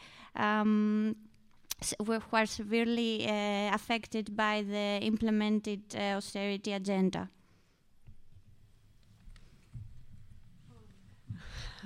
are 2.32 2.46
severely 2.46 3.26
uh, 3.26 3.74
affected 3.74 4.36
by 4.36 4.62
the 4.62 4.98
implemented 5.02 5.82
uh, 5.94 6.16
austerity 6.16 6.72
agenda. 6.72 7.28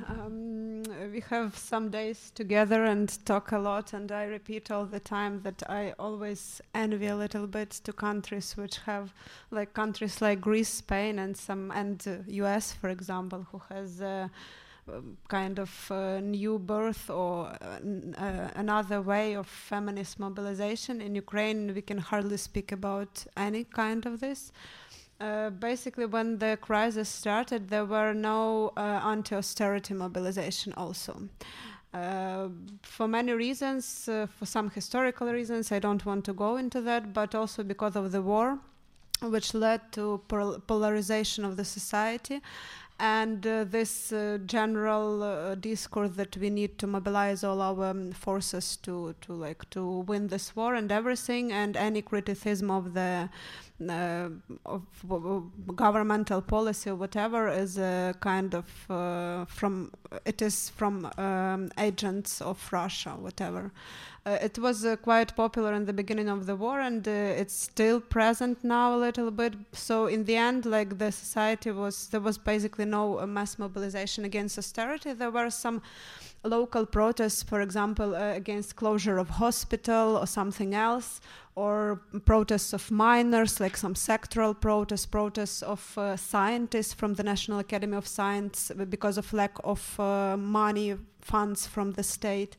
Um, 0.08 0.82
we 1.10 1.20
have 1.30 1.56
some 1.56 1.88
days 1.88 2.30
together 2.34 2.84
and 2.84 3.08
talk 3.24 3.52
a 3.52 3.58
lot, 3.58 3.94
and 3.94 4.12
I 4.12 4.24
repeat 4.24 4.70
all 4.70 4.84
the 4.84 5.00
time 5.00 5.40
that 5.42 5.62
I 5.70 5.94
always 5.98 6.60
envy 6.74 7.06
a 7.06 7.16
little 7.16 7.46
bit 7.46 7.70
to 7.84 7.92
countries 7.92 8.56
which 8.56 8.78
have, 8.78 9.14
like 9.50 9.72
countries 9.72 10.20
like 10.20 10.40
Greece, 10.42 10.68
Spain, 10.68 11.18
and 11.18 11.34
some 11.34 11.70
and 11.70 12.06
uh, 12.06 12.16
U.S. 12.26 12.72
for 12.72 12.90
example, 12.90 13.46
who 13.50 13.62
has. 13.70 14.02
Kind 15.28 15.58
of 15.58 15.90
uh, 15.90 16.20
new 16.20 16.60
birth 16.60 17.10
or 17.10 17.46
uh, 17.60 17.80
uh, 18.16 18.50
another 18.54 19.02
way 19.02 19.34
of 19.34 19.48
feminist 19.48 20.20
mobilization. 20.20 21.00
In 21.00 21.16
Ukraine, 21.16 21.74
we 21.74 21.82
can 21.82 21.98
hardly 21.98 22.36
speak 22.36 22.70
about 22.70 23.26
any 23.36 23.64
kind 23.64 24.06
of 24.06 24.20
this. 24.20 24.52
Uh, 25.20 25.50
basically, 25.50 26.06
when 26.06 26.38
the 26.38 26.56
crisis 26.60 27.08
started, 27.08 27.68
there 27.68 27.84
were 27.84 28.14
no 28.14 28.72
uh, 28.76 28.80
anti-austerity 29.14 29.94
mobilization. 29.94 30.72
Also, 30.74 31.28
uh, 31.92 32.48
for 32.82 33.08
many 33.08 33.32
reasons, 33.32 34.04
for 34.04 34.46
some 34.46 34.70
historical 34.70 35.32
reasons, 35.32 35.72
I 35.72 35.80
don't 35.80 36.06
want 36.06 36.24
to 36.26 36.32
go 36.32 36.56
into 36.58 36.80
that, 36.82 37.12
but 37.12 37.34
also 37.34 37.64
because 37.64 37.96
of 37.96 38.12
the 38.12 38.22
war. 38.22 38.58
which 39.22 39.54
led 39.54 39.80
to 39.92 40.20
pol- 40.28 40.60
polarization 40.66 41.44
of 41.44 41.56
the 41.56 41.64
society 41.64 42.40
and 42.98 43.46
uh, 43.46 43.64
this 43.64 44.12
uh, 44.12 44.38
general 44.46 45.22
uh, 45.22 45.54
discourse 45.54 46.10
that 46.12 46.36
we 46.36 46.48
need 46.48 46.78
to 46.78 46.86
mobilize 46.86 47.44
all 47.44 47.60
our 47.60 47.90
um, 47.90 48.12
forces 48.12 48.76
to 48.78 49.14
to 49.20 49.32
like 49.34 49.68
to 49.70 50.00
win 50.06 50.28
this 50.28 50.56
war 50.56 50.74
and 50.74 50.90
everything 50.90 51.52
and 51.52 51.76
any 51.76 52.00
criticism 52.00 52.70
of 52.70 52.94
the 52.94 53.28
uh, 53.90 54.28
of, 54.64 54.82
governmental 55.74 56.40
policy 56.40 56.88
or 56.88 56.94
whatever 56.94 57.48
is 57.48 57.76
a 57.76 58.14
kind 58.20 58.54
of 58.54 58.90
uh, 58.90 59.44
from 59.44 59.92
it 60.24 60.42
is 60.42 60.70
from 60.70 61.10
um, 61.18 61.70
agents 61.78 62.40
of 62.40 62.72
Russia 62.72 63.10
whatever. 63.10 63.72
Uh, 64.24 64.38
it 64.42 64.58
was 64.58 64.84
uh, 64.84 64.96
quite 64.96 65.36
popular 65.36 65.72
in 65.72 65.84
the 65.84 65.92
beginning 65.92 66.28
of 66.28 66.46
the 66.46 66.56
war 66.56 66.80
and 66.80 67.06
uh, 67.06 67.10
it's 67.10 67.54
still 67.54 68.00
present 68.00 68.64
now 68.64 68.94
a 68.94 68.98
little 68.98 69.30
bit. 69.30 69.54
So 69.72 70.06
in 70.06 70.24
the 70.24 70.36
end 70.36 70.66
like 70.66 70.98
the 70.98 71.12
society 71.12 71.70
was 71.70 72.08
there 72.08 72.20
was 72.20 72.38
basically 72.38 72.84
no 72.84 73.20
uh, 73.20 73.26
mass 73.26 73.58
mobilization 73.58 74.24
against 74.24 74.58
austerity. 74.58 75.12
There 75.12 75.30
were 75.30 75.50
some 75.50 75.80
local 76.42 76.86
protests 76.86 77.42
for 77.42 77.60
example 77.60 78.14
uh, 78.14 78.32
against 78.32 78.76
closure 78.76 79.18
of 79.18 79.28
hospital 79.28 80.16
or 80.16 80.26
something 80.26 80.74
else 80.74 81.20
or 81.56 82.02
protests 82.24 82.72
of 82.72 82.90
miners 82.90 83.58
like 83.60 83.76
some 83.76 83.94
sectoral 83.94 84.54
protests 84.58 85.06
protests 85.06 85.62
of 85.62 85.98
uh, 85.98 86.16
scientists 86.16 86.92
from 86.92 87.14
the 87.14 87.22
national 87.22 87.58
academy 87.58 87.96
of 87.96 88.06
science 88.06 88.70
because 88.88 89.18
of 89.18 89.32
lack 89.32 89.56
of 89.64 89.98
money 90.38 90.96
funds 91.20 91.66
from 91.66 91.92
the 91.92 92.02
state 92.02 92.56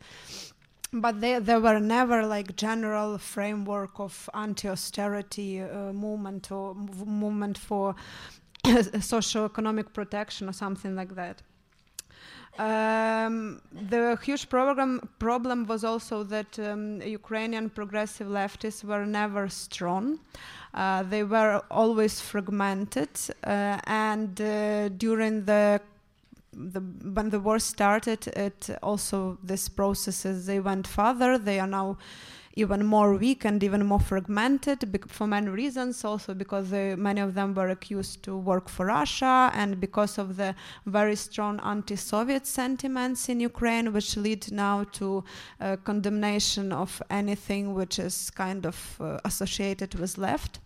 but 0.93 1.19
they, 1.21 1.39
there 1.39 1.59
were 1.59 1.79
never 1.79 2.25
like 2.25 2.55
general 2.55 3.17
framework 3.17 3.99
of 3.99 4.29
anti-austerity 4.33 5.61
uh, 5.61 5.91
movement 5.93 6.51
or 6.51 6.73
movement 6.75 7.57
for 7.57 7.95
socio-economic 8.99 9.93
protection 9.93 10.47
or 10.49 10.53
something 10.53 10.95
like 10.95 11.15
that. 11.15 11.41
Um, 12.59 13.61
the 13.89 14.17
huge 14.23 14.49
program 14.49 14.99
problem 15.19 15.67
was 15.67 15.83
also 15.83 16.23
that 16.23 16.57
um, 16.57 17.01
Ukrainian 17.01 17.69
progressive 17.69 18.27
leftists 18.27 18.83
were 18.83 19.05
never 19.05 19.47
strong. 19.47 20.19
Uh, 20.73 21.03
they 21.03 21.23
were 21.23 21.61
always 21.69 22.19
fragmented, 22.19 23.09
uh, 23.45 23.79
and 23.85 24.41
uh, 24.41 24.89
during 24.89 25.45
the 25.45 25.81
the, 26.53 26.79
when 27.13 27.29
the 27.29 27.39
war 27.39 27.59
started, 27.59 28.27
it 28.29 28.69
also 28.81 29.37
these 29.43 29.69
processes 29.69 30.47
they 30.47 30.59
went 30.59 30.87
further. 30.87 31.37
They 31.37 31.59
are 31.59 31.67
now 31.67 31.97
even 32.57 32.85
more 32.85 33.13
weak 33.13 33.45
and 33.45 33.63
even 33.63 33.85
more 33.85 33.99
fragmented 33.99 34.79
for 35.07 35.27
many 35.27 35.49
reasons. 35.49 36.03
Also 36.03 36.33
because 36.33 36.69
they, 36.71 36.95
many 36.95 37.21
of 37.21 37.35
them 37.35 37.53
were 37.53 37.69
accused 37.69 38.23
to 38.23 38.35
work 38.35 38.67
for 38.67 38.87
Russia, 38.87 39.51
and 39.53 39.79
because 39.79 40.17
of 40.17 40.37
the 40.37 40.55
very 40.85 41.15
strong 41.15 41.59
anti-Soviet 41.63 42.47
sentiments 42.47 43.29
in 43.29 43.39
Ukraine, 43.39 43.93
which 43.93 44.17
lead 44.17 44.51
now 44.51 44.83
to 44.93 45.23
uh, 45.61 45.77
condemnation 45.83 46.71
of 46.71 47.01
anything 47.09 47.73
which 47.73 47.99
is 47.99 48.29
kind 48.31 48.65
of 48.65 48.77
uh, 48.99 49.19
associated 49.23 49.93
with 49.95 50.17
left. 50.17 50.59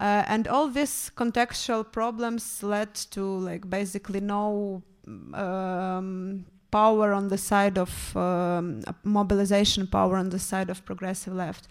Uh, 0.00 0.24
and 0.26 0.48
all 0.48 0.68
these 0.68 1.10
contextual 1.16 1.84
problems 1.90 2.62
led 2.62 2.92
to 2.94 3.22
like 3.38 3.70
basically 3.70 4.20
no 4.20 4.82
um, 5.34 6.44
power 6.80 7.12
on 7.12 7.28
the 7.28 7.38
side 7.38 7.78
of 7.78 7.92
um, 8.16 8.82
mobilization 9.04 9.86
power 9.86 10.16
on 10.16 10.30
the 10.30 10.40
side 10.40 10.70
of 10.70 10.84
progressive 10.84 11.32
left. 11.32 11.68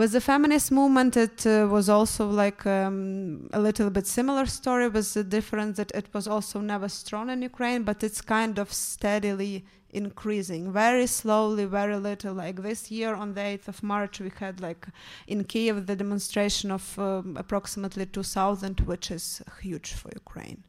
With 0.00 0.12
the 0.12 0.22
feminist 0.22 0.72
movement, 0.72 1.16
it 1.16 1.46
uh, 1.46 1.68
was 1.76 1.90
also 1.90 2.24
like 2.30 2.64
um, 2.64 3.50
a 3.52 3.60
little 3.60 3.90
bit 3.90 4.06
similar 4.06 4.46
story, 4.46 4.88
with 4.88 5.12
the 5.12 5.24
difference 5.24 5.76
that 5.76 5.90
it 6.00 6.06
was 6.14 6.26
also 6.26 6.60
never 6.60 6.88
strong 6.88 7.28
in 7.28 7.42
Ukraine, 7.42 7.82
but 7.82 8.02
it's 8.06 8.22
kind 8.22 8.58
of 8.58 8.72
steadily 8.72 9.66
increasing 9.90 10.72
very 10.72 11.06
slowly, 11.06 11.66
very 11.66 11.98
little. 12.08 12.32
Like 12.32 12.62
this 12.62 12.90
year, 12.90 13.12
on 13.14 13.34
the 13.34 13.42
8th 13.54 13.68
of 13.68 13.82
March, 13.82 14.14
we 14.20 14.30
had 14.44 14.60
like 14.68 14.86
in 15.26 15.44
Kiev 15.44 15.86
the 15.86 15.96
demonstration 15.96 16.70
of 16.70 16.84
um, 16.98 17.36
approximately 17.36 18.06
2,000, 18.06 18.80
which 18.80 19.10
is 19.10 19.42
huge 19.60 19.92
for 19.92 20.10
Ukraine 20.14 20.62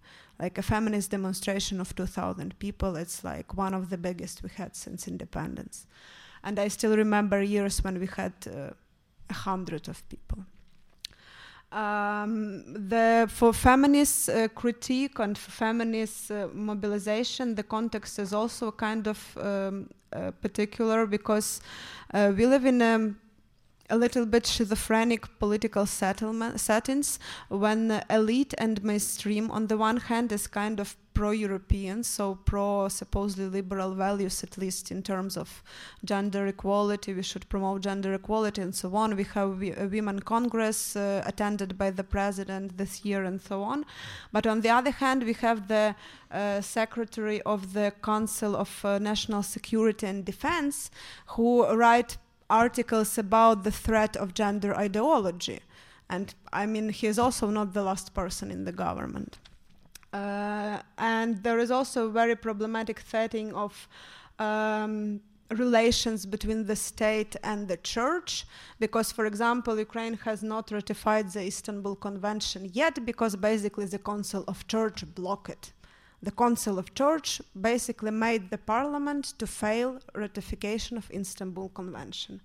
like 0.43 0.57
a 0.57 0.61
feminist 0.61 1.11
demonstration 1.11 1.79
of 1.79 1.95
2000 1.95 2.59
people 2.59 2.97
it's 2.97 3.23
like 3.23 3.57
one 3.57 3.73
of 3.73 3.89
the 3.89 3.97
biggest 3.97 4.43
we 4.43 4.49
had 4.49 4.75
since 4.75 5.07
independence. 5.07 5.87
And 6.43 6.59
i 6.59 6.67
still 6.69 6.95
remember 6.97 7.41
years 7.41 7.83
when 7.83 7.99
we 7.99 8.07
had 8.07 8.33
uh, 8.47 8.71
a 9.29 9.33
hundred 9.33 9.87
of 9.87 9.97
people. 10.09 10.39
Um, 11.71 12.89
the 12.89 13.27
for 13.37 13.53
feminist 13.53 14.29
uh, 14.29 14.47
critique 14.49 15.17
and 15.19 15.37
for 15.37 15.51
feminist 15.51 16.29
uh, 16.31 16.47
mobilization, 16.53 17.55
the 17.55 17.63
context 17.63 18.19
is 18.19 18.33
also 18.33 18.71
kind 18.71 19.07
of 19.07 19.37
um, 19.37 19.89
uh, 20.11 20.31
particular 20.41 21.07
because 21.07 21.61
uh, 22.13 22.31
we 22.37 22.45
live 22.45 22.65
in 22.65 22.81
a 22.81 23.15
a 23.93 23.97
little 24.03 24.25
bit 24.25 24.47
schizophrenic 24.47 25.27
political 25.37 25.85
settlement 25.85 26.59
settings 26.59 27.19
when 27.49 28.03
elite 28.09 28.55
and 28.57 28.83
mainstream 28.83 29.51
on 29.51 29.67
the 29.67 29.77
one 29.77 29.97
hand 29.97 30.31
is 30.31 30.47
kind 30.47 30.79
of 30.79 30.97
pro-European, 31.13 32.03
so 32.03 32.35
pro 32.43 32.87
supposedly 32.87 33.45
liberal 33.61 33.93
values, 33.93 34.43
at 34.43 34.57
least 34.57 34.89
in 34.89 35.03
terms 35.03 35.37
of 35.37 35.61
gender 36.03 36.47
equality. 36.47 37.13
We 37.13 37.21
should 37.21 37.47
promote 37.49 37.81
gender 37.81 38.15
equality 38.15 38.63
and 38.63 38.73
so 38.73 38.95
on. 38.95 39.15
We 39.15 39.25
have 39.35 39.61
a 39.61 39.87
women 39.87 40.21
congress 40.21 40.95
uh, 40.95 41.21
attended 41.25 41.77
by 41.77 41.91
the 41.91 42.03
president 42.03 42.77
this 42.79 43.05
year 43.05 43.23
and 43.23 43.39
so 43.39 43.61
on. 43.61 43.85
But 44.31 44.47
on 44.47 44.61
the 44.61 44.69
other 44.69 44.91
hand, 44.91 45.23
we 45.23 45.33
have 45.33 45.67
the 45.67 45.95
uh, 46.31 46.61
secretary 46.61 47.41
of 47.43 47.73
the 47.73 47.93
Council 48.01 48.55
of 48.55 48.83
uh, 48.83 48.97
National 48.97 49.43
Security 49.43 50.07
and 50.07 50.25
Defense 50.25 50.89
who 51.27 51.67
write 51.67 52.17
articles 52.53 53.17
about 53.17 53.63
the 53.63 53.71
threat 53.71 54.15
of 54.15 54.33
gender 54.33 54.71
ideology. 54.87 55.59
And 56.09 56.33
I 56.61 56.65
mean, 56.65 56.89
he 56.89 57.07
is 57.07 57.17
also 57.17 57.49
not 57.49 57.73
the 57.73 57.83
last 57.83 58.13
person 58.13 58.51
in 58.51 58.65
the 58.65 58.71
government. 58.71 59.39
Uh, 60.13 60.79
and 60.97 61.41
there 61.41 61.57
is 61.57 61.71
also 61.71 62.05
a 62.05 62.11
very 62.11 62.35
problematic 62.35 62.99
setting 62.99 63.51
of 63.55 63.87
um, 64.37 65.21
relations 65.49 66.25
between 66.25 66.65
the 66.65 66.75
state 66.75 67.35
and 67.43 67.67
the 67.67 67.77
church 67.77 68.45
because 68.79 69.11
for 69.11 69.25
example 69.25 69.77
ukraine 69.77 70.15
has 70.25 70.41
not 70.41 70.71
ratified 70.71 71.29
the 71.31 71.43
istanbul 71.45 71.95
convention 71.95 72.69
yet 72.73 73.05
because 73.05 73.35
basically 73.35 73.85
the 73.85 73.99
council 73.99 74.43
of 74.47 74.65
church 74.67 75.03
blocked 75.13 75.49
it 75.49 75.72
the 76.23 76.31
Council 76.31 76.79
of 76.79 76.93
Church 76.95 77.41
basically 77.59 78.11
made 78.11 78.49
the 78.49 78.57
parliament 78.57 79.33
to 79.37 79.45
fail 79.45 79.99
ratification 80.15 80.97
of 80.97 81.11
Istanbul 81.11 81.69
Convention 81.69 82.41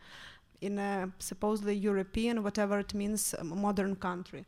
in 0.60 0.78
a 0.78 1.10
supposedly 1.20 1.76
European, 1.76 2.42
whatever 2.42 2.80
it 2.80 2.92
means, 2.92 3.34
modern 3.42 3.94
country. 3.94 4.44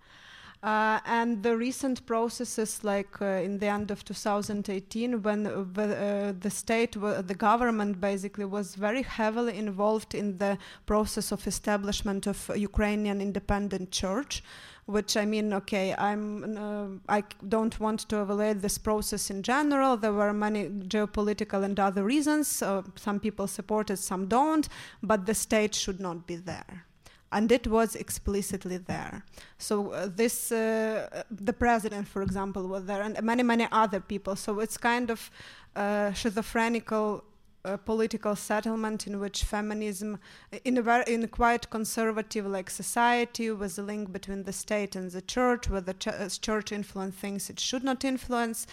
Uh, 0.62 1.00
and 1.06 1.42
the 1.42 1.56
recent 1.56 2.04
processes, 2.04 2.84
like 2.84 3.22
uh, 3.22 3.24
in 3.24 3.58
the 3.58 3.66
end 3.66 3.90
of 3.90 4.04
2018, 4.04 5.22
when 5.22 5.46
uh, 5.46 5.64
the, 5.72 6.36
the 6.38 6.50
state, 6.50 6.92
the 6.92 7.34
government 7.34 7.98
basically 7.98 8.44
was 8.44 8.74
very 8.74 9.00
heavily 9.00 9.56
involved 9.56 10.14
in 10.14 10.36
the 10.36 10.58
process 10.84 11.32
of 11.32 11.46
establishment 11.46 12.26
of 12.26 12.50
Ukrainian 12.54 13.22
independent 13.22 13.90
church, 13.90 14.42
which 14.90 15.16
I 15.16 15.24
mean, 15.24 15.52
okay, 15.52 15.94
I'm, 15.94 16.56
uh, 16.56 16.86
I 17.08 17.22
don't 17.48 17.78
want 17.78 18.00
to 18.10 18.20
evaluate 18.22 18.60
this 18.60 18.78
process 18.78 19.30
in 19.30 19.42
general. 19.42 19.96
There 19.96 20.12
were 20.12 20.32
many 20.32 20.68
geopolitical 20.68 21.64
and 21.64 21.78
other 21.78 22.04
reasons. 22.04 22.62
Uh, 22.62 22.82
some 22.96 23.20
people 23.20 23.46
support 23.46 23.90
it, 23.90 23.98
some 23.98 24.26
don't, 24.26 24.68
but 25.02 25.26
the 25.26 25.34
state 25.34 25.74
should 25.74 26.00
not 26.00 26.26
be 26.26 26.36
there. 26.36 26.84
And 27.32 27.52
it 27.52 27.66
was 27.68 27.94
explicitly 27.94 28.78
there. 28.78 29.24
So 29.58 29.92
uh, 29.92 30.08
this, 30.08 30.50
uh, 30.50 31.22
the 31.30 31.52
president, 31.52 32.08
for 32.08 32.22
example, 32.22 32.66
was 32.66 32.86
there, 32.86 33.02
and 33.02 33.22
many, 33.22 33.44
many 33.44 33.68
other 33.70 34.00
people. 34.00 34.34
So 34.34 34.58
it's 34.58 34.76
kind 34.76 35.10
of 35.10 35.30
uh, 35.76 36.10
schizophrenical 36.12 37.24
a 37.64 37.76
political 37.76 38.34
settlement 38.34 39.06
in 39.06 39.20
which 39.20 39.44
feminism, 39.44 40.18
in 40.64 40.78
a 40.78 40.82
very, 40.82 41.04
in 41.12 41.22
a 41.22 41.28
quite 41.28 41.68
conservative 41.70 42.46
like 42.46 42.70
society, 42.70 43.50
with 43.50 43.78
a 43.78 43.82
link 43.82 44.12
between 44.12 44.44
the 44.44 44.52
state 44.52 44.96
and 44.96 45.10
the 45.10 45.22
church, 45.22 45.68
where 45.68 45.80
the 45.80 45.94
ch- 45.94 46.08
uh, 46.08 46.28
church 46.28 46.72
influence 46.72 47.14
things 47.16 47.50
it 47.50 47.60
should 47.60 47.84
not 47.84 48.04
influence, 48.04 48.66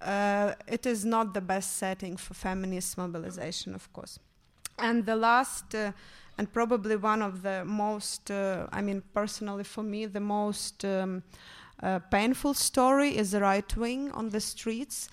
uh, 0.00 0.54
it 0.66 0.86
is 0.86 1.04
not 1.04 1.34
the 1.34 1.40
best 1.40 1.76
setting 1.76 2.16
for 2.16 2.34
feminist 2.34 2.96
mobilization, 2.96 3.74
of 3.74 3.92
course. 3.92 4.18
And 4.78 5.04
the 5.04 5.16
last, 5.16 5.74
uh, 5.74 5.92
and 6.36 6.52
probably 6.52 6.94
one 6.94 7.22
of 7.22 7.42
the 7.42 7.64
most, 7.64 8.30
uh, 8.30 8.68
I 8.70 8.80
mean, 8.80 9.02
personally 9.12 9.64
for 9.64 9.82
me, 9.82 10.06
the 10.06 10.20
most. 10.20 10.84
Um, 10.84 11.22
uh, 11.82 11.98
painful 12.10 12.54
story 12.54 13.16
is 13.16 13.30
the 13.30 13.40
right 13.40 13.76
wing 13.76 14.10
on 14.12 14.30
the 14.30 14.40
streets. 14.40 15.08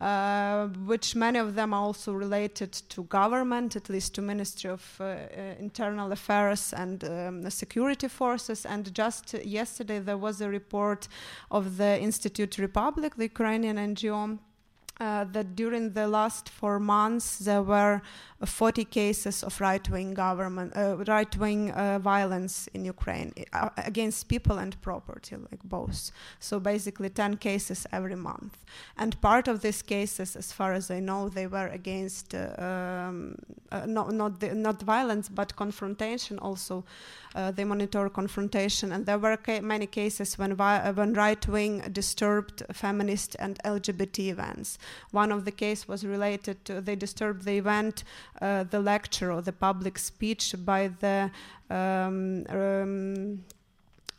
Uh, 0.00 0.68
which 0.86 1.16
many 1.16 1.40
of 1.40 1.56
them 1.56 1.74
are 1.74 1.82
also 1.82 2.12
related 2.12 2.72
to 2.72 3.02
government, 3.04 3.74
at 3.74 3.88
least 3.88 4.14
to 4.14 4.22
Ministry 4.22 4.70
of 4.70 4.96
uh, 5.00 5.04
uh, 5.04 5.16
Internal 5.58 6.12
Affairs 6.12 6.72
and 6.72 7.02
um, 7.02 7.42
the 7.42 7.50
security 7.50 8.06
forces. 8.06 8.64
And 8.64 8.94
just 8.94 9.34
yesterday 9.34 9.98
there 9.98 10.16
was 10.16 10.40
a 10.40 10.48
report 10.48 11.08
of 11.50 11.78
the 11.78 12.00
Institute 12.00 12.58
Republic, 12.58 13.16
the 13.16 13.24
Ukrainian 13.24 13.76
NGO, 13.76 14.38
uh, 15.00 15.24
that 15.32 15.54
during 15.54 15.92
the 15.92 16.08
last 16.08 16.48
four 16.48 16.80
months 16.80 17.38
there 17.38 17.62
were 17.62 18.02
40 18.44 18.84
cases 18.84 19.42
of 19.42 19.60
right-wing 19.60 20.14
government, 20.14 20.72
uh, 20.76 20.96
right-wing 21.08 21.72
uh, 21.72 21.98
violence 21.98 22.68
in 22.72 22.84
Ukraine 22.84 23.32
uh, 23.52 23.70
against 23.78 24.28
people 24.28 24.58
and 24.58 24.80
property, 24.80 25.34
like 25.36 25.62
both. 25.64 26.12
So 26.38 26.60
basically, 26.60 27.10
10 27.10 27.38
cases 27.38 27.86
every 27.90 28.14
month. 28.14 28.64
And 28.96 29.20
part 29.20 29.48
of 29.48 29.60
these 29.60 29.82
cases, 29.82 30.36
as 30.36 30.52
far 30.52 30.72
as 30.72 30.88
I 30.88 31.00
know, 31.00 31.28
they 31.28 31.48
were 31.48 31.66
against 31.66 32.32
uh, 32.32 32.54
um, 32.58 33.34
not 33.86 34.12
not 34.12 34.40
the, 34.40 34.54
not 34.54 34.82
violence 34.82 35.28
but 35.28 35.56
confrontation. 35.56 36.38
Also, 36.38 36.84
they 37.54 37.64
monitor 37.64 38.08
confrontation, 38.08 38.92
and 38.92 39.06
there 39.06 39.18
were 39.18 39.36
ca 39.36 39.60
many 39.60 39.86
cases 39.86 40.38
when 40.38 40.56
when 40.56 41.12
right-wing 41.12 41.80
disturbed 41.92 42.62
feminist 42.72 43.36
and 43.38 43.58
LGBT 43.64 44.30
events. 44.30 44.78
One 45.10 45.32
of 45.32 45.44
the 45.44 45.52
case 45.52 45.88
was 45.88 46.04
related 46.04 46.64
to 46.66 46.80
they 46.80 46.96
disturbed 46.96 47.44
the 47.44 47.58
event 47.58 48.04
uh, 48.40 48.64
the 48.64 48.80
lecture 48.80 49.32
or 49.32 49.42
the 49.42 49.52
public 49.52 49.98
speech 49.98 50.54
by 50.64 50.88
the 51.00 51.30
um, 51.70 52.44
um, 52.48 53.44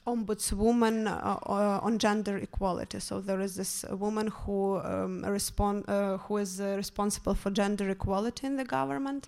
ombudswoman 0.10 1.08
uh, 1.08 1.38
uh, 1.46 1.80
on 1.82 2.00
gender 2.00 2.38
equality. 2.38 3.00
So 3.00 3.22
there 3.22 3.40
is 3.40 3.56
this 3.56 3.86
woman 3.90 4.28
who 4.28 4.80
um, 4.80 5.24
respond, 5.26 5.86
uh, 5.88 6.18
who 6.18 6.38
is 6.38 6.60
uh, 6.60 6.76
responsible 6.78 7.36
for 7.36 7.52
gender 7.52 7.90
equality 7.90 8.48
in 8.48 8.58
the 8.58 8.66
government, 8.66 9.28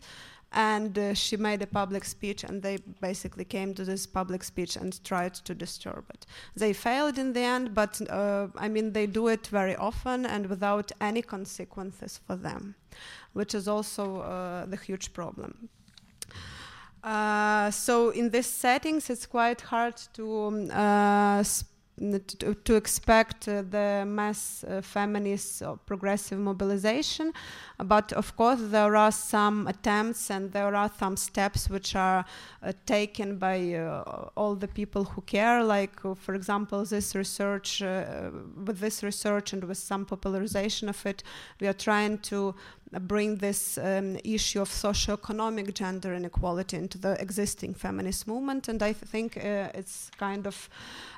and 0.51 0.97
uh, 0.97 1.13
she 1.13 1.37
made 1.37 1.61
a 1.61 1.67
public 1.67 2.03
speech, 2.03 2.43
and 2.43 2.61
they 2.61 2.77
basically 2.99 3.45
came 3.45 3.73
to 3.73 3.85
this 3.85 4.05
public 4.05 4.43
speech 4.43 4.75
and 4.75 5.03
tried 5.03 5.33
to 5.33 5.55
disturb 5.55 6.05
it. 6.09 6.25
They 6.55 6.73
failed 6.73 7.17
in 7.17 7.33
the 7.33 7.41
end, 7.41 7.73
but 7.73 8.01
uh, 8.09 8.47
I 8.57 8.67
mean 8.67 8.93
they 8.93 9.07
do 9.07 9.27
it 9.27 9.47
very 9.47 9.75
often 9.75 10.25
and 10.25 10.47
without 10.47 10.91
any 10.99 11.21
consequences 11.21 12.19
for 12.25 12.35
them 12.35 12.75
which 13.33 13.55
is 13.55 13.67
also 13.67 14.21
uh, 14.21 14.65
the 14.65 14.77
huge 14.77 15.13
problem. 15.13 15.69
Uh, 17.03 17.71
so 17.71 18.09
in 18.09 18.29
these 18.29 18.47
settings, 18.47 19.09
it's 19.09 19.25
quite 19.25 19.61
hard 19.61 19.97
to 20.13 20.45
um, 20.45 20.71
uh, 20.71 21.43
to, 22.39 22.53
to, 22.53 22.75
expect 22.75 23.47
uh, 23.47 23.61
the 23.61 24.03
mass 24.07 24.63
uh, 24.63 24.81
feminist 24.81 25.61
or 25.61 25.77
progressive 25.77 26.39
mobilization. 26.39 27.31
But 27.77 28.11
of 28.13 28.35
course, 28.35 28.59
there 28.61 28.95
are 28.95 29.11
some 29.11 29.67
attempts 29.67 30.31
and 30.31 30.51
there 30.51 30.75
are 30.75 30.91
some 30.97 31.15
steps 31.15 31.69
which 31.69 31.95
are 31.95 32.25
uh, 32.63 32.73
taken 32.85 33.37
by 33.37 33.75
all 34.35 34.55
the 34.55 34.67
people 34.67 35.03
who 35.03 35.21
care. 35.21 35.63
Like, 35.63 35.99
for 36.15 36.33
example, 36.33 36.83
this 36.85 37.15
research, 37.15 37.81
with 37.81 38.79
this 38.79 39.03
research 39.03 39.53
and 39.53 39.63
with 39.63 39.77
some 39.77 40.05
popularization 40.05 40.89
of 40.89 41.05
it, 41.05 41.23
we 41.59 41.67
are 41.67 41.73
trying 41.73 42.17
to 42.19 42.55
bring 42.99 43.37
this 43.37 43.77
um, 43.77 44.17
issue 44.23 44.61
of 44.61 44.69
socio-economic 44.69 45.73
gender 45.73 46.13
inequality 46.13 46.77
into 46.77 46.97
the 46.97 47.19
existing 47.21 47.73
feminist 47.73 48.27
movement, 48.27 48.67
and 48.67 48.83
I 48.83 48.93
th 48.93 49.09
think 49.11 49.37
uh, 49.37 49.79
it's 49.79 50.11
kind 50.17 50.47
of 50.47 50.69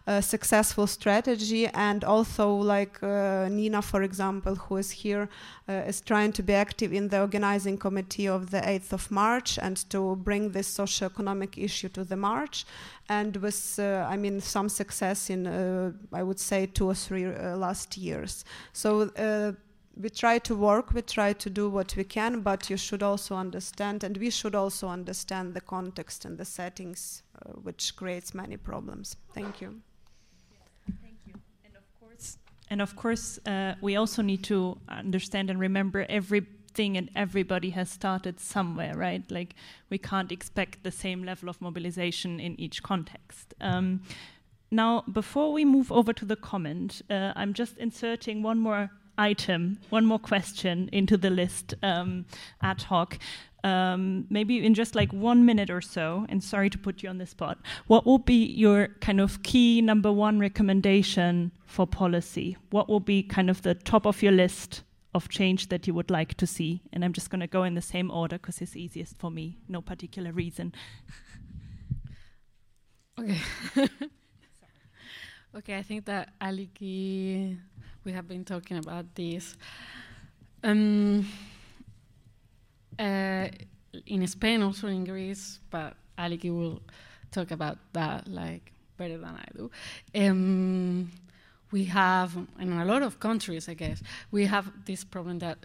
a 0.06 0.22
successful 0.22 0.88
strategy. 0.88 1.68
And 1.74 2.04
also, 2.04 2.46
like 2.56 3.02
uh, 3.02 3.48
Nina, 3.50 3.82
for 3.82 4.04
example, 4.04 4.56
who 4.56 4.78
is 4.78 4.92
here, 4.92 5.28
uh, 5.68 5.90
is 5.90 6.02
trying 6.02 6.34
to 6.34 6.44
be 6.44 6.54
active 6.54 6.94
in 6.94 7.10
the 7.10 7.20
organizing 7.20 7.78
committee 7.78 8.28
of 8.28 8.50
the 8.52 8.62
8th 8.62 8.94
of 8.94 9.12
March 9.12 9.58
and 9.58 9.78
to 9.90 10.16
bring 10.16 10.52
this 10.52 10.68
socio-economic 10.68 11.58
issue 11.58 11.90
to 11.90 12.04
the 12.04 12.18
march 12.18 12.66
and 13.10 13.36
with, 13.38 13.80
uh, 13.80 14.08
I 14.10 14.18
mean, 14.18 14.40
some 14.42 14.70
success 14.70 15.30
in, 15.30 15.48
uh, 15.48 15.92
I 16.12 16.24
would 16.24 16.40
say, 16.40 16.66
two 16.66 16.88
or 16.88 16.96
three 16.96 17.26
uh, 17.26 17.58
last 17.58 17.98
years. 17.98 18.46
So 18.72 19.10
we 19.96 20.10
try 20.10 20.39
to 20.39 20.56
work, 20.56 20.94
we 20.94 21.02
try 21.02 21.34
to 21.34 21.50
do 21.50 21.70
what 21.70 21.96
we 21.96 22.04
can, 22.04 22.41
but 22.41 22.70
you 22.70 22.78
should 22.78 23.04
also 23.04 23.36
understand, 23.36 24.04
and 24.04 24.18
we 24.18 24.30
should 24.30 24.56
also 24.56 24.88
understand 24.88 25.54
the 25.54 25.62
context 25.62 26.26
and 26.26 26.38
the 26.38 26.46
settings, 26.46 27.24
uh, 27.46 27.52
which 27.52 27.96
creates 27.96 28.34
many 28.34 28.58
problems. 28.58 29.16
Thank 29.34 29.62
you. 29.62 29.82
Thank 31.02 31.18
you. 31.28 31.34
And 31.64 31.76
of 31.76 32.00
course, 32.00 32.38
and 32.70 32.82
of 32.82 32.96
course 32.96 33.39
uh, 33.46 33.76
we 33.82 33.96
also 33.96 34.22
need 34.22 34.44
to 34.46 34.78
understand 34.89 35.50
and 35.50 35.60
remember 35.60 36.06
everything 36.10 36.98
and 36.98 37.12
everybody 37.16 37.70
has 37.70 37.89
started 37.89 38.39
somewhere, 38.39 38.96
right? 38.96 39.30
Like 39.30 39.54
we 39.91 40.00
can't 40.00 40.32
expect 40.32 40.84
the 40.84 40.91
same 40.91 41.24
level 41.24 41.50
of 41.50 41.62
mobilization 41.62 42.39
in 42.39 42.60
each 42.60 42.82
context. 42.82 43.54
Um, 43.62 44.02
now, 44.72 45.04
before 45.14 45.54
we 45.54 45.66
move 45.66 45.91
over 45.91 46.14
to 46.14 46.26
the 46.26 46.36
comment, 46.36 47.04
uh, 47.08 47.32
I'm 47.36 47.54
just 47.54 47.78
inserting 47.78 48.41
one 48.41 48.58
more 48.58 48.89
item, 49.18 49.80
one 49.89 50.05
more 50.05 50.20
question 50.20 50.89
into 50.91 51.18
the 51.18 51.30
list 51.30 51.74
um, 51.84 52.26
ad 52.61 52.82
hoc. 52.84 53.18
Um, 53.64 54.26
maybe 54.30 54.64
in 54.66 54.74
just 54.74 54.93
like 54.93 55.14
one 55.14 55.45
minute 55.45 55.70
or 55.70 55.80
so, 55.80 56.26
and 56.28 56.43
sorry 56.43 56.70
to 56.70 56.78
put 56.78 57.01
you 57.01 57.09
on 57.09 57.18
the 57.18 57.26
spot, 57.26 57.59
what 57.88 58.05
will 58.05 58.18
be 58.18 58.45
your 58.45 58.89
kind 58.99 59.22
of 59.22 59.41
key 59.43 59.82
number 59.82 60.11
one 60.11 60.38
recommendation 60.38 61.51
for 61.66 61.88
policy? 61.88 62.57
What 62.72 62.89
will 62.89 62.99
be 62.99 63.24
kind 63.24 63.49
of 63.49 63.61
the 63.61 63.74
top 63.74 64.05
of 64.05 64.22
your 64.22 64.34
list 64.34 64.84
of 65.16 65.30
change 65.30 65.70
that 65.70 65.88
you 65.88 65.93
would 65.93 66.11
like 66.11 66.34
to 66.36 66.45
see? 66.47 66.82
And 66.91 67.05
I'm 67.05 67.14
just 67.14 67.30
going 67.30 67.39
to 67.39 67.47
go 67.47 67.64
in 67.64 67.76
the 67.76 67.82
same 67.82 68.11
order 68.11 68.38
because 68.38 68.59
it's 68.59 68.76
easiest 68.76 69.18
for 69.18 69.32
me, 69.32 69.59
no 69.70 69.82
particular 69.82 70.34
reason. 70.34 70.74
okay. 73.20 73.39
okay, 75.55 75.78
I 75.78 75.84
think 75.84 76.03
that 76.05 76.38
Aliki 76.41 77.59
we 78.04 78.12
have 78.12 78.28
been 78.28 78.45
talking 78.45 78.78
about 78.78 79.16
this. 79.16 79.56
Um, 80.64 81.28
uh, 82.99 83.47
in 84.06 84.28
Spain, 84.28 84.62
also 84.62 84.88
in 84.88 85.04
Greece, 85.04 85.60
but 85.70 85.95
Aliki 86.18 86.49
will 86.49 86.82
talk 87.32 87.51
about 87.51 87.78
that 87.93 88.28
like 88.28 88.72
better 88.97 89.18
than 89.18 89.36
I 89.36 89.45
do. 89.56 89.72
Um, 90.16 91.12
we 91.72 91.86
have, 91.86 92.38
in 92.60 92.72
a 92.74 92.86
lot 92.86 93.01
of 93.01 93.20
countries, 93.20 93.68
I 93.68 93.74
guess, 93.74 94.01
we 94.32 94.45
have 94.45 94.72
this 94.86 95.04
problem 95.04 95.39
that 95.39 95.58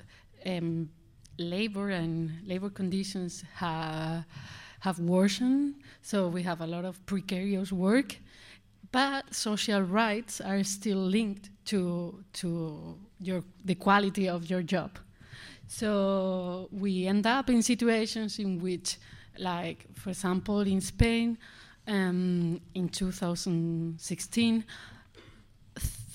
um, 0.47 0.91
labor 1.39 1.91
and 1.91 2.33
labor 2.47 2.71
conditions 2.71 3.45
ha 3.55 4.25
have 4.81 4.99
worsened. 5.01 5.75
So 6.03 6.29
we 6.29 6.43
have 6.45 6.61
a 6.61 6.67
lot 6.67 6.85
of 6.85 7.05
precarious 7.05 7.73
work, 7.73 8.17
but 8.91 9.35
social 9.35 9.83
rights 9.83 10.41
are 10.41 10.65
still 10.65 10.99
linked 10.99 11.51
to 11.67 12.25
to 12.33 12.97
your 13.21 13.43
the 13.65 13.75
quality 13.75 14.29
of 14.29 14.49
your 14.49 14.63
job. 14.63 14.99
So 15.67 16.69
we 16.73 17.07
end 17.07 17.27
up 17.27 17.51
in 17.51 17.63
situations 17.63 18.39
in 18.39 18.59
which, 18.59 18.97
like 19.39 19.87
for 19.95 20.11
example, 20.11 20.61
in 20.61 20.81
Spain, 20.81 21.37
um, 21.87 22.61
in 22.75 22.89
2016, 22.89 24.65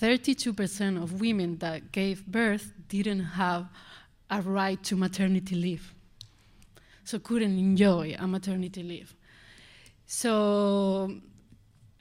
32% 0.01 1.01
of 1.01 1.21
women 1.21 1.57
that 1.59 1.91
gave 1.91 2.25
birth 2.25 2.73
didn't 2.89 3.23
have 3.23 3.67
a 4.29 4.41
right 4.41 4.83
to 4.83 4.95
maternity 4.95 5.55
leave, 5.55 5.93
so 7.03 7.19
couldn't 7.19 7.57
enjoy 7.57 8.15
a 8.17 8.27
maternity 8.27 8.81
leave. 8.81 9.15
So 10.07 11.11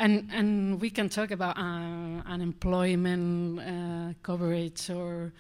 and, 0.03 0.29
and 0.33 0.81
we 0.81 0.91
can 0.91 1.09
talk 1.09 1.31
about 1.31 1.57
uh, 1.57 2.23
unemployment 2.27 3.61
uh, 3.61 4.15
coverage 4.25 4.91
or 4.91 5.33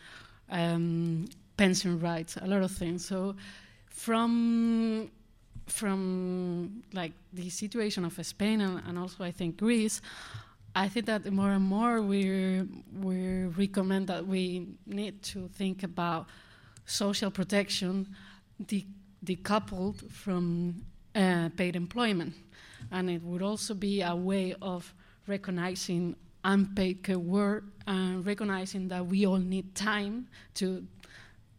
um, 0.50 1.26
pension 1.56 1.98
rights, 1.98 2.36
a 2.36 2.46
lot 2.46 2.62
of 2.62 2.70
things. 2.70 3.04
So 3.04 3.34
from 3.88 5.10
from 5.66 6.82
like 6.92 7.12
the 7.32 7.48
situation 7.48 8.04
of 8.04 8.26
Spain 8.26 8.60
and, 8.60 8.82
and 8.86 8.98
also 8.98 9.24
I 9.24 9.32
think 9.32 9.56
Greece, 9.56 10.00
I 10.74 10.88
think 10.88 11.06
that 11.06 11.30
more 11.32 11.50
and 11.50 11.64
more 11.64 12.00
we 12.00 12.62
we 13.00 13.46
recommend 13.46 14.06
that 14.06 14.24
we 14.24 14.68
need 14.86 15.22
to 15.34 15.48
think 15.48 15.82
about 15.82 16.26
social 16.86 17.32
protection 17.32 18.14
de 18.64 18.86
decoupled 19.24 20.08
from 20.10 20.84
uh, 21.16 21.48
paid 21.56 21.74
employment 21.74 22.34
and 22.92 23.10
it 23.10 23.22
would 23.22 23.42
also 23.42 23.74
be 23.74 24.02
a 24.02 24.14
way 24.14 24.54
of 24.62 24.94
recognizing 25.26 26.14
unpaid 26.44 27.02
care 27.02 27.18
work 27.18 27.64
and 27.86 28.24
recognizing 28.26 28.88
that 28.88 29.06
we 29.06 29.26
all 29.26 29.38
need 29.38 29.74
time 29.74 30.26
to 30.54 30.84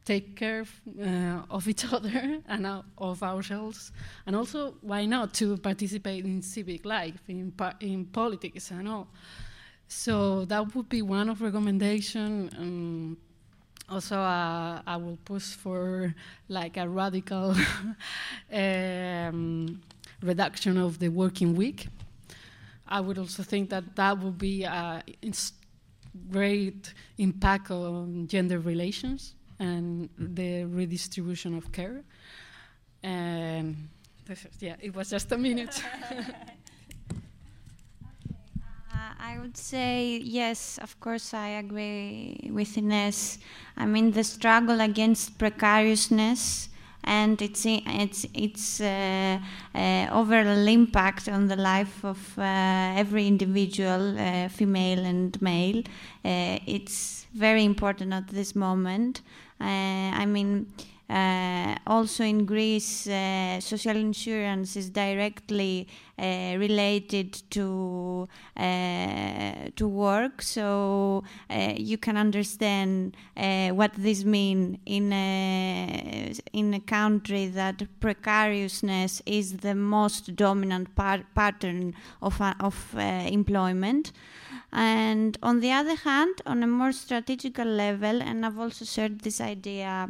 take 0.06 0.36
care 0.36 0.66
uh, 1.02 1.42
of 1.50 1.68
each 1.68 1.92
other 1.94 2.40
and 2.48 2.68
uh, 2.68 2.82
of 2.98 3.24
ourselves, 3.24 3.92
and 4.26 4.36
also 4.36 4.76
why 4.82 5.06
not 5.06 5.34
to 5.34 5.58
participate 5.58 6.26
in 6.26 6.42
civic 6.42 6.86
life, 6.86 7.22
in, 7.28 7.54
in 7.80 8.06
politics 8.06 8.72
and 8.72 8.88
all. 8.88 9.08
So 9.88 10.46
that 10.46 10.76
would 10.76 10.90
be 10.90 11.02
one 11.02 11.30
of 11.30 11.42
recommendation. 11.42 12.50
Um, 12.58 13.18
also, 13.90 14.18
uh, 14.18 14.82
I 14.86 14.98
will 14.98 15.18
push 15.24 15.54
for 15.54 16.14
like 16.48 16.78
a 16.78 16.88
radical 16.88 17.56
um, 18.52 19.82
reduction 20.24 20.78
of 20.78 21.00
the 21.00 21.10
working 21.10 21.56
week. 21.56 21.88
I 22.88 23.00
would 23.00 23.18
also 23.18 23.44
think 23.44 23.70
that 23.70 23.96
that 23.96 24.20
would 24.20 24.38
be 24.38 24.66
uh, 24.66 25.02
a 25.02 25.34
great 26.30 26.94
impact 27.18 27.72
on 27.72 28.28
gender 28.28 28.60
relations 28.60 29.36
and 29.60 30.10
the 30.18 30.66
redistribution 30.66 31.56
of 31.56 31.72
care. 31.72 32.04
And 33.02 33.90
yeah, 34.60 34.76
it 34.80 34.96
was 34.96 35.10
just 35.10 35.32
a 35.32 35.38
minute. 35.38 35.82
Uh, 38.94 39.14
I 39.20 39.40
would 39.40 39.58
say 39.58 40.22
yes, 40.24 40.78
of 40.78 41.00
course, 41.00 41.34
I 41.34 41.48
agree 41.58 42.52
with 42.54 42.78
Ines. 42.78 43.40
I 43.76 43.88
mean, 43.88 44.12
the 44.12 44.24
struggle 44.24 44.82
against 44.82 45.40
precariousness 45.40 46.70
and 47.04 47.42
its 47.42 47.66
its 47.66 48.26
its 48.34 48.82
uh, 48.82 49.40
uh, 49.76 50.08
overall 50.12 50.68
impact 50.68 51.28
on 51.28 51.48
the 51.48 51.56
life 51.56 52.04
of 52.04 52.38
uh, 52.38 52.42
every 52.42 53.28
individual, 53.28 54.18
uh, 54.20 54.48
female 54.50 55.00
and 55.00 55.42
male. 55.42 55.80
Uh, 56.26 56.60
it's 56.66 57.26
very 57.34 57.64
important 57.64 58.14
at 58.14 58.28
this 58.28 58.56
moment. 58.56 59.22
I 59.60 60.26
mean. 60.26 60.68
Uh, 61.10 61.76
also 61.86 62.24
in 62.24 62.46
Greece, 62.46 63.08
uh, 63.08 63.60
social 63.60 63.96
insurance 63.96 64.76
is 64.78 64.90
directly 64.90 65.88
uh, 66.18 66.56
related 66.58 67.34
to 67.50 68.28
uh, 68.56 69.70
to 69.76 69.88
work, 69.88 70.42
so 70.42 71.24
uh, 71.50 71.74
you 71.76 71.98
can 71.98 72.16
understand 72.16 73.18
what 73.36 73.92
this 73.98 74.24
means 74.24 74.78
in 74.86 75.12
a, 75.12 76.34
in 76.54 76.74
a 76.74 76.80
country 76.80 77.48
that 77.48 77.84
precariousness 78.00 79.22
is 79.26 79.58
the 79.58 79.76
most 79.76 80.36
dominant 80.36 80.96
par- 80.96 81.26
pattern 81.36 81.94
of 82.22 82.42
of 82.60 82.96
employment. 82.96 84.14
And 84.76 85.38
on 85.44 85.60
the 85.60 85.72
other 85.72 85.96
hand, 85.96 86.42
on 86.48 86.64
a 86.64 86.68
more 86.68 86.92
strategical 86.92 87.66
level, 87.66 88.24
and 88.24 88.44
I've 88.44 88.58
also 88.58 88.86
shared 88.86 89.22
this 89.22 89.40
idea 89.40 90.10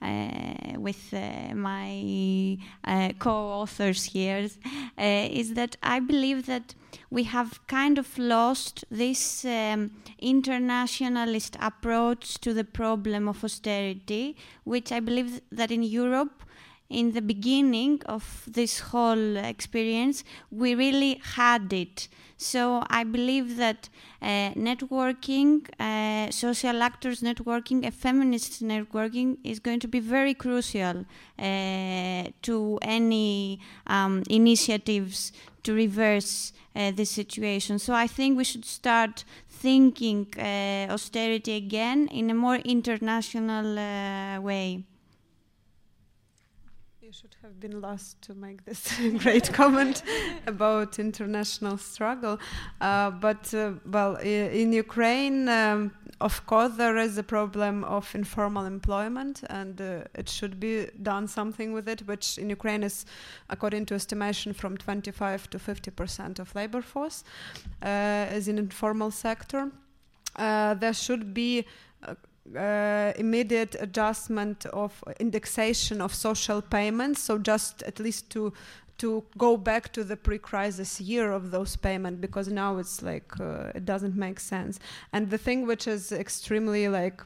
uh, 0.00 0.78
with 0.78 1.12
uh, 1.12 1.52
my 1.54 2.56
uh, 2.84 3.10
co-authors 3.18 4.04
here, 4.04 4.48
uh, 4.96 5.02
is 5.40 5.54
that 5.54 5.76
I 5.82 5.98
believe 5.98 6.46
that 6.46 6.76
we 7.10 7.24
have 7.24 7.66
kind 7.66 7.98
of 7.98 8.16
lost 8.16 8.84
this 8.88 9.44
um, 9.44 9.90
internationalist 10.20 11.56
approach 11.60 12.38
to 12.42 12.54
the 12.54 12.64
problem 12.64 13.26
of 13.26 13.42
austerity, 13.42 14.36
which 14.62 14.92
I 14.92 15.00
believe 15.00 15.40
that 15.50 15.72
in 15.72 15.82
Europe 15.82 16.43
in 16.90 17.12
the 17.12 17.22
beginning 17.22 18.00
of 18.06 18.44
this 18.46 18.80
whole 18.80 19.36
experience, 19.36 20.22
we 20.50 20.74
really 20.74 21.20
had 21.36 21.72
it. 21.72 22.08
So 22.36 22.82
I 22.90 23.04
believe 23.04 23.56
that 23.56 23.88
uh, 24.20 24.50
networking, 24.52 25.66
uh, 25.80 26.30
social 26.30 26.82
actors 26.82 27.20
networking, 27.20 27.86
a 27.86 27.90
feminist 27.90 28.62
networking 28.62 29.38
is 29.44 29.60
going 29.60 29.80
to 29.80 29.88
be 29.88 30.00
very 30.00 30.34
crucial 30.34 31.06
uh, 31.38 32.24
to 32.42 32.78
any 32.82 33.60
um, 33.86 34.22
initiatives 34.28 35.32
to 35.62 35.72
reverse 35.72 36.52
uh, 36.76 36.90
this 36.90 37.10
situation. 37.10 37.78
So 37.78 37.94
I 37.94 38.06
think 38.06 38.36
we 38.36 38.44
should 38.44 38.64
start 38.64 39.24
thinking 39.48 40.26
uh, 40.38 40.92
austerity 40.92 41.56
again 41.56 42.08
in 42.08 42.30
a 42.30 42.34
more 42.34 42.56
international 42.56 43.78
uh, 43.78 44.40
way 44.40 44.84
should 47.20 47.36
have 47.42 47.60
been 47.60 47.80
last 47.80 48.20
to 48.22 48.34
make 48.34 48.64
this 48.64 48.98
great 49.18 49.52
comment 49.52 50.02
about 50.48 50.98
international 50.98 51.78
struggle. 51.78 52.40
Uh, 52.80 53.10
but, 53.12 53.54
uh, 53.54 53.74
well, 53.86 54.16
in 54.16 54.72
Ukraine, 54.72 55.48
um, 55.48 55.92
of 56.20 56.44
course, 56.46 56.72
there 56.76 56.96
is 56.96 57.16
a 57.16 57.22
problem 57.22 57.84
of 57.84 58.12
informal 58.16 58.64
employment, 58.66 59.44
and 59.48 59.80
uh, 59.80 60.02
it 60.16 60.28
should 60.28 60.58
be 60.58 60.88
done 61.02 61.28
something 61.28 61.72
with 61.72 61.88
it, 61.88 62.00
which 62.08 62.36
in 62.36 62.50
Ukraine 62.50 62.82
is, 62.82 63.06
according 63.48 63.86
to 63.86 63.94
estimation, 63.94 64.52
from 64.52 64.76
25 64.76 65.50
to 65.50 65.58
50 65.60 65.92
percent 65.92 66.40
of 66.40 66.52
labor 66.56 66.82
force 66.82 67.22
uh, 67.82 68.26
is 68.32 68.48
in 68.48 68.58
informal 68.58 69.12
sector. 69.12 69.70
Uh, 70.34 70.74
there 70.74 70.92
should 70.94 71.32
be 71.32 71.64
uh, 72.56 73.12
immediate 73.16 73.74
adjustment 73.80 74.66
of 74.66 75.02
indexation 75.18 76.00
of 76.00 76.14
social 76.14 76.60
payments. 76.60 77.22
So 77.22 77.38
just 77.38 77.82
at 77.82 77.98
least 77.98 78.30
to 78.30 78.52
to 78.96 79.24
go 79.36 79.56
back 79.56 79.92
to 79.92 80.04
the 80.04 80.16
pre-crisis 80.16 81.00
year 81.00 81.32
of 81.32 81.50
those 81.50 81.74
payments 81.74 82.20
because 82.20 82.46
now 82.48 82.78
it's 82.78 83.02
like 83.02 83.40
uh, 83.40 83.72
it 83.74 83.84
doesn't 83.84 84.16
make 84.16 84.38
sense. 84.38 84.78
And 85.12 85.30
the 85.30 85.38
thing 85.38 85.66
which 85.66 85.88
is 85.88 86.12
extremely 86.12 86.88
like 86.88 87.20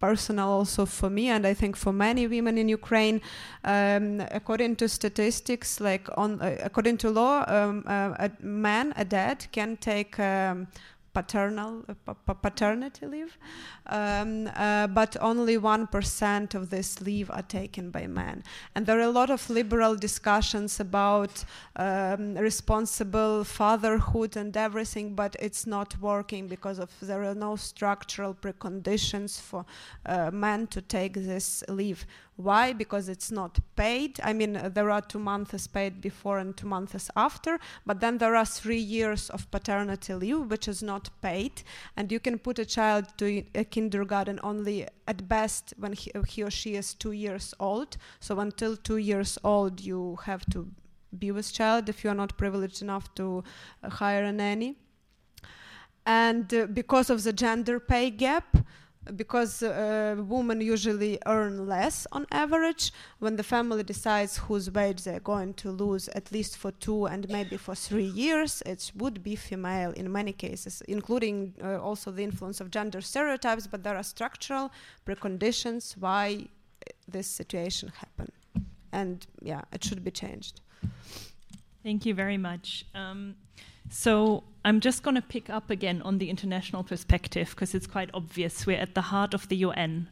personal 0.00 0.48
also 0.48 0.84
for 0.84 1.08
me 1.08 1.28
and 1.28 1.46
I 1.46 1.54
think 1.54 1.76
for 1.76 1.92
many 1.92 2.26
women 2.26 2.58
in 2.58 2.68
Ukraine, 2.68 3.20
um, 3.64 4.20
according 4.32 4.76
to 4.76 4.88
statistics, 4.88 5.80
like 5.80 6.08
on 6.16 6.40
uh, 6.40 6.56
according 6.68 6.96
to 6.98 7.10
law, 7.10 7.44
um, 7.46 7.84
uh, 7.86 8.26
a 8.26 8.30
man, 8.40 8.92
a 8.96 9.04
dad, 9.04 9.46
can 9.52 9.76
take. 9.76 10.18
Um, 10.18 10.66
paternal 11.14 11.84
uh, 11.88 12.34
paternity 12.34 13.06
leave, 13.06 13.38
um, 13.86 14.48
uh, 14.56 14.86
but 14.86 15.16
only 15.20 15.58
one 15.58 15.86
percent 15.86 16.54
of 16.54 16.70
this 16.70 17.00
leave 17.00 17.30
are 17.30 17.42
taken 17.42 17.90
by 17.90 18.06
men. 18.06 18.42
And 18.74 18.86
there 18.86 18.98
are 18.98 19.08
a 19.08 19.10
lot 19.10 19.30
of 19.30 19.48
liberal 19.50 19.94
discussions 19.94 20.80
about 20.80 21.44
um, 21.76 22.34
responsible 22.34 23.44
fatherhood 23.44 24.36
and 24.36 24.56
everything, 24.56 25.14
but 25.14 25.36
it's 25.38 25.66
not 25.66 25.98
working 26.00 26.48
because 26.48 26.78
of 26.78 26.90
there 27.00 27.24
are 27.24 27.34
no 27.34 27.56
structural 27.56 28.34
preconditions 28.34 29.40
for 29.40 29.64
uh, 30.06 30.30
men 30.30 30.66
to 30.68 30.80
take 30.80 31.14
this 31.14 31.62
leave. 31.68 32.06
Why? 32.42 32.72
Because 32.72 33.08
it's 33.08 33.30
not 33.30 33.60
paid. 33.76 34.18
I 34.22 34.32
mean, 34.32 34.56
uh, 34.56 34.68
there 34.68 34.90
are 34.90 35.00
two 35.00 35.18
months 35.18 35.66
paid 35.66 36.00
before 36.00 36.38
and 36.38 36.56
two 36.56 36.66
months 36.66 37.08
after, 37.14 37.58
but 37.86 38.00
then 38.00 38.18
there 38.18 38.34
are 38.34 38.44
three 38.44 38.78
years 38.78 39.30
of 39.30 39.48
paternity 39.50 40.14
leave, 40.14 40.50
which 40.50 40.66
is 40.66 40.82
not 40.82 41.10
paid. 41.20 41.62
And 41.96 42.10
you 42.10 42.18
can 42.18 42.38
put 42.38 42.58
a 42.58 42.64
child 42.64 43.06
to 43.18 43.44
a 43.54 43.64
kindergarten 43.64 44.40
only 44.42 44.88
at 45.06 45.28
best 45.28 45.74
when 45.78 45.92
he, 45.92 46.10
or 46.42 46.50
she 46.50 46.74
is 46.74 46.94
two 46.94 47.12
years 47.12 47.54
old. 47.60 47.96
So 48.18 48.40
until 48.40 48.76
two 48.76 48.96
years 48.96 49.38
old, 49.44 49.80
you 49.80 50.18
have 50.24 50.44
to 50.46 50.68
be 51.16 51.30
with 51.30 51.52
child 51.52 51.88
if 51.88 52.02
you 52.02 52.10
are 52.10 52.14
not 52.14 52.36
privileged 52.36 52.82
enough 52.82 53.14
to 53.14 53.44
uh, 53.82 53.90
hire 53.90 54.24
a 54.24 54.32
nanny. 54.32 54.76
And 56.04 56.52
uh, 56.52 56.66
because 56.66 57.10
of 57.10 57.22
the 57.22 57.32
gender 57.32 57.78
pay 57.78 58.10
gap, 58.10 58.56
because 59.16 59.62
uh, 59.62 60.16
women 60.18 60.60
usually 60.60 61.18
earn 61.26 61.66
less 61.66 62.06
on 62.12 62.26
average 62.30 62.92
when 63.18 63.36
the 63.36 63.42
family 63.42 63.82
decides 63.82 64.38
whose 64.38 64.70
wage 64.70 65.02
they're 65.04 65.20
going 65.20 65.54
to 65.54 65.70
lose 65.70 66.08
at 66.08 66.30
least 66.32 66.56
for 66.56 66.70
two 66.72 67.06
and 67.06 67.28
maybe 67.28 67.56
for 67.56 67.74
three 67.74 68.04
years. 68.04 68.62
It 68.64 68.92
would 68.96 69.22
be 69.22 69.36
female 69.36 69.92
in 69.92 70.10
many 70.10 70.32
cases 70.32 70.82
including 70.88 71.54
uh, 71.62 71.80
also 71.80 72.10
the 72.10 72.22
influence 72.22 72.60
of 72.60 72.70
gender 72.70 73.00
stereotypes 73.00 73.66
but 73.66 73.82
there 73.82 73.96
are 73.96 74.02
structural 74.02 74.70
preconditions 75.06 75.96
why 75.96 76.46
this 77.08 77.26
situation 77.26 77.92
happened 77.96 78.32
and 78.92 79.26
yeah 79.40 79.62
it 79.72 79.82
should 79.82 80.04
be 80.04 80.10
changed. 80.10 80.60
Thank 81.82 82.06
you 82.06 82.14
very 82.14 82.38
much. 82.38 82.84
Um, 82.94 83.34
so 83.92 84.42
I'm 84.64 84.80
just 84.80 85.02
going 85.02 85.16
to 85.16 85.22
pick 85.22 85.50
up 85.50 85.68
again 85.68 86.00
on 86.00 86.16
the 86.16 86.30
international 86.30 86.82
perspective 86.82 87.50
because 87.50 87.74
it's 87.74 87.86
quite 87.86 88.08
obvious. 88.14 88.66
We're 88.66 88.78
at 88.78 88.94
the 88.94 89.02
heart 89.02 89.34
of 89.34 89.48
the 89.48 89.56
UN. 89.56 90.08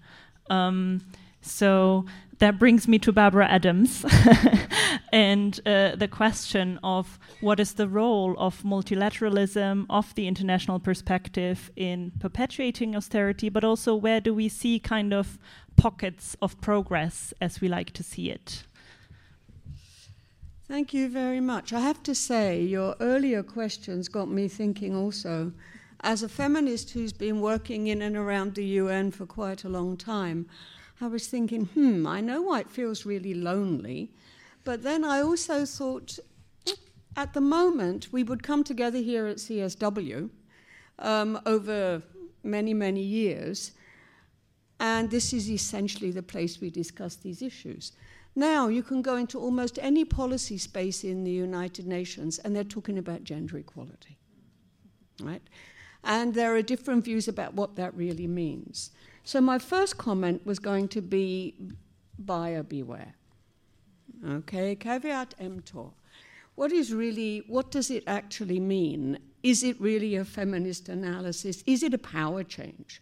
Um, 0.51 1.01
so 1.41 2.05
that 2.41 2.59
brings 2.59 2.87
me 2.87 2.99
to 2.99 3.11
Barbara 3.11 3.49
Adams 3.49 4.05
and 5.13 5.59
uh, 5.65 5.97
the 5.97 6.09
question 6.09 6.79
of 6.85 7.19
what 7.41 7.59
is 7.59 7.73
the 7.73 7.89
role 7.89 8.35
of 8.39 8.63
multilateralism, 8.63 9.87
of 9.89 10.15
the 10.15 10.29
international 10.29 10.79
perspective 10.79 11.71
in 11.75 12.13
perpetuating 12.21 12.95
austerity, 12.95 13.49
but 13.49 13.65
also 13.65 13.95
where 13.95 14.21
do 14.21 14.35
we 14.35 14.51
see 14.51 14.79
kind 14.79 15.15
of 15.15 15.39
pockets 15.77 16.37
of 16.43 16.61
progress 16.61 17.33
as 17.41 17.63
we 17.63 17.69
like 17.69 17.93
to 17.93 18.03
see 18.03 18.31
it? 18.31 18.65
Thank 20.71 20.95
you 20.95 21.09
very 21.09 21.41
much. 21.41 21.73
I 21.73 21.81
have 21.81 22.01
to 22.05 22.15
say, 22.15 22.63
your 22.63 22.95
earlier 23.01 23.43
questions 23.43 24.07
got 24.09 24.29
me 24.29 24.47
thinking 24.47 24.95
also. 24.95 25.53
As 26.03 26.23
a 26.23 26.29
feminist 26.29 26.91
who's 26.91 27.13
been 27.13 27.41
working 27.41 27.89
in 27.89 28.01
and 28.03 28.17
around 28.17 28.55
the 28.55 28.65
UN 28.65 29.11
for 29.11 29.27
quite 29.27 29.65
a 29.65 29.69
long 29.69 29.97
time, 29.97 30.47
I 31.01 31.09
was 31.09 31.27
thinking, 31.27 31.65
hmm, 31.65 32.07
I 32.07 32.21
know 32.21 32.43
why 32.43 32.61
it 32.61 32.71
feels 32.71 33.05
really 33.05 33.35
lonely. 33.35 34.13
But 34.63 34.85
then 34.85 35.03
I 35.03 35.23
also 35.23 35.65
thought, 35.65 36.21
at 37.17 37.35
the 37.35 37.41
moment, 37.41 38.07
we 38.13 38.23
would 38.23 38.45
come 38.45 38.63
together 38.63 38.99
here 38.99 39.27
at 39.27 39.39
CSW 39.39 40.31
um, 41.01 41.41
over 41.47 42.01
many, 42.45 42.75
many 42.75 43.03
years. 43.03 43.73
And 44.79 45.11
this 45.11 45.33
is 45.33 45.51
essentially 45.51 46.13
the 46.13 46.23
place 46.23 46.61
we 46.61 46.71
discuss 46.71 47.17
these 47.17 47.43
issues. 47.43 47.91
Now, 48.35 48.69
you 48.69 48.83
can 48.83 49.03
go 49.03 49.17
into 49.17 49.39
almost 49.39 49.79
any 49.83 50.05
policy 50.05 50.57
space 50.57 51.05
in 51.05 51.25
the 51.25 51.31
United 51.31 51.87
Nations, 51.87 52.39
and 52.39 52.55
they're 52.55 52.65
talking 52.65 52.99
about 52.99 53.25
gender 53.25 53.59
equality. 53.59 54.19
Right? 55.21 55.43
And 56.05 56.35
there 56.35 56.55
are 56.55 56.63
different 56.63 57.05
views 57.05 57.29
about 57.29 57.55
what 57.55 57.77
that 57.77 57.95
really 57.95 58.27
means. 58.27 58.91
So, 59.25 59.41
my 59.41 59.59
first 59.59 59.99
comment 59.99 60.47
was 60.47 60.59
going 60.59 60.89
to 60.89 61.03
be 61.03 61.55
buyer 62.19 62.63
beware. 62.63 63.15
Okay, 64.27 64.77
caveat 64.77 65.35
emptor. 65.39 65.87
What 66.55 66.73
is 66.73 66.93
really, 66.93 67.45
what 67.47 67.71
does 67.71 67.91
it 67.91 68.05
actually 68.07 68.61
mean? 68.61 69.19
Is 69.43 69.63
it 69.63 69.81
really 69.81 70.17
a 70.17 70.25
feminist 70.25 70.89
analysis? 70.89 71.63
Is 71.67 71.83
it 71.83 71.95
a 71.95 71.99
power 71.99 72.45
change? 72.45 73.01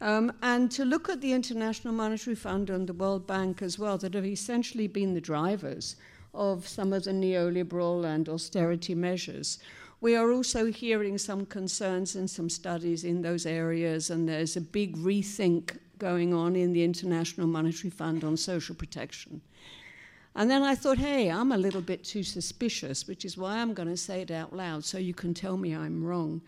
Um, 0.00 0.32
and 0.40 0.70
to 0.72 0.84
look 0.84 1.08
at 1.08 1.20
the 1.20 1.32
International 1.32 1.92
Monetary 1.92 2.36
Fund 2.36 2.70
and 2.70 2.86
the 2.86 2.94
World 2.94 3.26
Bank 3.26 3.60
as 3.60 3.78
well, 3.78 3.98
that 3.98 4.14
have 4.14 4.24
essentially 4.24 4.86
been 4.86 5.14
the 5.14 5.20
drivers 5.20 5.96
of 6.32 6.66
some 6.66 6.92
of 6.92 7.04
the 7.04 7.10
neoliberal 7.10 8.04
and 8.04 8.28
austerity 8.28 8.94
measures. 8.94 9.58
We 10.00 10.16
are 10.16 10.32
also 10.32 10.66
hearing 10.66 11.18
some 11.18 11.44
concerns 11.44 12.16
and 12.16 12.30
some 12.30 12.48
studies 12.48 13.04
in 13.04 13.20
those 13.20 13.44
areas, 13.44 14.08
and 14.08 14.26
there's 14.26 14.56
a 14.56 14.62
big 14.62 14.96
rethink 14.96 15.76
going 15.98 16.32
on 16.32 16.56
in 16.56 16.72
the 16.72 16.82
International 16.82 17.46
Monetary 17.46 17.90
Fund 17.90 18.24
on 18.24 18.38
social 18.38 18.74
protection. 18.74 19.42
And 20.34 20.50
then 20.50 20.62
I 20.62 20.74
thought, 20.74 20.96
hey, 20.96 21.30
I'm 21.30 21.52
a 21.52 21.58
little 21.58 21.82
bit 21.82 22.04
too 22.04 22.22
suspicious, 22.22 23.06
which 23.06 23.26
is 23.26 23.36
why 23.36 23.58
I'm 23.58 23.74
going 23.74 23.88
to 23.88 23.96
say 23.96 24.22
it 24.22 24.30
out 24.30 24.56
loud 24.56 24.84
so 24.84 24.96
you 24.96 25.12
can 25.12 25.34
tell 25.34 25.58
me 25.58 25.74
I'm 25.74 26.02
wrong. 26.02 26.40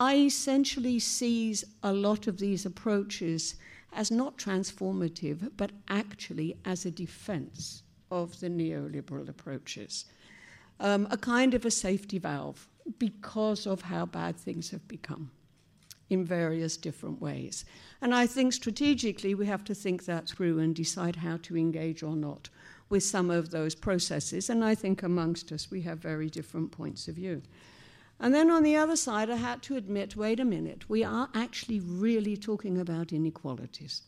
I 0.00 0.16
essentially 0.16 0.98
sees 0.98 1.62
a 1.82 1.92
lot 1.92 2.26
of 2.26 2.38
these 2.38 2.64
approaches 2.64 3.56
as 3.92 4.10
not 4.10 4.38
transformative, 4.38 5.50
but 5.58 5.72
actually 5.88 6.56
as 6.64 6.86
a 6.86 6.90
defense 6.90 7.82
of 8.10 8.40
the 8.40 8.48
neoliberal 8.48 9.28
approaches. 9.28 10.06
Um, 10.80 11.06
a 11.10 11.18
kind 11.18 11.52
of 11.52 11.66
a 11.66 11.70
safety 11.70 12.18
valve 12.18 12.66
because 12.98 13.66
of 13.66 13.82
how 13.82 14.06
bad 14.06 14.36
things 14.36 14.70
have 14.70 14.88
become 14.88 15.30
in 16.08 16.24
various 16.24 16.78
different 16.78 17.20
ways. 17.20 17.66
And 18.00 18.14
I 18.14 18.26
think 18.26 18.54
strategically 18.54 19.34
we 19.34 19.44
have 19.46 19.64
to 19.64 19.74
think 19.74 20.06
that 20.06 20.28
through 20.28 20.60
and 20.60 20.74
decide 20.74 21.16
how 21.16 21.36
to 21.42 21.58
engage 21.58 22.02
or 22.02 22.16
not 22.16 22.48
with 22.88 23.02
some 23.02 23.30
of 23.30 23.50
those 23.50 23.74
processes. 23.74 24.48
And 24.48 24.64
I 24.64 24.74
think 24.74 25.02
amongst 25.02 25.52
us 25.52 25.70
we 25.70 25.82
have 25.82 25.98
very 25.98 26.30
different 26.30 26.72
points 26.72 27.06
of 27.06 27.16
view. 27.16 27.42
And 28.22 28.34
then 28.34 28.50
on 28.50 28.62
the 28.62 28.76
other 28.76 28.96
side, 28.96 29.30
I 29.30 29.36
had 29.36 29.62
to 29.62 29.76
admit 29.76 30.14
wait 30.14 30.40
a 30.40 30.44
minute, 30.44 30.90
we 30.90 31.02
are 31.02 31.30
actually 31.34 31.80
really 31.80 32.36
talking 32.36 32.78
about 32.78 33.14
inequalities. 33.14 34.02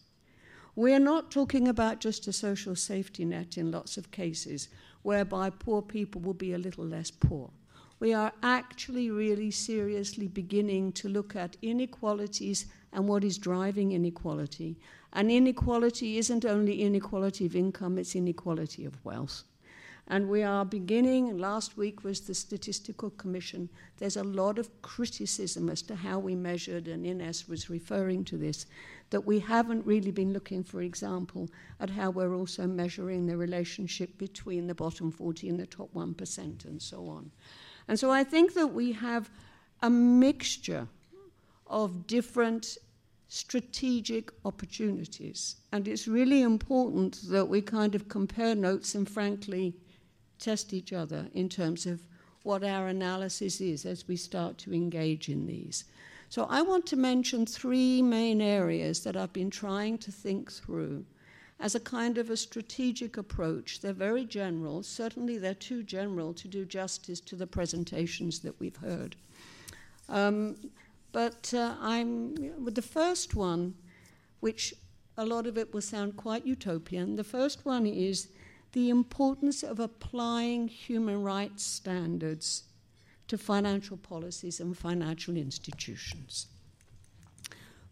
We're 0.77 0.99
not 0.99 1.31
talking 1.31 1.67
about 1.67 2.01
just 2.01 2.27
a 2.27 2.33
social 2.33 2.77
safety 2.77 3.25
net 3.25 3.57
in 3.57 3.71
lots 3.71 3.97
of 3.97 4.11
cases, 4.11 4.69
whereby 5.01 5.49
poor 5.49 5.81
people 5.81 6.21
will 6.21 6.35
be 6.35 6.53
a 6.53 6.59
little 6.59 6.85
less 6.85 7.11
poor. 7.11 7.51
We 8.01 8.13
are 8.13 8.33
actually 8.43 9.11
really 9.11 9.51
seriously 9.51 10.29
beginning 10.29 10.93
to 10.93 11.09
look 11.09 11.35
at 11.35 11.57
inequalities 11.63 12.67
and 12.93 13.09
what 13.09 13.25
is 13.25 13.39
driving 13.39 13.93
inequality. 13.93 14.79
And 15.13 15.31
inequality 15.31 16.19
isn't 16.19 16.45
only 16.45 16.83
inequality 16.83 17.47
of 17.47 17.57
income, 17.57 17.97
it's 17.97 18.15
inequality 18.15 18.85
of 18.85 19.03
wealth. 19.05 19.45
And 20.09 20.29
we 20.29 20.43
are 20.43 20.65
beginning, 20.65 21.39
last 21.39 21.77
week 21.77 22.05
was 22.05 22.21
the 22.21 22.35
Statistical 22.35 23.11
Commission. 23.11 23.69
There's 23.99 24.17
a 24.17 24.25
lot 24.25 24.59
of 24.59 24.83
criticism 24.83 25.69
as 25.69 25.81
to 25.83 25.95
how 25.95 26.19
we 26.19 26.35
measured, 26.35 26.89
and 26.89 27.07
Ines 27.07 27.49
was 27.49 27.71
referring 27.71 28.25
to 28.25 28.37
this, 28.37 28.67
that 29.11 29.25
we 29.25 29.39
haven't 29.39 29.87
really 29.87 30.11
been 30.11 30.33
looking, 30.33 30.65
for 30.65 30.83
example, 30.83 31.49
at 31.81 31.89
how 31.89 32.11
we're 32.11 32.35
also 32.35 32.67
measuring 32.67 33.27
the 33.27 33.37
relationship 33.37 34.19
between 34.19 34.67
the 34.67 34.75
bottom 34.75 35.11
40 35.11 35.49
and 35.49 35.61
the 35.61 35.67
top 35.67 35.93
1%, 35.95 36.65
and 36.65 36.83
so 36.83 37.07
on. 37.07 37.31
And 37.89 37.99
so 37.99 38.11
I 38.11 38.25
think 38.25 38.55
that 38.55 38.69
we 38.69 38.93
have 38.93 39.31
a 39.83 39.91
mixture 39.91 40.89
of 41.69 42.07
different 42.07 42.77
strategic 43.29 44.31
opportunities. 44.45 45.57
And 45.73 45.89
it's 45.89 46.07
really 46.07 46.43
important 46.43 47.21
that 47.31 47.47
we 47.47 47.63
kind 47.63 47.95
of 47.95 48.09
compare 48.09 48.55
notes 48.55 48.95
and, 48.95 49.09
frankly, 49.09 49.75
test 50.43 50.75
each 50.75 50.93
other 50.93 51.29
in 51.33 51.49
terms 51.49 51.87
of 51.87 52.01
what 52.43 52.65
our 52.65 52.89
analysis 52.89 53.61
is 53.61 53.87
as 53.87 54.09
we 54.09 54.17
start 54.17 54.59
to 54.59 54.75
engage 54.75 55.29
in 55.29 55.47
these. 55.47 55.85
So, 56.29 56.47
I 56.51 56.63
want 56.63 56.87
to 56.87 56.97
mention 56.97 57.47
three 57.47 58.03
main 58.03 58.41
areas 58.41 59.05
that 59.05 59.17
I've 59.17 59.33
been 59.33 59.51
trying 59.51 59.99
to 59.99 60.11
think 60.11 60.51
through 60.51 61.05
as 61.61 61.75
a 61.75 61.81
kind 61.81 62.19
of 62.19 62.31
a 62.31 62.37
strategic 62.37 63.17
approach. 63.17 63.81
They're 63.81 63.93
very 63.93 64.25
general. 64.25 64.83
Certainly, 64.83 65.39
they're 65.39 65.55
too 65.55 65.83
general 65.83 66.35
to 66.35 66.49
do 66.49 66.65
justice 66.65 67.21
to 67.21 67.37
the 67.37 67.47
presentations 67.47 68.41
that 68.41 68.59
we've 68.59 68.77
heard. 68.77 69.15
Um, 70.09 70.57
but 71.13 71.53
uh, 71.55 71.77
I'm 71.81 72.35
with 72.65 72.75
the 72.75 72.83
first 72.83 73.35
one, 73.35 73.75
which 74.41 74.75
a 75.17 75.25
lot 75.25 75.47
of 75.47 75.59
it 75.59 75.73
will 75.73 75.83
sound 75.83 76.17
quite 76.17 76.47
utopian. 76.47 77.17
The 77.17 77.25
first 77.25 77.65
one 77.65 77.87
is 77.87 78.29
the 78.73 78.89
importance 78.91 79.63
of 79.63 79.79
applying 79.79 80.69
human 80.69 81.23
rights 81.23 81.63
standards 81.63 82.65
to 83.29 83.39
financial 83.39 83.97
policies 83.97 84.61
and 84.61 84.77
financial 84.77 85.37
institutions. 85.37 86.47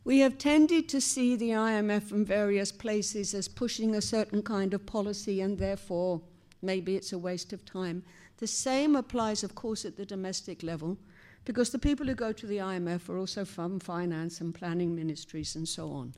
We 0.04 0.20
have 0.20 0.38
tended 0.38 0.88
to 0.88 1.00
see 1.00 1.36
the 1.36 1.50
IMF 1.50 2.10
in 2.10 2.24
various 2.24 2.72
places 2.72 3.34
as 3.34 3.48
pushing 3.48 3.94
a 3.94 4.00
certain 4.00 4.42
kind 4.42 4.72
of 4.72 4.86
policy, 4.86 5.42
and 5.42 5.58
therefore 5.58 6.22
maybe 6.62 6.96
it's 6.96 7.12
a 7.12 7.18
waste 7.18 7.52
of 7.52 7.64
time. 7.64 8.02
The 8.38 8.46
same 8.46 8.96
applies, 8.96 9.44
of 9.44 9.54
course, 9.54 9.84
at 9.84 9.96
the 9.96 10.06
domestic 10.06 10.62
level, 10.62 10.96
because 11.44 11.70
the 11.70 11.78
people 11.78 12.06
who 12.06 12.14
go 12.14 12.32
to 12.32 12.46
the 12.46 12.58
IMF 12.58 13.08
are 13.10 13.18
also 13.18 13.44
from 13.44 13.78
finance 13.80 14.40
and 14.40 14.54
planning 14.54 14.94
ministries 14.94 15.54
and 15.56 15.68
so 15.68 15.90
on. 15.90 16.14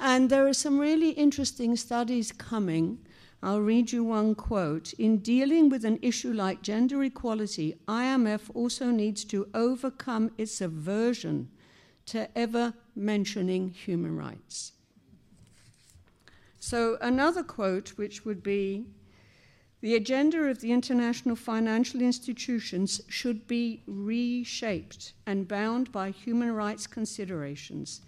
And 0.00 0.30
there 0.30 0.46
are 0.46 0.54
some 0.54 0.78
really 0.78 1.10
interesting 1.10 1.76
studies 1.76 2.32
coming 2.32 2.98
I'll 3.42 3.60
read 3.60 3.92
you 3.92 4.02
one 4.02 4.34
quote. 4.34 4.92
In 4.94 5.18
dealing 5.18 5.68
with 5.68 5.84
an 5.84 5.98
issue 6.02 6.32
like 6.32 6.62
gender 6.62 7.02
equality, 7.04 7.76
IMF 7.86 8.50
also 8.52 8.90
needs 8.90 9.24
to 9.26 9.48
overcome 9.54 10.32
its 10.36 10.60
aversion 10.60 11.48
to 12.06 12.28
ever 12.36 12.74
mentioning 12.96 13.70
human 13.70 14.16
rights. 14.16 14.72
So, 16.58 16.98
another 17.00 17.44
quote, 17.44 17.90
which 17.90 18.24
would 18.24 18.42
be 18.42 18.86
The 19.80 19.94
agenda 19.94 20.42
of 20.42 20.60
the 20.60 20.72
international 20.72 21.36
financial 21.36 22.02
institutions 22.02 23.00
should 23.08 23.46
be 23.46 23.84
reshaped 23.86 25.12
and 25.24 25.46
bound 25.46 25.92
by 25.92 26.10
human 26.10 26.50
rights 26.50 26.88
considerations 26.88 28.00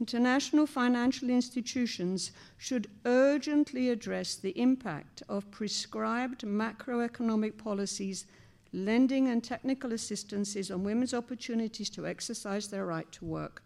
international 0.00 0.66
financial 0.66 1.30
institutions 1.30 2.32
should 2.58 2.88
urgently 3.04 3.90
address 3.90 4.34
the 4.34 4.58
impact 4.60 5.22
of 5.28 5.50
prescribed 5.50 6.42
macroeconomic 6.42 7.56
policies, 7.56 8.26
lending 8.72 9.28
and 9.28 9.44
technical 9.44 9.92
assistances 9.92 10.70
on 10.70 10.82
women's 10.82 11.14
opportunities 11.14 11.90
to 11.90 12.06
exercise 12.06 12.68
their 12.68 12.86
right 12.86 13.10
to 13.12 13.24
work, 13.24 13.62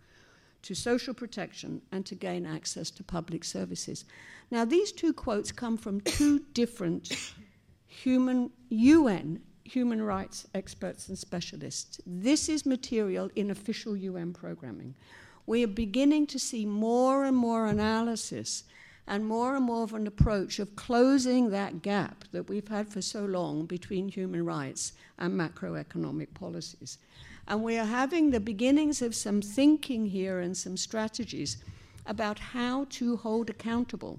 to 0.62 0.74
social 0.74 1.14
protection, 1.14 1.80
and 1.92 2.04
to 2.04 2.14
gain 2.14 2.44
access 2.44 2.90
to 2.90 3.02
public 3.02 3.44
services. 3.44 4.04
Now, 4.50 4.64
these 4.64 4.92
two 4.92 5.12
quotes 5.12 5.52
come 5.52 5.76
from 5.76 6.00
two 6.00 6.40
different 6.52 7.32
human 7.86 8.50
UN 8.68 9.40
human 9.64 10.00
rights 10.00 10.46
experts 10.54 11.08
and 11.08 11.18
specialists. 11.18 12.00
This 12.06 12.48
is 12.48 12.64
material 12.64 13.30
in 13.34 13.50
official 13.50 13.96
UN 13.96 14.32
programming 14.32 14.94
we 15.46 15.62
are 15.62 15.68
beginning 15.68 16.26
to 16.26 16.38
see 16.38 16.66
more 16.66 17.24
and 17.24 17.36
more 17.36 17.66
analysis 17.66 18.64
and 19.06 19.24
more 19.24 19.54
and 19.54 19.64
more 19.64 19.84
of 19.84 19.94
an 19.94 20.06
approach 20.06 20.58
of 20.58 20.74
closing 20.74 21.50
that 21.50 21.80
gap 21.82 22.24
that 22.32 22.48
we've 22.48 22.68
had 22.68 22.88
for 22.88 23.00
so 23.00 23.24
long 23.24 23.64
between 23.64 24.08
human 24.08 24.44
rights 24.44 24.92
and 25.18 25.32
macroeconomic 25.32 26.34
policies. 26.34 26.98
And 27.46 27.62
we 27.62 27.78
are 27.78 27.86
having 27.86 28.30
the 28.30 28.40
beginnings 28.40 29.00
of 29.02 29.14
some 29.14 29.40
thinking 29.40 30.06
here 30.06 30.40
and 30.40 30.56
some 30.56 30.76
strategies 30.76 31.58
about 32.04 32.38
how 32.40 32.86
to 32.90 33.16
hold 33.16 33.48
accountable 33.48 34.18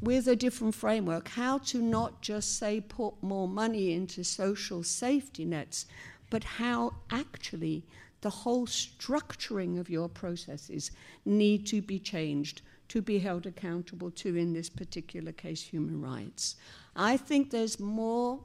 with 0.00 0.26
a 0.26 0.34
different 0.34 0.74
framework, 0.74 1.28
how 1.28 1.58
to 1.58 1.80
not 1.80 2.20
just 2.20 2.58
say 2.58 2.80
put 2.80 3.14
more 3.22 3.46
money 3.46 3.92
into 3.92 4.24
social 4.24 4.82
safety 4.82 5.44
nets, 5.44 5.86
but 6.28 6.42
how 6.42 6.92
actually 7.12 7.84
the 8.22 8.30
whole 8.30 8.66
structuring 8.66 9.78
of 9.78 9.90
your 9.90 10.08
processes 10.08 10.90
need 11.24 11.66
to 11.66 11.82
be 11.82 11.98
changed 11.98 12.62
to 12.88 13.02
be 13.02 13.18
held 13.18 13.46
accountable 13.46 14.10
to, 14.10 14.36
in 14.36 14.52
this 14.52 14.68
particular 14.68 15.32
case, 15.32 15.62
human 15.62 16.00
rights. 16.00 16.56
I 16.94 17.16
think 17.16 17.50
there's 17.50 17.80
more 17.80 18.40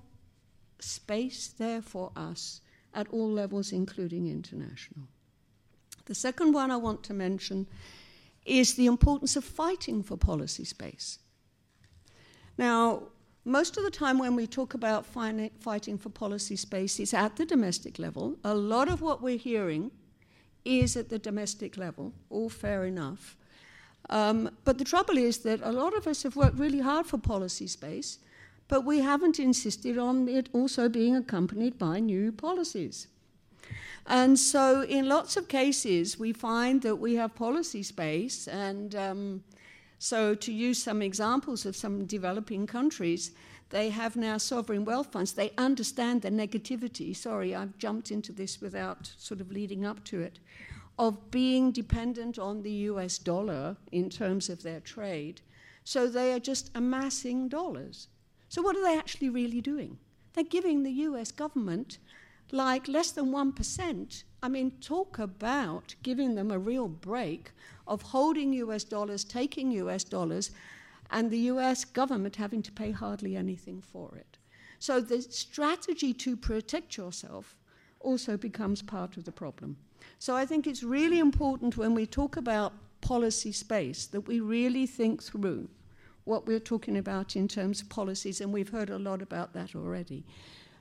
space 0.79 1.47
there 1.47 1.81
for 1.81 2.11
us 2.15 2.61
at 2.93 3.07
all 3.09 3.29
levels, 3.29 3.71
including 3.71 4.27
international. 4.27 5.07
The 6.05 6.15
second 6.15 6.53
one 6.53 6.71
I 6.71 6.77
want 6.77 7.03
to 7.03 7.13
mention 7.13 7.67
is 8.45 8.75
the 8.75 8.85
importance 8.85 9.35
of 9.35 9.43
fighting 9.43 10.01
for 10.01 10.15
policy 10.15 10.63
space. 10.63 11.19
Now, 12.57 13.09
most 13.47 13.77
of 13.77 13.83
the 13.83 13.89
time 13.89 14.19
when 14.19 14.35
we 14.35 14.45
talk 14.45 14.73
about 14.73 15.05
fighting 15.05 15.97
for 15.97 16.09
policy 16.09 16.57
space, 16.57 16.99
it's 16.99 17.13
at 17.13 17.37
the 17.37 17.45
domestic 17.45 17.97
level. 17.97 18.35
A 18.43 18.53
lot 18.53 18.89
of 18.89 19.01
what 19.01 19.21
we're 19.21 19.37
hearing 19.37 19.91
is 20.65 20.97
at 20.97 21.07
the 21.09 21.17
domestic 21.17 21.77
level, 21.77 22.11
all 22.29 22.49
fair 22.49 22.83
enough. 22.83 23.37
Um, 24.09 24.49
but 24.65 24.77
the 24.77 24.83
trouble 24.83 25.17
is 25.17 25.39
that 25.39 25.61
a 25.63 25.71
lot 25.71 25.95
of 25.95 26.07
us 26.07 26.23
have 26.23 26.35
worked 26.35 26.59
really 26.59 26.81
hard 26.81 27.05
for 27.05 27.17
policy 27.17 27.67
space, 27.67 28.19
but 28.67 28.83
we 28.83 28.99
haven't 28.99 29.39
insisted 29.39 29.97
on 29.97 30.27
it 30.27 30.49
also 30.51 30.89
being 30.89 31.15
accompanied 31.15 31.77
by 31.77 32.01
new 32.01 32.33
policies. 32.33 33.07
And 34.05 34.37
so, 34.37 34.83
in 34.83 35.07
lots 35.07 35.35
of 35.35 35.47
cases, 35.47 36.19
we 36.19 36.31
find 36.33 36.81
that 36.81 36.95
we 36.95 37.15
have 37.15 37.35
policy 37.35 37.83
space. 37.83 38.47
And 38.47 38.95
um, 38.95 39.43
so, 39.99 40.35
to 40.35 40.51
use 40.51 40.81
some 40.81 41.01
examples 41.01 41.65
of 41.65 41.75
some 41.75 42.05
developing 42.05 42.67
countries, 42.67 43.31
they 43.69 43.89
have 43.89 44.15
now 44.15 44.37
sovereign 44.37 44.85
wealth 44.85 45.11
funds. 45.11 45.33
They 45.33 45.51
understand 45.57 46.21
the 46.21 46.29
negativity. 46.29 47.15
Sorry, 47.15 47.55
I've 47.55 47.77
jumped 47.77 48.11
into 48.11 48.31
this 48.31 48.61
without 48.61 49.11
sort 49.17 49.41
of 49.41 49.51
leading 49.51 49.85
up 49.85 50.03
to 50.05 50.21
it 50.21 50.39
of 50.99 51.29
being 51.29 51.71
dependent 51.71 52.39
on 52.39 52.63
the 52.63 52.71
US 52.71 53.17
dollar 53.17 53.77
in 53.91 54.09
terms 54.09 54.49
of 54.49 54.63
their 54.63 54.79
trade. 54.79 55.41
So 55.83 56.07
they 56.07 56.33
are 56.33 56.39
just 56.39 56.71
amassing 56.75 57.47
dollars. 57.47 58.07
So, 58.49 58.61
what 58.61 58.75
are 58.75 58.83
they 58.83 58.97
actually 58.97 59.29
really 59.29 59.61
doing? 59.61 59.97
They're 60.33 60.43
giving 60.43 60.83
the 60.83 60.91
US 60.91 61.31
government 61.31 61.97
like 62.51 62.87
less 62.87 63.11
than 63.11 63.31
1%. 63.31 64.23
I 64.41 64.47
mean, 64.47 64.71
talk 64.79 65.19
about 65.19 65.95
giving 66.03 66.35
them 66.35 66.51
a 66.51 66.59
real 66.59 66.87
break 66.87 67.51
of 67.87 68.01
holding 68.01 68.53
US 68.53 68.83
dollars, 68.83 69.23
taking 69.23 69.71
US 69.71 70.03
dollars, 70.03 70.51
and 71.11 71.31
the 71.31 71.49
US 71.51 71.85
government 71.85 72.35
having 72.35 72.61
to 72.63 72.71
pay 72.71 72.91
hardly 72.91 73.35
anything 73.35 73.81
for 73.81 74.15
it. 74.15 74.37
So 74.79 74.99
the 74.99 75.21
strategy 75.21 76.13
to 76.13 76.35
protect 76.37 76.97
yourself 76.97 77.55
also 77.99 78.37
becomes 78.37 78.81
part 78.81 79.17
of 79.17 79.23
the 79.23 79.31
problem. 79.31 79.77
So 80.19 80.35
I 80.35 80.45
think 80.45 80.67
it's 80.67 80.83
really 80.83 81.19
important 81.19 81.77
when 81.77 81.93
we 81.93 82.05
talk 82.05 82.37
about 82.37 82.73
policy 83.01 83.51
space 83.51 84.05
that 84.07 84.21
we 84.21 84.39
really 84.39 84.85
think 84.85 85.23
through 85.23 85.69
what 86.23 86.45
we're 86.45 86.59
talking 86.59 86.97
about 86.97 87.35
in 87.35 87.47
terms 87.47 87.81
of 87.81 87.89
policies, 87.89 88.41
and 88.41 88.51
we've 88.51 88.69
heard 88.69 88.89
a 88.89 88.99
lot 88.99 89.21
about 89.21 89.53
that 89.53 89.75
already. 89.75 90.25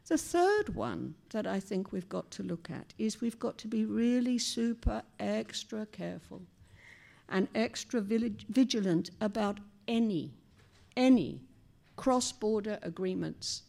The 0.09 0.19
third 0.19 0.75
one 0.75 1.15
that 1.31 1.47
I 1.47 1.61
think 1.61 1.93
we've 1.93 2.09
got 2.09 2.31
to 2.33 2.43
look 2.43 2.69
at 2.71 2.95
is 2.99 3.21
we've 3.21 3.39
got 3.39 3.59
to 3.59 3.69
be 3.69 3.85
really 3.85 4.39
super 4.39 5.03
extra 5.19 5.87
careful 5.87 6.43
and 7.29 7.49
extra 7.55 8.01
vigilant 8.01 9.11
about 9.21 9.59
any, 9.89 10.33
any 10.97 11.41
cross 11.97 12.33
border 12.33 12.79
agreements, 12.83 13.63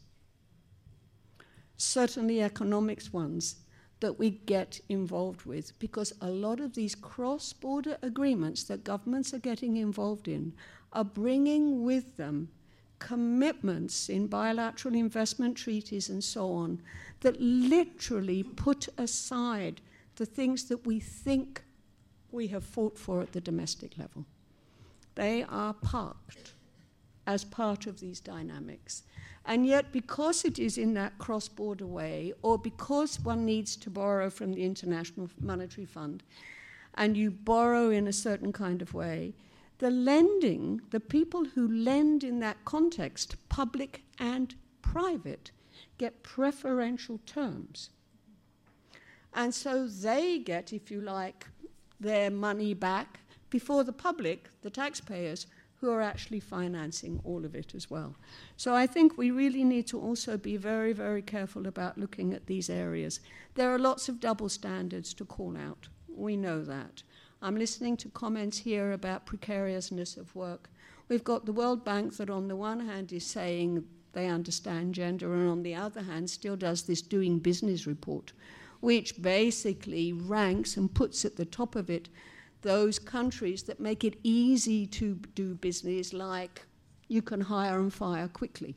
certainly 1.77 2.41
economics 2.41 3.11
ones, 3.11 3.57
that 3.99 4.19
we 4.19 4.29
get 4.29 4.79
involved 4.89 5.45
with 5.45 5.77
because 5.79 6.13
a 6.21 6.29
lot 6.29 6.59
of 6.59 6.73
these 6.73 6.93
cross 6.93 7.51
border 7.53 7.97
agreements 8.01 8.63
that 8.65 8.83
governments 8.83 9.33
are 9.33 9.39
getting 9.39 9.77
involved 9.77 10.27
in 10.27 10.53
are 10.93 11.03
bringing 11.03 11.83
with 11.83 12.15
them 12.17 12.49
commitments 12.99 14.09
in 14.09 14.27
bilateral 14.27 14.95
investment 14.95 15.55
treaties 15.55 16.09
and 16.09 16.23
so 16.23 16.51
on 16.51 16.81
that 17.21 17.39
literally 17.39 18.43
put 18.43 18.87
aside 18.97 19.81
the 20.15 20.25
things 20.25 20.65
that 20.65 20.85
we 20.85 20.99
think 20.99 21.63
we 22.31 22.47
have 22.47 22.63
fought 22.63 22.97
for 22.97 23.21
at 23.21 23.33
the 23.33 23.41
domestic 23.41 23.97
level. 23.97 24.25
They 25.15 25.43
are 25.43 25.73
parked 25.73 26.53
as 27.25 27.43
part 27.43 27.87
of 27.87 27.99
these 27.99 28.19
dynamics. 28.19 29.03
And 29.45 29.65
yet, 29.65 29.91
because 29.91 30.43
it 30.43 30.59
is 30.59 30.77
in 30.77 30.93
that 30.95 31.17
cross 31.17 31.47
border 31.47 31.85
way, 31.85 32.33
or 32.41 32.57
because 32.57 33.19
one 33.19 33.45
needs 33.45 33.75
to 33.77 33.89
borrow 33.89 34.29
from 34.29 34.53
the 34.53 34.63
International 34.63 35.29
Monetary 35.39 35.85
Fund, 35.85 36.23
and 36.95 37.15
you 37.15 37.31
borrow 37.31 37.89
in 37.89 38.07
a 38.07 38.13
certain 38.13 38.51
kind 38.51 38.81
of 38.81 38.93
way, 38.93 39.33
the 39.79 39.91
lending, 39.91 40.81
the 40.89 40.99
people 40.99 41.45
who 41.45 41.67
lend 41.67 42.23
in 42.23 42.39
that 42.39 42.65
context, 42.65 43.35
public 43.47 44.01
and 44.19 44.55
private, 44.81 45.51
get 45.97 46.23
preferential 46.23 47.19
terms. 47.25 47.89
And 49.33 49.53
so 49.53 49.87
they 49.87 50.39
get, 50.39 50.73
if 50.73 50.89
you 50.89 50.99
like, 50.99 51.47
their 51.99 52.29
money 52.29 52.73
back 52.73 53.19
before 53.49 53.83
the 53.83 53.93
public, 53.93 54.49
the 54.61 54.69
taxpayers, 54.69 55.47
who 55.79 55.91
are 55.91 56.01
actually 56.01 56.39
financing 56.39 57.21
all 57.23 57.45
of 57.45 57.53
it 57.53 57.75
as 57.75 57.89
well. 57.89 58.15
So 58.55 58.73
I 58.73 58.87
think 58.87 59.17
we 59.17 59.29
really 59.29 59.63
need 59.63 59.85
to 59.87 59.99
also 59.99 60.35
be 60.35 60.57
very, 60.57 60.91
very 60.91 61.21
careful 61.21 61.67
about 61.67 61.97
looking 61.97 62.33
at 62.33 62.47
these 62.47 62.69
areas. 62.69 63.19
There 63.53 63.73
are 63.73 63.79
lots 63.79 64.09
of 64.09 64.19
double 64.19 64.49
standards 64.49 65.13
to 65.15 65.25
call 65.25 65.55
out. 65.55 65.87
We 66.07 66.35
know 66.35 66.63
that. 66.63 67.03
I'm 67.43 67.55
listening 67.55 67.95
to 67.97 68.09
comments 68.09 68.57
here 68.57 68.91
about 68.91 69.27
precariousness 69.27 70.17
of 70.17 70.35
work. 70.35 70.71
We've 71.09 71.23
got 71.23 71.45
the 71.45 71.53
World 71.53 71.85
Bank 71.85 72.17
that, 72.17 72.31
on 72.31 72.47
the 72.47 72.55
one 72.55 72.79
hand, 72.79 73.13
is 73.13 73.25
saying 73.25 73.85
they 74.13 74.27
understand 74.27 74.95
gender, 74.95 75.31
and 75.35 75.47
on 75.47 75.61
the 75.61 75.75
other 75.75 76.01
hand, 76.01 76.27
still 76.31 76.55
does 76.55 76.83
this 76.83 77.03
doing 77.03 77.37
business 77.37 77.85
report, 77.85 78.33
which 78.79 79.21
basically 79.21 80.13
ranks 80.13 80.77
and 80.77 80.93
puts 80.93 81.25
at 81.25 81.35
the 81.35 81.45
top 81.45 81.75
of 81.75 81.89
it 81.89 82.09
those 82.61 82.99
countries 82.99 83.63
that 83.63 83.79
make 83.79 84.03
it 84.03 84.17
easy 84.23 84.85
to 84.87 85.15
do 85.35 85.55
business, 85.55 86.13
like 86.13 86.65
you 87.07 87.21
can 87.21 87.41
hire 87.41 87.79
and 87.79 87.93
fire 87.93 88.27
quickly. 88.27 88.75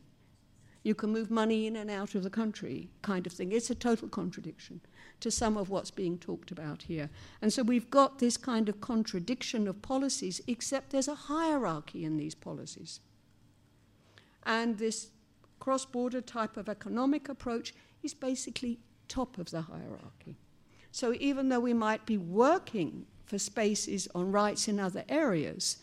You 0.83 0.95
can 0.95 1.11
move 1.11 1.31
money 1.31 1.67
in 1.67 1.77
and 1.77 1.91
out 1.91 2.15
of 2.15 2.23
the 2.23 2.31
country, 2.31 2.89
kind 3.03 3.27
of 3.27 3.33
thing. 3.33 3.53
It's 3.53 3.71
a 3.71 3.75
total 3.75 4.09
contradiction 4.09 4.81
to 5.21 5.31
some 5.31 5.57
of 5.57 5.69
what's 5.69 5.91
being 5.91 6.17
talked 6.17 6.51
about 6.51 6.83
here. 6.83 7.11
And 7.43 7.53
so 7.53 7.63
we've 7.63 7.91
got 7.91 8.19
this 8.19 8.39
kind 8.39 8.69
of 8.69 8.81
contradiction 8.81 9.69
of 9.69 9.83
policies, 9.83 10.41
except 10.47 10.91
there's 10.91 11.09
a 11.09 11.15
hierarchy 11.15 12.05
in 12.05 12.17
these 12.17 12.35
policies. 12.35 13.01
And 14.45 14.79
this 14.79 15.11
cross 15.59 15.85
border 15.85 16.23
type 16.23 16.57
of 16.57 16.69
economic 16.69 17.29
approach 17.29 17.75
is 18.03 18.15
basically 18.15 18.79
top 19.11 19.37
of 19.37 19.51
the 19.51 19.61
hierarchy. 19.61 20.39
So 20.93 21.15
even 21.21 21.49
though 21.49 21.61
we 21.61 21.75
might 21.75 22.07
be 22.07 22.17
working 22.17 23.07
for 23.27 23.39
spaces 23.39 24.09
on 24.15 24.33
rights 24.33 24.69
in 24.69 24.81
other 24.81 25.05
areas, 25.09 25.79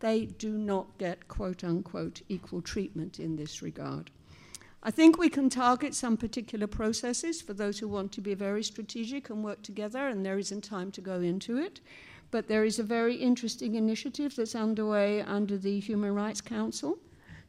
they 0.00 0.26
do 0.26 0.50
not 0.58 0.98
get 0.98 1.28
quote 1.28 1.64
unquote 1.64 2.20
equal 2.28 2.60
treatment 2.60 3.18
in 3.18 3.36
this 3.36 3.62
regard. 3.62 4.10
I 4.82 4.90
think 4.90 5.16
we 5.16 5.28
can 5.28 5.48
target 5.48 5.94
some 5.94 6.16
particular 6.16 6.66
processes 6.66 7.40
for 7.40 7.54
those 7.54 7.78
who 7.78 7.86
want 7.86 8.10
to 8.12 8.20
be 8.20 8.34
very 8.34 8.64
strategic 8.64 9.30
and 9.30 9.44
work 9.44 9.62
together, 9.62 10.08
and 10.08 10.26
there 10.26 10.38
isn't 10.38 10.64
time 10.64 10.90
to 10.92 11.00
go 11.00 11.20
into 11.20 11.56
it. 11.56 11.80
But 12.32 12.48
there 12.48 12.64
is 12.64 12.80
a 12.80 12.84
very 12.84 13.14
interesting 13.14 13.76
initiative 13.76 14.34
that's 14.34 14.56
underway 14.56 15.22
under 15.22 15.56
the 15.56 15.78
Human 15.78 16.14
Rights 16.14 16.40
Council 16.40 16.98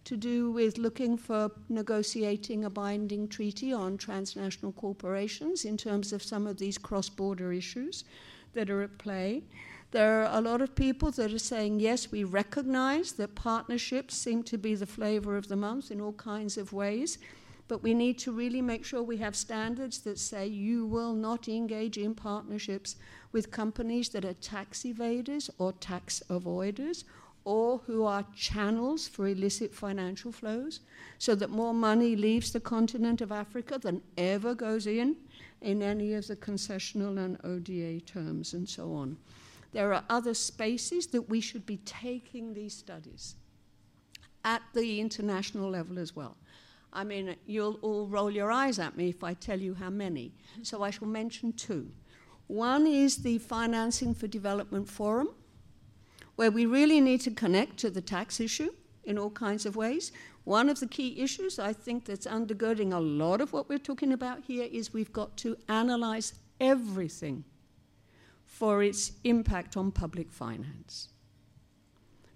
to 0.06 0.18
do 0.18 0.52
with 0.52 0.78
looking 0.78 1.18
for 1.18 1.52
negotiating 1.70 2.66
a 2.66 2.70
binding 2.70 3.28
treaty 3.28 3.72
on 3.72 3.98
transnational 3.98 4.74
corporations 4.74 5.66
in 5.66 5.78
terms 5.78 6.12
of 6.12 6.22
some 6.22 6.46
of 6.46 6.58
these 6.58 6.78
cross 6.78 7.10
border 7.10 7.54
issues 7.54 8.04
that 8.54 8.70
are 8.70 8.82
at 8.82 8.98
play. 8.98 9.44
There 9.92 10.24
are 10.24 10.38
a 10.38 10.42
lot 10.42 10.62
of 10.62 10.76
people 10.76 11.12
that 11.12 11.32
are 11.32 11.40
saying, 11.40 11.80
yes, 11.80 12.12
we 12.12 12.24
recognize 12.24 13.14
that 13.14 13.36
partnerships 13.36 14.16
seem 14.16 14.44
to 14.44 14.58
be 14.58 14.76
the 14.76 14.88
flavor 14.88 15.38
of 15.38 15.48
the 15.48 15.56
month 15.56 15.92
in 15.92 16.02
all 16.02 16.14
kinds 16.14 16.58
of 16.58 16.74
ways, 16.74 17.20
but 17.68 17.84
we 17.84 17.94
need 17.94 18.18
to 18.20 18.32
really 18.32 18.62
make 18.62 18.84
sure 18.84 19.04
we 19.04 19.18
have 19.18 19.36
standards 19.36 20.00
that 20.00 20.20
say 20.20 20.48
you 20.48 20.86
will 20.86 21.14
not 21.14 21.48
engage 21.48 21.98
in 21.98 22.14
partnerships 22.16 22.96
with 23.32 23.52
companies 23.52 24.10
that 24.10 24.26
are 24.26 24.34
tax 24.34 24.82
evaders 24.84 25.50
or 25.60 25.72
tax 25.74 26.22
avoiders 26.30 27.04
or 27.46 27.80
who 27.80 28.06
are 28.06 28.26
channels 28.36 29.08
for 29.08 29.28
illicit 29.28 29.74
financial 29.74 30.32
flows, 30.32 30.80
so 31.18 31.36
that 31.36 31.50
more 31.50 31.74
money 31.74 32.16
leaves 32.16 32.52
the 32.52 32.60
continent 32.60 33.22
of 33.22 33.32
Africa 33.32 33.78
than 33.78 34.02
ever 34.18 34.56
goes 34.56 34.88
in 34.88 35.16
in 35.62 35.82
any 35.82 36.14
of 36.14 36.28
the 36.28 36.36
concessional 36.36 37.18
and 37.18 37.38
ODA 37.44 38.00
terms 38.02 38.54
and 38.54 38.68
so 38.68 38.94
on 38.94 39.18
there 39.74 39.94
are 39.94 40.04
other 40.10 40.34
spaces 40.34 41.08
that 41.08 41.30
we 41.30 41.42
should 41.42 41.66
be 41.66 41.78
taking 41.78 42.54
these 42.54 42.74
studies 42.74 43.36
at 44.46 44.62
the 44.74 45.02
international 45.02 45.70
level 45.70 46.00
as 46.00 46.16
well. 46.16 46.38
I 46.94 47.04
mean, 47.04 47.36
you'll 47.48 47.80
all 47.82 48.08
roll 48.08 48.30
your 48.30 48.52
eyes 48.52 48.78
at 48.78 48.96
me 48.96 49.10
if 49.10 49.24
I 49.24 49.34
tell 49.34 49.60
you 49.60 49.74
how 49.74 49.90
many. 49.90 50.32
So 50.62 50.84
I 50.84 50.92
shall 50.92 51.08
mention 51.08 51.54
two. 51.54 51.90
One 52.48 52.86
is 52.86 53.18
the 53.18 53.40
Financing 53.40 54.14
for 54.14 54.28
Development 54.28 54.88
Forum, 54.88 55.30
where 56.36 56.52
we 56.52 56.66
really 56.66 57.00
need 57.00 57.22
to 57.22 57.32
connect 57.32 57.78
to 57.78 57.90
the 57.90 58.02
tax 58.02 58.40
issue 58.40 58.72
in 59.04 59.18
all 59.18 59.30
kinds 59.30 59.66
of 59.66 59.76
ways. 59.76 60.12
One 60.44 60.70
of 60.70 60.80
the 60.80 60.88
key 60.88 61.22
issues 61.22 61.60
I 61.60 61.74
think 61.74 62.06
that's 62.06 62.28
undergirding 62.28 62.94
a 62.94 63.00
lot 63.00 63.42
of 63.42 63.54
what 63.54 63.70
we're 63.70 63.78
talking 63.78 64.12
about 64.12 64.44
here 64.44 64.68
is 64.72 64.94
we've 64.94 65.14
got 65.14 65.38
to 65.38 65.58
analyze 65.70 66.34
everything 66.60 67.44
for 68.46 68.84
its 68.84 69.14
impact 69.24 69.78
on 69.78 69.92
public 69.92 70.32
finance. 70.32 71.10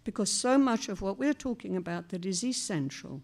Because 0.03 0.32
so 0.32 0.57
much 0.57 0.90
of 0.90 1.02
what 1.02 1.19
we're 1.19 1.34
talking 1.34 1.76
about 1.76 2.10
that 2.10 2.26
is 2.26 2.44
essential 2.44 3.22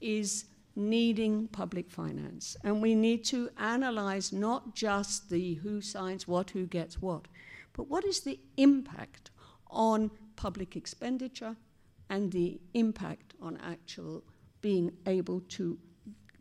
is 0.00 0.46
needing 0.76 1.48
public 1.48 1.90
finance. 1.90 2.56
And 2.64 2.82
we 2.82 2.94
need 2.94 3.24
to 3.26 3.50
analyze 3.58 4.32
not 4.32 4.74
just 4.74 5.30
the 5.30 5.54
who 5.54 5.80
signs 5.80 6.26
what, 6.26 6.50
who 6.50 6.66
gets 6.66 7.00
what, 7.00 7.28
but 7.72 7.88
what 7.88 8.04
is 8.04 8.20
the 8.20 8.40
impact 8.56 9.30
on 9.74 10.10
public 10.36 10.76
expenditure 10.76 11.56
and 12.10 12.32
the 12.32 12.60
impact 12.74 13.34
on 13.40 13.58
actual 13.62 14.22
being 14.60 14.92
able 15.06 15.40
to 15.40 15.78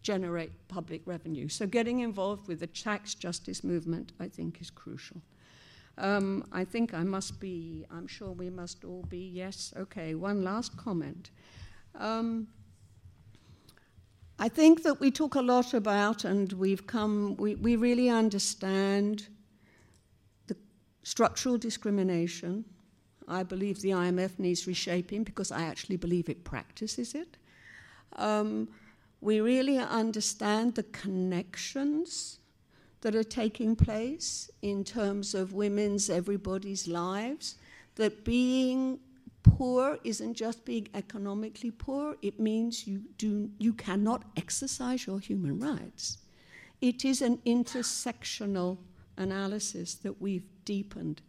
generate 0.02 0.52
public 0.68 1.02
revenue. 1.06 1.48
So, 1.48 1.66
getting 1.66 2.00
involved 2.00 2.48
with 2.48 2.60
the 2.60 2.68
tax 2.68 3.16
justice 3.16 3.64
movement, 3.64 4.12
I 4.20 4.28
think, 4.28 4.62
is 4.62 4.70
crucial. 4.70 5.22
Um, 5.98 6.46
I 6.52 6.66
think 6.66 6.94
I 6.94 7.04
must 7.04 7.40
be, 7.40 7.86
I'm 7.92 8.08
sure 8.08 8.32
we 8.32 8.50
must 8.50 8.84
all 8.84 9.04
be, 9.04 9.30
yes, 9.34 9.74
okay, 9.78 10.16
one 10.16 10.44
last 10.44 10.76
comment. 10.76 11.32
Um, 11.96 12.48
I 14.40 14.50
think 14.50 14.84
that 14.84 15.00
we 15.00 15.12
talk 15.12 15.36
a 15.36 15.42
lot 15.42 15.74
about, 15.74 16.26
and 16.26 16.52
we've 16.54 16.88
come, 16.88 17.36
we, 17.38 17.56
we 17.56 17.76
really 17.76 18.10
understand 18.10 19.28
the 20.48 20.58
structural 21.04 21.58
discrimination. 21.58 22.66
I 23.28 23.44
believe 23.44 23.82
the 23.82 23.92
IMF 23.92 24.40
needs 24.40 24.68
reshaping 24.68 25.24
because 25.24 25.52
I 25.52 25.64
actually 25.64 25.98
believe 25.98 26.30
it 26.30 26.44
practices 26.44 27.16
it. 27.16 27.38
Um, 28.16 28.68
we 29.22 29.40
really 29.40 29.78
understand 29.78 30.76
the 30.76 30.84
connections 30.84 32.40
that 33.02 33.16
are 33.16 33.24
taking 33.24 33.76
place 33.76 34.50
in 34.62 34.84
terms 34.84 35.34
of 35.34 35.54
women's, 35.54 36.10
everybody's 36.10 36.88
lives, 36.88 37.56
that 37.96 38.24
being 38.24 39.00
poor 39.44 40.00
isn't 40.04 40.34
just 40.34 40.66
being 40.66 40.88
economically 40.94 41.72
poor, 41.72 42.16
it 42.22 42.40
means 42.40 42.88
you, 42.88 43.02
do, 43.18 43.50
you 43.60 43.74
cannot 43.74 44.24
exercise 44.38 45.06
your 45.06 45.20
human 45.20 45.60
rights. 45.60 46.18
It 46.82 47.06
is 47.06 47.22
an 47.22 47.38
intersectional 47.46 48.78
analysis 49.18 49.96
that 49.96 50.22
we've 50.22 50.48
deepened. 50.66 51.22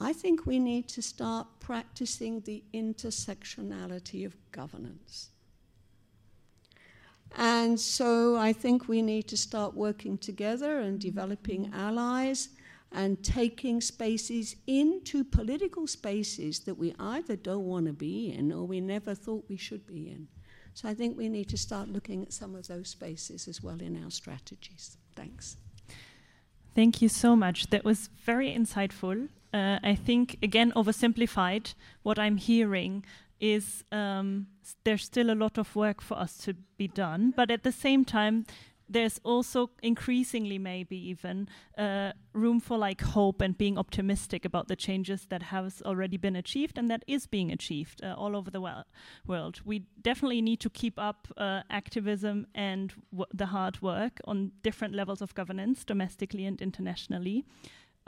I 0.00 0.12
think 0.12 0.46
we 0.46 0.58
need 0.58 0.88
to 0.90 1.02
start 1.02 1.46
practicing 1.58 2.40
the 2.40 2.62
intersectionality 2.72 4.24
of 4.24 4.36
governance. 4.52 5.30
And 7.36 7.78
so 7.78 8.36
I 8.36 8.52
think 8.52 8.88
we 8.88 9.02
need 9.02 9.28
to 9.28 9.36
start 9.36 9.74
working 9.74 10.16
together 10.16 10.80
and 10.80 10.98
developing 10.98 11.72
allies 11.74 12.48
and 12.92 13.22
taking 13.22 13.80
spaces 13.80 14.56
into 14.66 15.24
political 15.24 15.86
spaces 15.86 16.60
that 16.60 16.76
we 16.76 16.94
either 16.98 17.36
don't 17.36 17.66
want 17.66 17.86
to 17.86 17.92
be 17.92 18.32
in 18.32 18.50
or 18.50 18.64
we 18.66 18.80
never 18.80 19.14
thought 19.14 19.44
we 19.48 19.56
should 19.56 19.86
be 19.86 20.08
in. 20.08 20.28
So 20.72 20.88
I 20.88 20.94
think 20.94 21.18
we 21.18 21.28
need 21.28 21.48
to 21.50 21.58
start 21.58 21.88
looking 21.88 22.22
at 22.22 22.32
some 22.32 22.54
of 22.54 22.68
those 22.68 22.88
spaces 22.88 23.48
as 23.48 23.62
well 23.62 23.80
in 23.82 24.02
our 24.02 24.10
strategies. 24.10 24.96
Thanks. 25.16 25.56
Thank 26.74 27.02
you 27.02 27.08
so 27.08 27.34
much. 27.34 27.66
That 27.70 27.84
was 27.84 28.08
very 28.24 28.54
insightful. 28.54 29.28
Uh, 29.52 29.78
I 29.82 29.94
think, 29.94 30.36
again, 30.42 30.72
oversimplified, 30.76 31.74
what 32.02 32.18
I'm 32.18 32.36
hearing 32.36 33.04
is 33.40 33.84
um, 33.92 34.48
there's 34.84 35.04
still 35.04 35.30
a 35.30 35.34
lot 35.34 35.58
of 35.58 35.74
work 35.76 36.02
for 36.02 36.18
us 36.18 36.36
to 36.38 36.54
be 36.76 36.88
done, 36.88 37.32
but 37.36 37.50
at 37.50 37.62
the 37.62 37.72
same 37.72 38.04
time, 38.04 38.44
there's 38.88 39.20
also 39.22 39.70
increasingly 39.82 40.58
maybe 40.58 40.96
even 40.96 41.48
uh, 41.76 42.12
room 42.32 42.58
for 42.58 42.78
like 42.78 43.02
hope 43.02 43.40
and 43.40 43.56
being 43.58 43.76
optimistic 43.78 44.44
about 44.44 44.68
the 44.68 44.76
changes 44.76 45.26
that 45.26 45.42
has 45.42 45.82
already 45.84 46.16
been 46.16 46.36
achieved 46.36 46.78
and 46.78 46.90
that 46.90 47.04
is 47.06 47.26
being 47.26 47.52
achieved 47.52 48.02
uh, 48.02 48.14
all 48.16 48.34
over 48.34 48.50
the 48.50 48.62
world. 49.26 49.60
We 49.64 49.84
definitely 50.00 50.40
need 50.40 50.60
to 50.60 50.70
keep 50.70 50.98
up 50.98 51.28
uh, 51.36 51.62
activism 51.70 52.46
and 52.54 52.92
the 53.32 53.46
hard 53.46 53.82
work 53.82 54.20
on 54.24 54.52
different 54.62 54.94
levels 54.94 55.20
of 55.20 55.34
governance, 55.34 55.84
domestically 55.84 56.46
and 56.46 56.60
internationally. 56.60 57.44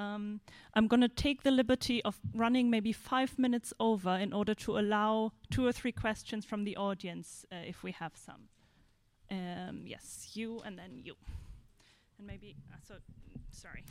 Um, 0.01 0.41
I'm 0.73 0.87
going 0.87 1.03
to 1.03 1.09
take 1.09 1.43
the 1.43 1.51
liberty 1.51 2.03
of 2.05 2.19
running 2.35 2.71
maybe 2.71 2.91
five 2.91 3.39
minutes 3.39 3.75
over 3.79 4.17
in 4.17 4.33
order 4.33 4.55
to 4.55 4.79
allow 4.79 5.33
two 5.51 5.67
or 5.67 5.73
three 5.73 5.93
questions 5.93 6.47
from 6.47 6.65
the 6.65 6.75
audience 6.79 7.45
uh, 7.53 7.57
if 7.67 7.83
we 7.83 7.93
have 7.93 8.13
some. 8.15 8.49
Um, 9.31 9.83
yes, 9.85 10.31
you 10.33 10.63
and 10.65 10.79
then 10.79 11.03
you. 11.05 11.17
And 12.17 12.27
maybe, 12.27 12.57
uh, 12.73 12.77
so, 12.89 12.95
sorry. 13.51 13.85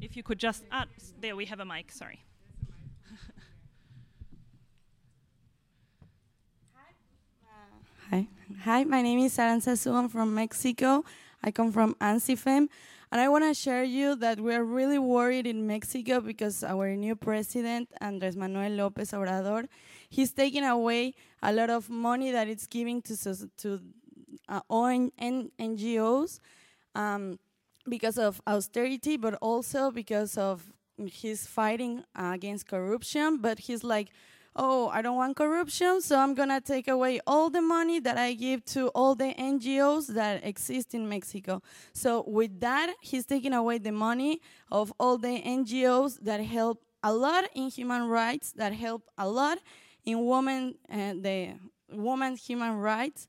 If 0.00 0.16
you, 0.16 0.22
could 0.22 0.38
just, 0.38 0.62
ah, 0.70 0.86
there 1.20 1.34
we 1.34 1.46
have 1.46 1.58
a 1.58 1.64
mic, 1.64 1.90
sorry. 1.90 2.20
Hi. 8.10 8.28
Hi, 8.64 8.84
my 8.84 9.02
name 9.02 9.18
is 9.20 9.36
Aranza 9.38 9.72
Suban 9.72 10.08
from 10.08 10.34
Mexico. 10.34 11.04
I 11.42 11.50
come 11.50 11.72
from 11.72 11.94
ANSIFEM. 12.00 12.68
And 13.12 13.20
I 13.20 13.28
want 13.28 13.44
to 13.44 13.52
share 13.52 13.84
you 13.84 14.16
that 14.16 14.40
we're 14.40 14.64
really 14.64 14.98
worried 14.98 15.46
in 15.46 15.66
Mexico 15.66 16.20
because 16.20 16.64
our 16.64 16.96
new 16.96 17.14
president, 17.14 17.90
Andres 18.00 18.36
Manuel 18.36 18.70
López 18.70 19.12
Obrador, 19.12 19.68
he's 20.08 20.32
taking 20.32 20.64
away 20.64 21.12
a 21.42 21.52
lot 21.52 21.68
of 21.68 21.90
money 21.90 22.30
that 22.32 22.48
it's 22.48 22.66
giving 22.66 23.02
to 23.02 23.14
to 23.58 23.80
uh, 24.48 24.60
NGOs 24.70 26.40
um, 26.94 27.38
because 27.86 28.16
of 28.16 28.40
austerity, 28.46 29.18
but 29.18 29.34
also 29.42 29.90
because 29.90 30.38
of 30.38 30.72
he's 30.96 31.46
fighting 31.46 32.04
uh, 32.16 32.30
against 32.32 32.66
corruption. 32.66 33.38
But 33.42 33.58
he's 33.58 33.84
like, 33.84 34.08
oh, 34.54 34.88
I 34.88 35.02
don't 35.02 35.16
want 35.16 35.36
corruption, 35.36 36.00
so 36.00 36.18
I'm 36.18 36.34
gonna 36.34 36.60
take 36.60 36.88
away 36.88 37.20
all 37.26 37.50
the 37.50 37.62
money 37.62 38.00
that 38.00 38.18
I 38.18 38.34
give 38.34 38.64
to 38.66 38.88
all 38.88 39.14
the 39.14 39.34
NGOs 39.34 40.08
that 40.08 40.44
exist 40.44 40.94
in 40.94 41.08
Mexico. 41.08 41.62
So 41.92 42.24
with 42.26 42.60
that, 42.60 42.94
he's 43.00 43.24
taking 43.24 43.52
away 43.52 43.78
the 43.78 43.92
money 43.92 44.40
of 44.70 44.92
all 44.98 45.18
the 45.18 45.40
NGOs 45.42 46.20
that 46.20 46.40
help 46.40 46.82
a 47.02 47.12
lot 47.12 47.44
in 47.54 47.68
human 47.68 48.08
rights, 48.08 48.52
that 48.52 48.72
help 48.72 49.02
a 49.18 49.28
lot 49.28 49.58
in 50.04 50.24
women 50.26 50.74
and 50.88 51.18
uh, 51.18 51.22
the 51.22 51.54
women's 51.90 52.44
human 52.44 52.76
rights. 52.76 53.26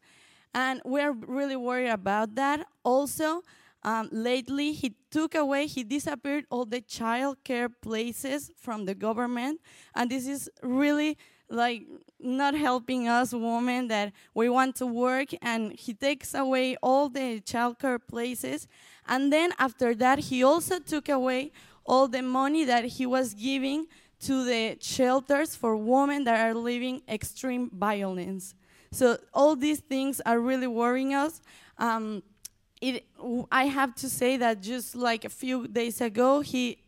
And 0.53 0.81
we're 0.85 1.11
really 1.11 1.55
worried 1.55 1.89
about 1.89 2.35
that. 2.35 2.67
Also, 2.83 3.41
um, 3.83 4.09
lately, 4.11 4.71
he 4.71 4.95
took 5.11 5.35
away, 5.35 5.67
he 5.67 5.83
disappeared 5.83 6.45
all 6.49 6.65
the 6.65 6.81
child 6.81 7.37
care 7.43 7.69
places 7.69 8.49
from 8.55 8.85
the 8.85 8.95
government. 8.95 9.59
And 9.93 10.09
this 10.09 10.25
is 10.25 10.49
really 10.61 11.17
like 11.49 11.83
not 12.19 12.55
helping 12.55 13.07
us 13.07 13.33
women 13.33 13.89
that 13.89 14.13
we 14.33 14.47
want 14.47 14.77
to 14.77 14.85
work. 14.85 15.29
And 15.41 15.73
he 15.73 15.93
takes 15.93 16.33
away 16.33 16.77
all 16.81 17.09
the 17.09 17.41
child 17.41 17.79
care 17.79 17.99
places. 17.99 18.67
And 19.07 19.33
then 19.33 19.51
after 19.59 19.93
that, 19.95 20.19
he 20.19 20.43
also 20.43 20.79
took 20.79 21.09
away 21.09 21.51
all 21.85 22.07
the 22.07 22.21
money 22.21 22.63
that 22.63 22.85
he 22.85 23.05
was 23.05 23.33
giving 23.33 23.87
to 24.21 24.45
the 24.45 24.77
shelters 24.79 25.55
for 25.55 25.75
women 25.75 26.23
that 26.23 26.39
are 26.39 26.53
living 26.53 27.01
extreme 27.09 27.69
violence. 27.73 28.55
So 28.91 29.17
all 29.33 29.57
these 29.57 29.81
things 29.81 30.21
are 30.25 30.39
really 30.39 30.67
worrying 30.67 31.13
us. 31.13 31.41
Um, 31.77 32.23
it, 32.83 33.05
I 33.49 33.65
have 33.65 33.95
to 33.95 34.09
say 34.09 34.35
that 34.37 34.61
just 34.61 34.93
like 34.93 35.23
a 35.23 35.29
few 35.29 35.67
days 35.67 36.01
ago, 36.01 36.41
he 36.41 36.79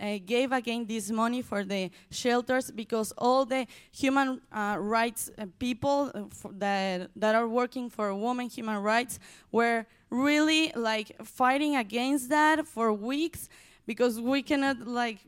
uh, 0.00 0.18
gave 0.26 0.50
again 0.50 0.86
this 0.86 1.08
money 1.10 1.40
for 1.40 1.62
the 1.62 1.90
shelters 2.10 2.70
because 2.72 3.12
all 3.16 3.44
the 3.44 3.66
human 3.92 4.40
uh, 4.52 4.76
rights 4.78 5.30
uh, 5.38 5.46
people 5.60 6.10
uh, 6.14 6.48
that 6.58 7.10
that 7.14 7.34
are 7.34 7.48
working 7.48 7.88
for 7.88 8.12
women 8.14 8.48
human 8.48 8.82
rights 8.82 9.18
were 9.52 9.86
really 10.10 10.72
like 10.74 11.16
fighting 11.24 11.76
against 11.76 12.28
that 12.28 12.66
for 12.66 12.92
weeks 12.92 13.48
because 13.86 14.20
we 14.20 14.42
cannot 14.42 14.86
like 14.86 15.18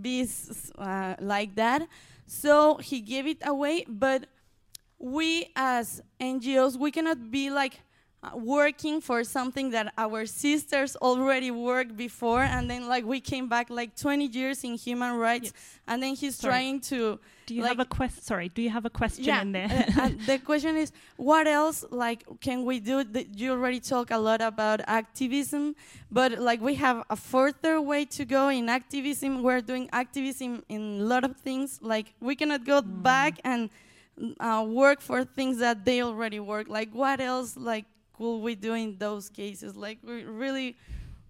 be 0.00 0.26
uh, 0.78 1.14
like 1.20 1.54
that. 1.56 1.86
So 2.26 2.78
he 2.78 3.00
gave 3.00 3.26
it 3.26 3.42
away, 3.44 3.84
but 3.86 4.26
we 4.98 5.50
as 5.54 6.00
NGOs 6.18 6.78
we 6.78 6.90
cannot 6.90 7.30
be 7.30 7.50
like 7.50 7.80
working 8.34 9.00
for 9.00 9.24
something 9.24 9.70
that 9.70 9.92
our 9.98 10.26
sisters 10.26 10.94
already 10.96 11.50
worked 11.50 11.96
before 11.96 12.42
and 12.42 12.70
then 12.70 12.86
like 12.86 13.04
we 13.04 13.20
came 13.20 13.48
back 13.48 13.68
like 13.68 13.96
20 13.96 14.26
years 14.26 14.62
in 14.62 14.76
human 14.76 15.16
rights 15.16 15.46
yes. 15.46 15.80
and 15.88 16.02
then 16.02 16.14
he's 16.14 16.36
sorry. 16.36 16.52
trying 16.52 16.80
to 16.80 17.18
do 17.46 17.54
you 17.56 17.62
like 17.62 17.70
have 17.70 17.80
a 17.80 17.84
question 17.84 18.22
sorry 18.22 18.48
do 18.48 18.62
you 18.62 18.70
have 18.70 18.84
a 18.84 18.90
question 18.90 19.24
yeah, 19.24 19.42
in 19.42 19.50
there 19.50 19.68
uh, 19.98 20.08
the 20.26 20.38
question 20.38 20.76
is 20.76 20.92
what 21.16 21.48
else 21.48 21.84
like 21.90 22.24
can 22.40 22.64
we 22.64 22.78
do 22.78 23.04
you 23.34 23.50
already 23.50 23.80
talk 23.80 24.12
a 24.12 24.18
lot 24.18 24.40
about 24.40 24.80
activism 24.86 25.74
but 26.08 26.38
like 26.38 26.60
we 26.60 26.76
have 26.76 27.04
a 27.10 27.16
further 27.16 27.80
way 27.80 28.04
to 28.04 28.24
go 28.24 28.50
in 28.50 28.68
activism 28.68 29.42
we're 29.42 29.60
doing 29.60 29.88
activism 29.92 30.62
in 30.68 31.00
a 31.00 31.04
lot 31.04 31.24
of 31.24 31.36
things 31.38 31.80
like 31.82 32.14
we 32.20 32.36
cannot 32.36 32.64
go 32.64 32.80
mm. 32.80 33.02
back 33.02 33.40
and 33.42 33.68
uh, 34.40 34.64
work 34.66 35.00
for 35.00 35.24
things 35.24 35.58
that 35.58 35.84
they 35.84 36.02
already 36.02 36.40
work. 36.40 36.68
Like 36.68 36.90
what 36.92 37.20
else 37.20 37.56
like 37.56 37.86
could 38.12 38.38
we 38.38 38.54
do 38.54 38.74
in 38.74 38.96
those 38.98 39.28
cases? 39.28 39.76
Like 39.76 39.98
we 40.02 40.24
really 40.24 40.76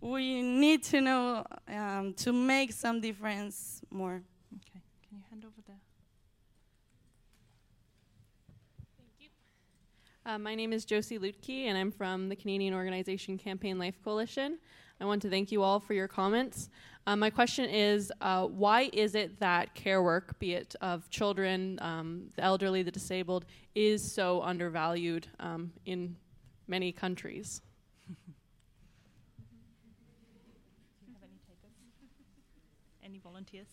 we 0.01 0.43
need 0.43 0.83
to 0.85 1.01
know 1.01 1.45
um, 1.69 2.13
to 2.15 2.33
make 2.33 2.73
some 2.73 3.01
difference 3.01 3.81
more. 3.91 4.23
Okay, 4.57 4.83
can 5.09 5.19
you 5.19 5.23
hand 5.31 5.45
over 5.45 5.63
there? 5.67 5.77
Thank 8.99 9.11
you. 9.21 9.29
Uh, 10.27 10.39
my 10.39 10.57
name 10.57 10.73
is 10.73 10.85
Josie 10.85 11.19
Luetke, 11.19 11.67
and 11.67 11.79
I'm 11.79 11.93
from 11.93 12.29
the 12.29 12.37
Canadian 12.37 12.75
organization 12.75 13.39
Campaign 13.39 13.79
Life 13.79 13.95
Coalition. 14.03 14.59
I 15.01 15.05
want 15.05 15.23
to 15.23 15.31
thank 15.31 15.51
you 15.51 15.63
all 15.63 15.81
for 15.81 15.95
your 15.95 16.09
comments. 16.09 16.69
Uh, 17.07 17.17
my 17.17 17.31
question 17.31 17.69
is 17.69 18.13
uh, 18.21 18.47
why 18.47 18.89
is 18.93 19.17
it 19.17 19.39
that 19.41 19.75
care 19.75 20.03
work, 20.03 20.39
be 20.39 20.55
it 20.55 20.77
of 20.81 21.09
children, 21.11 21.79
um, 21.83 22.31
the 22.37 22.43
elderly, 22.43 22.83
the 22.83 22.93
disabled, 22.93 23.45
is 23.75 24.13
so 24.13 24.41
undervalued 24.43 25.27
um, 25.41 25.73
in 25.87 26.15
many 26.67 26.93
countries? 26.93 27.61
Any 33.05 33.19
volunteers? 33.19 33.67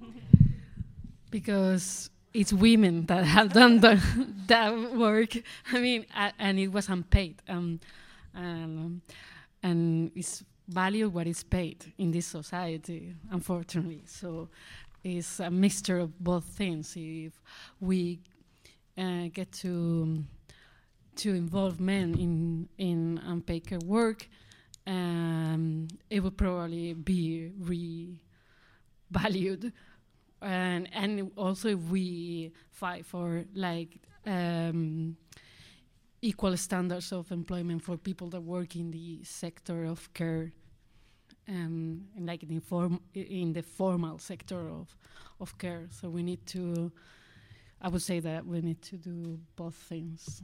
because 1.30 2.10
it's 2.32 2.52
women 2.52 3.06
that 3.06 3.24
have 3.24 3.52
done 3.52 3.80
the, 3.80 4.00
that 4.46 4.94
work. 4.94 5.36
I 5.72 5.80
mean, 5.80 6.06
uh, 6.14 6.30
and 6.38 6.58
it 6.58 6.68
was 6.68 6.88
unpaid. 6.88 7.42
Um, 7.48 7.80
and, 8.34 9.00
and 9.62 10.10
it's 10.14 10.44
value 10.68 11.08
what 11.08 11.26
is 11.26 11.42
paid 11.42 11.92
in 11.98 12.10
this 12.10 12.26
society, 12.26 13.14
unfortunately. 13.30 14.02
So 14.06 14.48
it's 15.02 15.40
a 15.40 15.50
mixture 15.50 15.98
of 15.98 16.18
both 16.18 16.44
things. 16.44 16.94
If 16.96 17.32
we 17.80 18.20
uh, 18.98 19.28
get 19.32 19.52
to 19.52 20.24
to 21.16 21.34
involve 21.34 21.80
men 21.80 22.14
in 22.18 22.68
in 22.78 23.20
unpaid 23.24 23.82
work, 23.84 24.28
um, 24.86 25.88
it 26.10 26.20
would 26.20 26.36
probably 26.36 26.94
be 26.94 27.50
revalued. 29.12 29.72
And 30.42 30.88
and 30.92 31.30
also 31.36 31.68
if 31.68 31.80
we 31.90 32.52
fight 32.70 33.06
for 33.06 33.44
like 33.54 33.98
um, 34.26 35.16
equal 36.20 36.56
standards 36.56 37.12
of 37.12 37.30
employment 37.32 37.82
for 37.82 37.96
people 37.96 38.28
that 38.30 38.40
work 38.42 38.76
in 38.76 38.90
the 38.90 39.22
sector 39.24 39.84
of 39.84 40.12
care, 40.12 40.52
um, 41.48 42.02
and 42.16 42.26
like 42.26 42.42
in 42.42 42.54
the, 42.56 42.60
form, 42.60 43.00
in 43.14 43.52
the 43.52 43.62
formal 43.62 44.18
sector 44.18 44.68
of 44.68 44.96
of 45.40 45.56
care. 45.58 45.88
So 45.90 46.08
we 46.08 46.22
need 46.22 46.46
to. 46.46 46.92
I 47.80 47.88
would 47.88 48.02
say 48.02 48.20
that 48.20 48.46
we 48.46 48.60
need 48.62 48.80
to 48.82 48.96
do 48.96 49.38
both 49.54 49.74
things. 49.74 50.42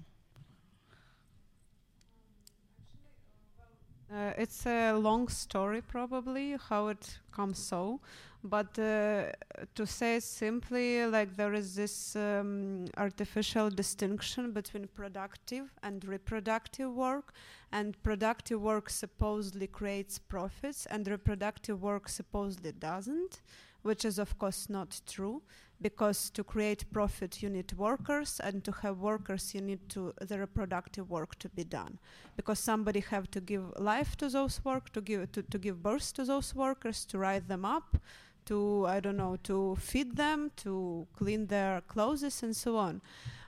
Uh, 4.12 4.32
it's 4.36 4.66
a 4.66 4.92
long 4.92 5.26
story, 5.28 5.80
probably, 5.80 6.56
how 6.68 6.88
it 6.88 7.18
comes 7.30 7.58
so. 7.58 7.98
But 8.44 8.78
uh, 8.78 9.30
to 9.74 9.86
say 9.86 10.20
simply, 10.20 11.06
like 11.06 11.36
there 11.36 11.54
is 11.54 11.76
this 11.76 12.14
um, 12.16 12.86
artificial 12.98 13.70
distinction 13.70 14.52
between 14.52 14.88
productive 14.88 15.72
and 15.82 16.04
reproductive 16.04 16.92
work, 16.92 17.32
and 17.70 18.00
productive 18.02 18.60
work 18.60 18.90
supposedly 18.90 19.68
creates 19.68 20.18
profits, 20.18 20.84
and 20.86 21.08
reproductive 21.08 21.82
work 21.82 22.08
supposedly 22.08 22.72
doesn't, 22.72 23.40
which 23.80 24.04
is, 24.04 24.18
of 24.18 24.36
course, 24.38 24.68
not 24.68 25.00
true 25.06 25.40
because 25.82 26.30
to 26.30 26.44
create 26.44 26.90
profit 26.92 27.42
you 27.42 27.50
need 27.50 27.72
workers 27.72 28.40
and 28.40 28.64
to 28.64 28.72
have 28.82 28.98
workers 28.98 29.54
you 29.54 29.60
need 29.60 29.88
to 29.88 30.12
the 30.20 30.38
reproductive 30.38 31.10
work 31.10 31.38
to 31.38 31.48
be 31.48 31.64
done. 31.64 31.98
Because 32.36 32.58
somebody 32.58 33.00
have 33.00 33.30
to 33.32 33.40
give 33.40 33.64
life 33.78 34.16
to 34.16 34.28
those 34.28 34.64
work 34.64 34.92
to 34.92 35.00
give 35.00 35.32
to, 35.32 35.42
to 35.42 35.58
give 35.58 35.82
birth 35.82 36.12
to 36.14 36.24
those 36.24 36.54
workers 36.54 37.04
to 37.06 37.18
write 37.18 37.48
them 37.48 37.64
up 37.64 37.96
to 38.44 38.84
i 38.88 38.98
don't 38.98 39.16
know 39.16 39.36
to 39.44 39.76
feed 39.76 40.16
them 40.16 40.50
to 40.56 41.06
clean 41.16 41.46
their 41.46 41.80
clothes 41.82 42.42
and 42.42 42.56
so 42.56 42.76
on. 42.76 43.00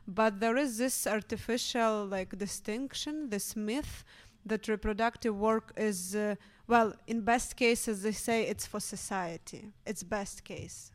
But 0.06 0.38
there 0.40 0.58
is 0.58 0.76
this 0.76 1.06
artificial 1.06 2.04
like 2.06 2.36
distinction 2.36 3.30
this 3.30 3.56
myth 3.56 4.04
that 4.44 4.68
reproductive 4.68 5.34
work 5.34 5.72
is 5.76 6.14
uh, 6.14 6.34
well 6.66 6.92
in 7.06 7.22
best 7.22 7.56
cases 7.56 8.02
they 8.02 8.12
say 8.12 8.42
it's 8.42 8.66
for 8.66 8.80
society. 8.80 9.72
It's 9.86 10.02
best 10.02 10.44
case 10.44 10.93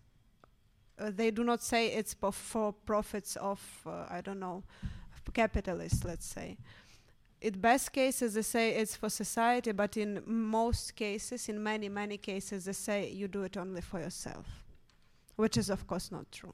uh, 0.99 1.11
they 1.15 1.31
do 1.31 1.43
not 1.43 1.61
say 1.61 1.87
it's 1.87 2.15
for 2.31 2.73
profits 2.73 3.35
of 3.37 3.61
uh, 3.85 4.05
I 4.09 4.21
don't 4.21 4.39
know 4.39 4.63
capitalists 5.33 6.03
let's 6.03 6.25
say. 6.25 6.57
In 7.41 7.59
best 7.59 7.93
cases 7.93 8.33
they 8.33 8.41
say 8.41 8.71
it's 8.71 8.95
for 8.95 9.09
society 9.09 9.71
but 9.71 9.95
in 9.97 10.21
most 10.25 10.95
cases 10.95 11.47
in 11.49 11.61
many 11.63 11.87
many 11.89 12.17
cases 12.17 12.65
they 12.65 12.73
say 12.73 13.09
you 13.11 13.27
do 13.27 13.43
it 13.43 13.55
only 13.57 13.81
for 13.81 13.99
yourself 13.99 14.47
which 15.35 15.57
is 15.57 15.69
of 15.69 15.87
course 15.87 16.11
not 16.11 16.29
true. 16.31 16.53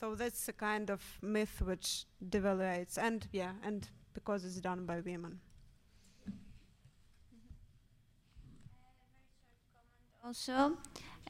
So 0.00 0.14
that's 0.14 0.48
a 0.48 0.52
kind 0.52 0.90
of 0.90 1.02
myth 1.22 1.60
which 1.62 2.04
devaluates 2.30 2.96
and 2.98 3.26
yeah 3.32 3.52
and 3.62 3.88
because 4.14 4.44
it's 4.44 4.60
done 4.60 4.86
by 4.86 5.00
women. 5.00 5.40
Also 10.24 10.76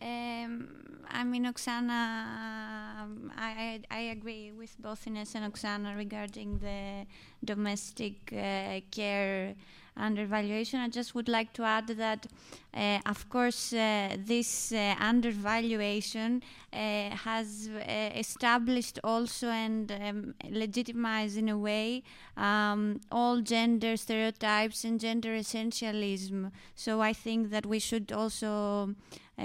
um, 0.03 0.69
I 1.09 1.25
mean, 1.25 1.45
Oksana, 1.45 3.01
um, 3.01 3.33
I, 3.37 3.81
I, 3.91 3.99
agree 4.17 4.53
with 4.53 4.77
both 4.79 5.07
Ines 5.07 5.35
and 5.35 5.51
Oksana 5.53 5.97
regarding 5.97 6.59
the 6.59 7.07
domestic 7.45 8.33
uh, 8.33 8.81
care 8.91 9.55
undervaluation. 9.97 10.81
I 10.81 10.89
just 10.89 11.15
would 11.15 11.29
like 11.29 11.53
to 11.55 11.63
add 11.63 11.89
that, 11.89 12.27
uh, 12.75 12.99
of 13.07 13.29
course, 13.29 13.73
uh, 13.73 14.17
this 14.19 14.73
uh, 14.73 14.95
undervaluation 14.99 16.43
uh, 16.73 17.11
has 17.11 17.71
uh, 17.75 18.11
established 18.15 18.99
also 19.03 19.49
and 19.49 19.91
um, 19.91 20.35
legitimized 20.51 21.39
in 21.39 21.49
a 21.49 21.59
way 21.59 22.03
um, 22.37 23.01
all 23.11 23.41
gender 23.41 23.97
stereotypes 23.97 24.85
and 24.85 25.01
gender 25.01 25.31
essentialism. 25.31 26.51
So 26.75 27.01
I 27.01 27.13
think 27.13 27.51
that 27.51 27.67
we 27.67 27.79
should 27.79 28.13
also 28.13 28.95
uh, 29.39 29.43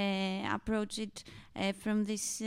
approach 0.51 0.99
it 0.99 1.23
from 1.79 2.05
this 2.05 2.41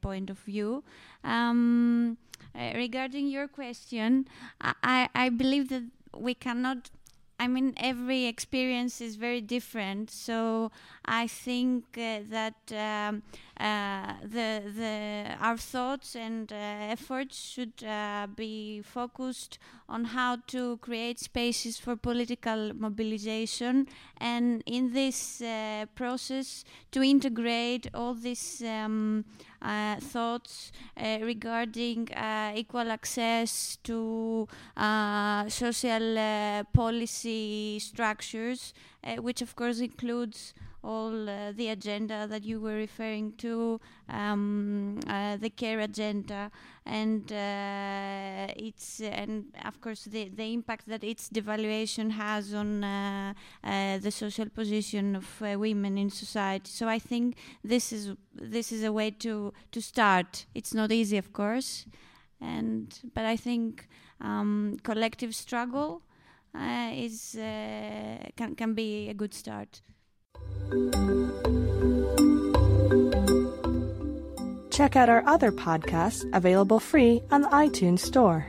point 0.00 0.30
of 0.30 0.38
view. 0.38 0.84
Um, 1.24 2.16
regarding 2.54 3.26
your 3.26 3.48
question, 3.48 4.28
I, 4.60 5.08
I 5.14 5.30
believe 5.30 5.68
that 5.70 5.82
we 6.16 6.34
cannot 6.34 6.90
I 7.40 7.48
mean, 7.48 7.72
every 7.78 8.26
experience 8.26 9.00
is 9.00 9.16
very 9.16 9.40
different. 9.40 10.10
So 10.10 10.70
I 11.06 11.26
think 11.26 11.84
uh, 11.96 12.20
that 12.28 12.60
um, 12.70 13.22
uh, 13.58 14.12
the 14.22 14.48
the 14.80 15.36
our 15.40 15.56
thoughts 15.56 16.14
and 16.14 16.52
uh, 16.52 16.56
efforts 16.96 17.36
should 17.52 17.82
uh, 17.82 18.26
be 18.36 18.82
focused 18.82 19.58
on 19.88 20.04
how 20.04 20.36
to 20.48 20.76
create 20.82 21.18
spaces 21.18 21.78
for 21.78 21.96
political 21.96 22.72
mobilization, 22.74 23.86
and 24.18 24.62
in 24.66 24.92
this 24.92 25.40
uh, 25.40 25.86
process 25.94 26.62
to 26.92 27.02
integrate 27.02 27.88
all 27.94 28.12
these. 28.14 28.62
Um, 28.62 29.24
thoughts 30.00 30.72
uh, 30.96 31.18
regarding 31.22 32.12
uh, 32.12 32.52
equal 32.54 32.90
access 32.90 33.76
to 33.84 34.48
social 35.48 36.64
policy 36.72 37.78
structures, 37.78 38.72
which 39.18 39.42
of 39.42 39.54
course 39.56 39.80
includes 39.80 40.54
all 40.82 41.28
uh, 41.28 41.52
the 41.52 41.68
agenda 41.68 42.26
that 42.26 42.44
you 42.44 42.60
were 42.60 42.74
referring 42.74 43.32
to, 43.32 43.80
um, 44.08 44.98
uh, 45.06 45.36
the 45.36 45.50
care 45.50 45.80
agenda, 45.80 46.50
and 46.86 47.30
uh, 47.32 48.52
it's 48.56 49.00
and 49.00 49.44
of 49.64 49.80
course 49.80 50.04
the 50.04 50.28
the 50.28 50.52
impact 50.52 50.86
that 50.86 51.04
its 51.04 51.28
devaluation 51.28 52.10
has 52.10 52.54
on 52.54 52.82
uh, 52.82 53.34
uh, 53.62 53.98
the 53.98 54.10
social 54.10 54.48
position 54.48 55.16
of 55.16 55.42
uh, 55.42 55.58
women 55.58 55.98
in 55.98 56.10
society. 56.10 56.70
So 56.70 56.88
I 56.88 56.98
think 56.98 57.36
this 57.62 57.92
is 57.92 58.14
this 58.34 58.72
is 58.72 58.82
a 58.82 58.92
way 58.92 59.10
to 59.10 59.52
to 59.72 59.82
start. 59.82 60.46
It's 60.54 60.72
not 60.72 60.90
easy, 60.90 61.18
of 61.18 61.32
course, 61.32 61.86
and 62.40 62.98
but 63.14 63.24
I 63.24 63.36
think 63.36 63.86
um, 64.20 64.78
collective 64.82 65.34
struggle 65.34 66.02
is 66.54 67.36
can 67.36 68.54
can 68.56 68.74
be 68.74 69.08
a 69.08 69.14
good 69.14 69.34
start. 69.34 69.82
Check 74.70 74.96
out 74.96 75.10
our 75.10 75.22
other 75.26 75.52
podcasts 75.52 76.26
available 76.32 76.80
free 76.80 77.22
on 77.30 77.42
the 77.42 77.48
iTunes 77.48 77.98
Store. 77.98 78.46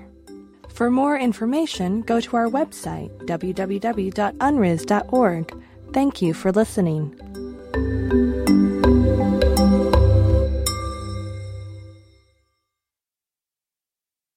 For 0.69 0.89
more 0.89 1.17
information, 1.17 2.03
go 2.03 2.21
to 2.21 2.37
our 2.37 2.47
website, 2.47 3.09
www.unrisd.org. 3.25 5.63
Thank 5.91 6.21
you 6.21 6.33
for 6.33 6.53
listening. 6.53 7.50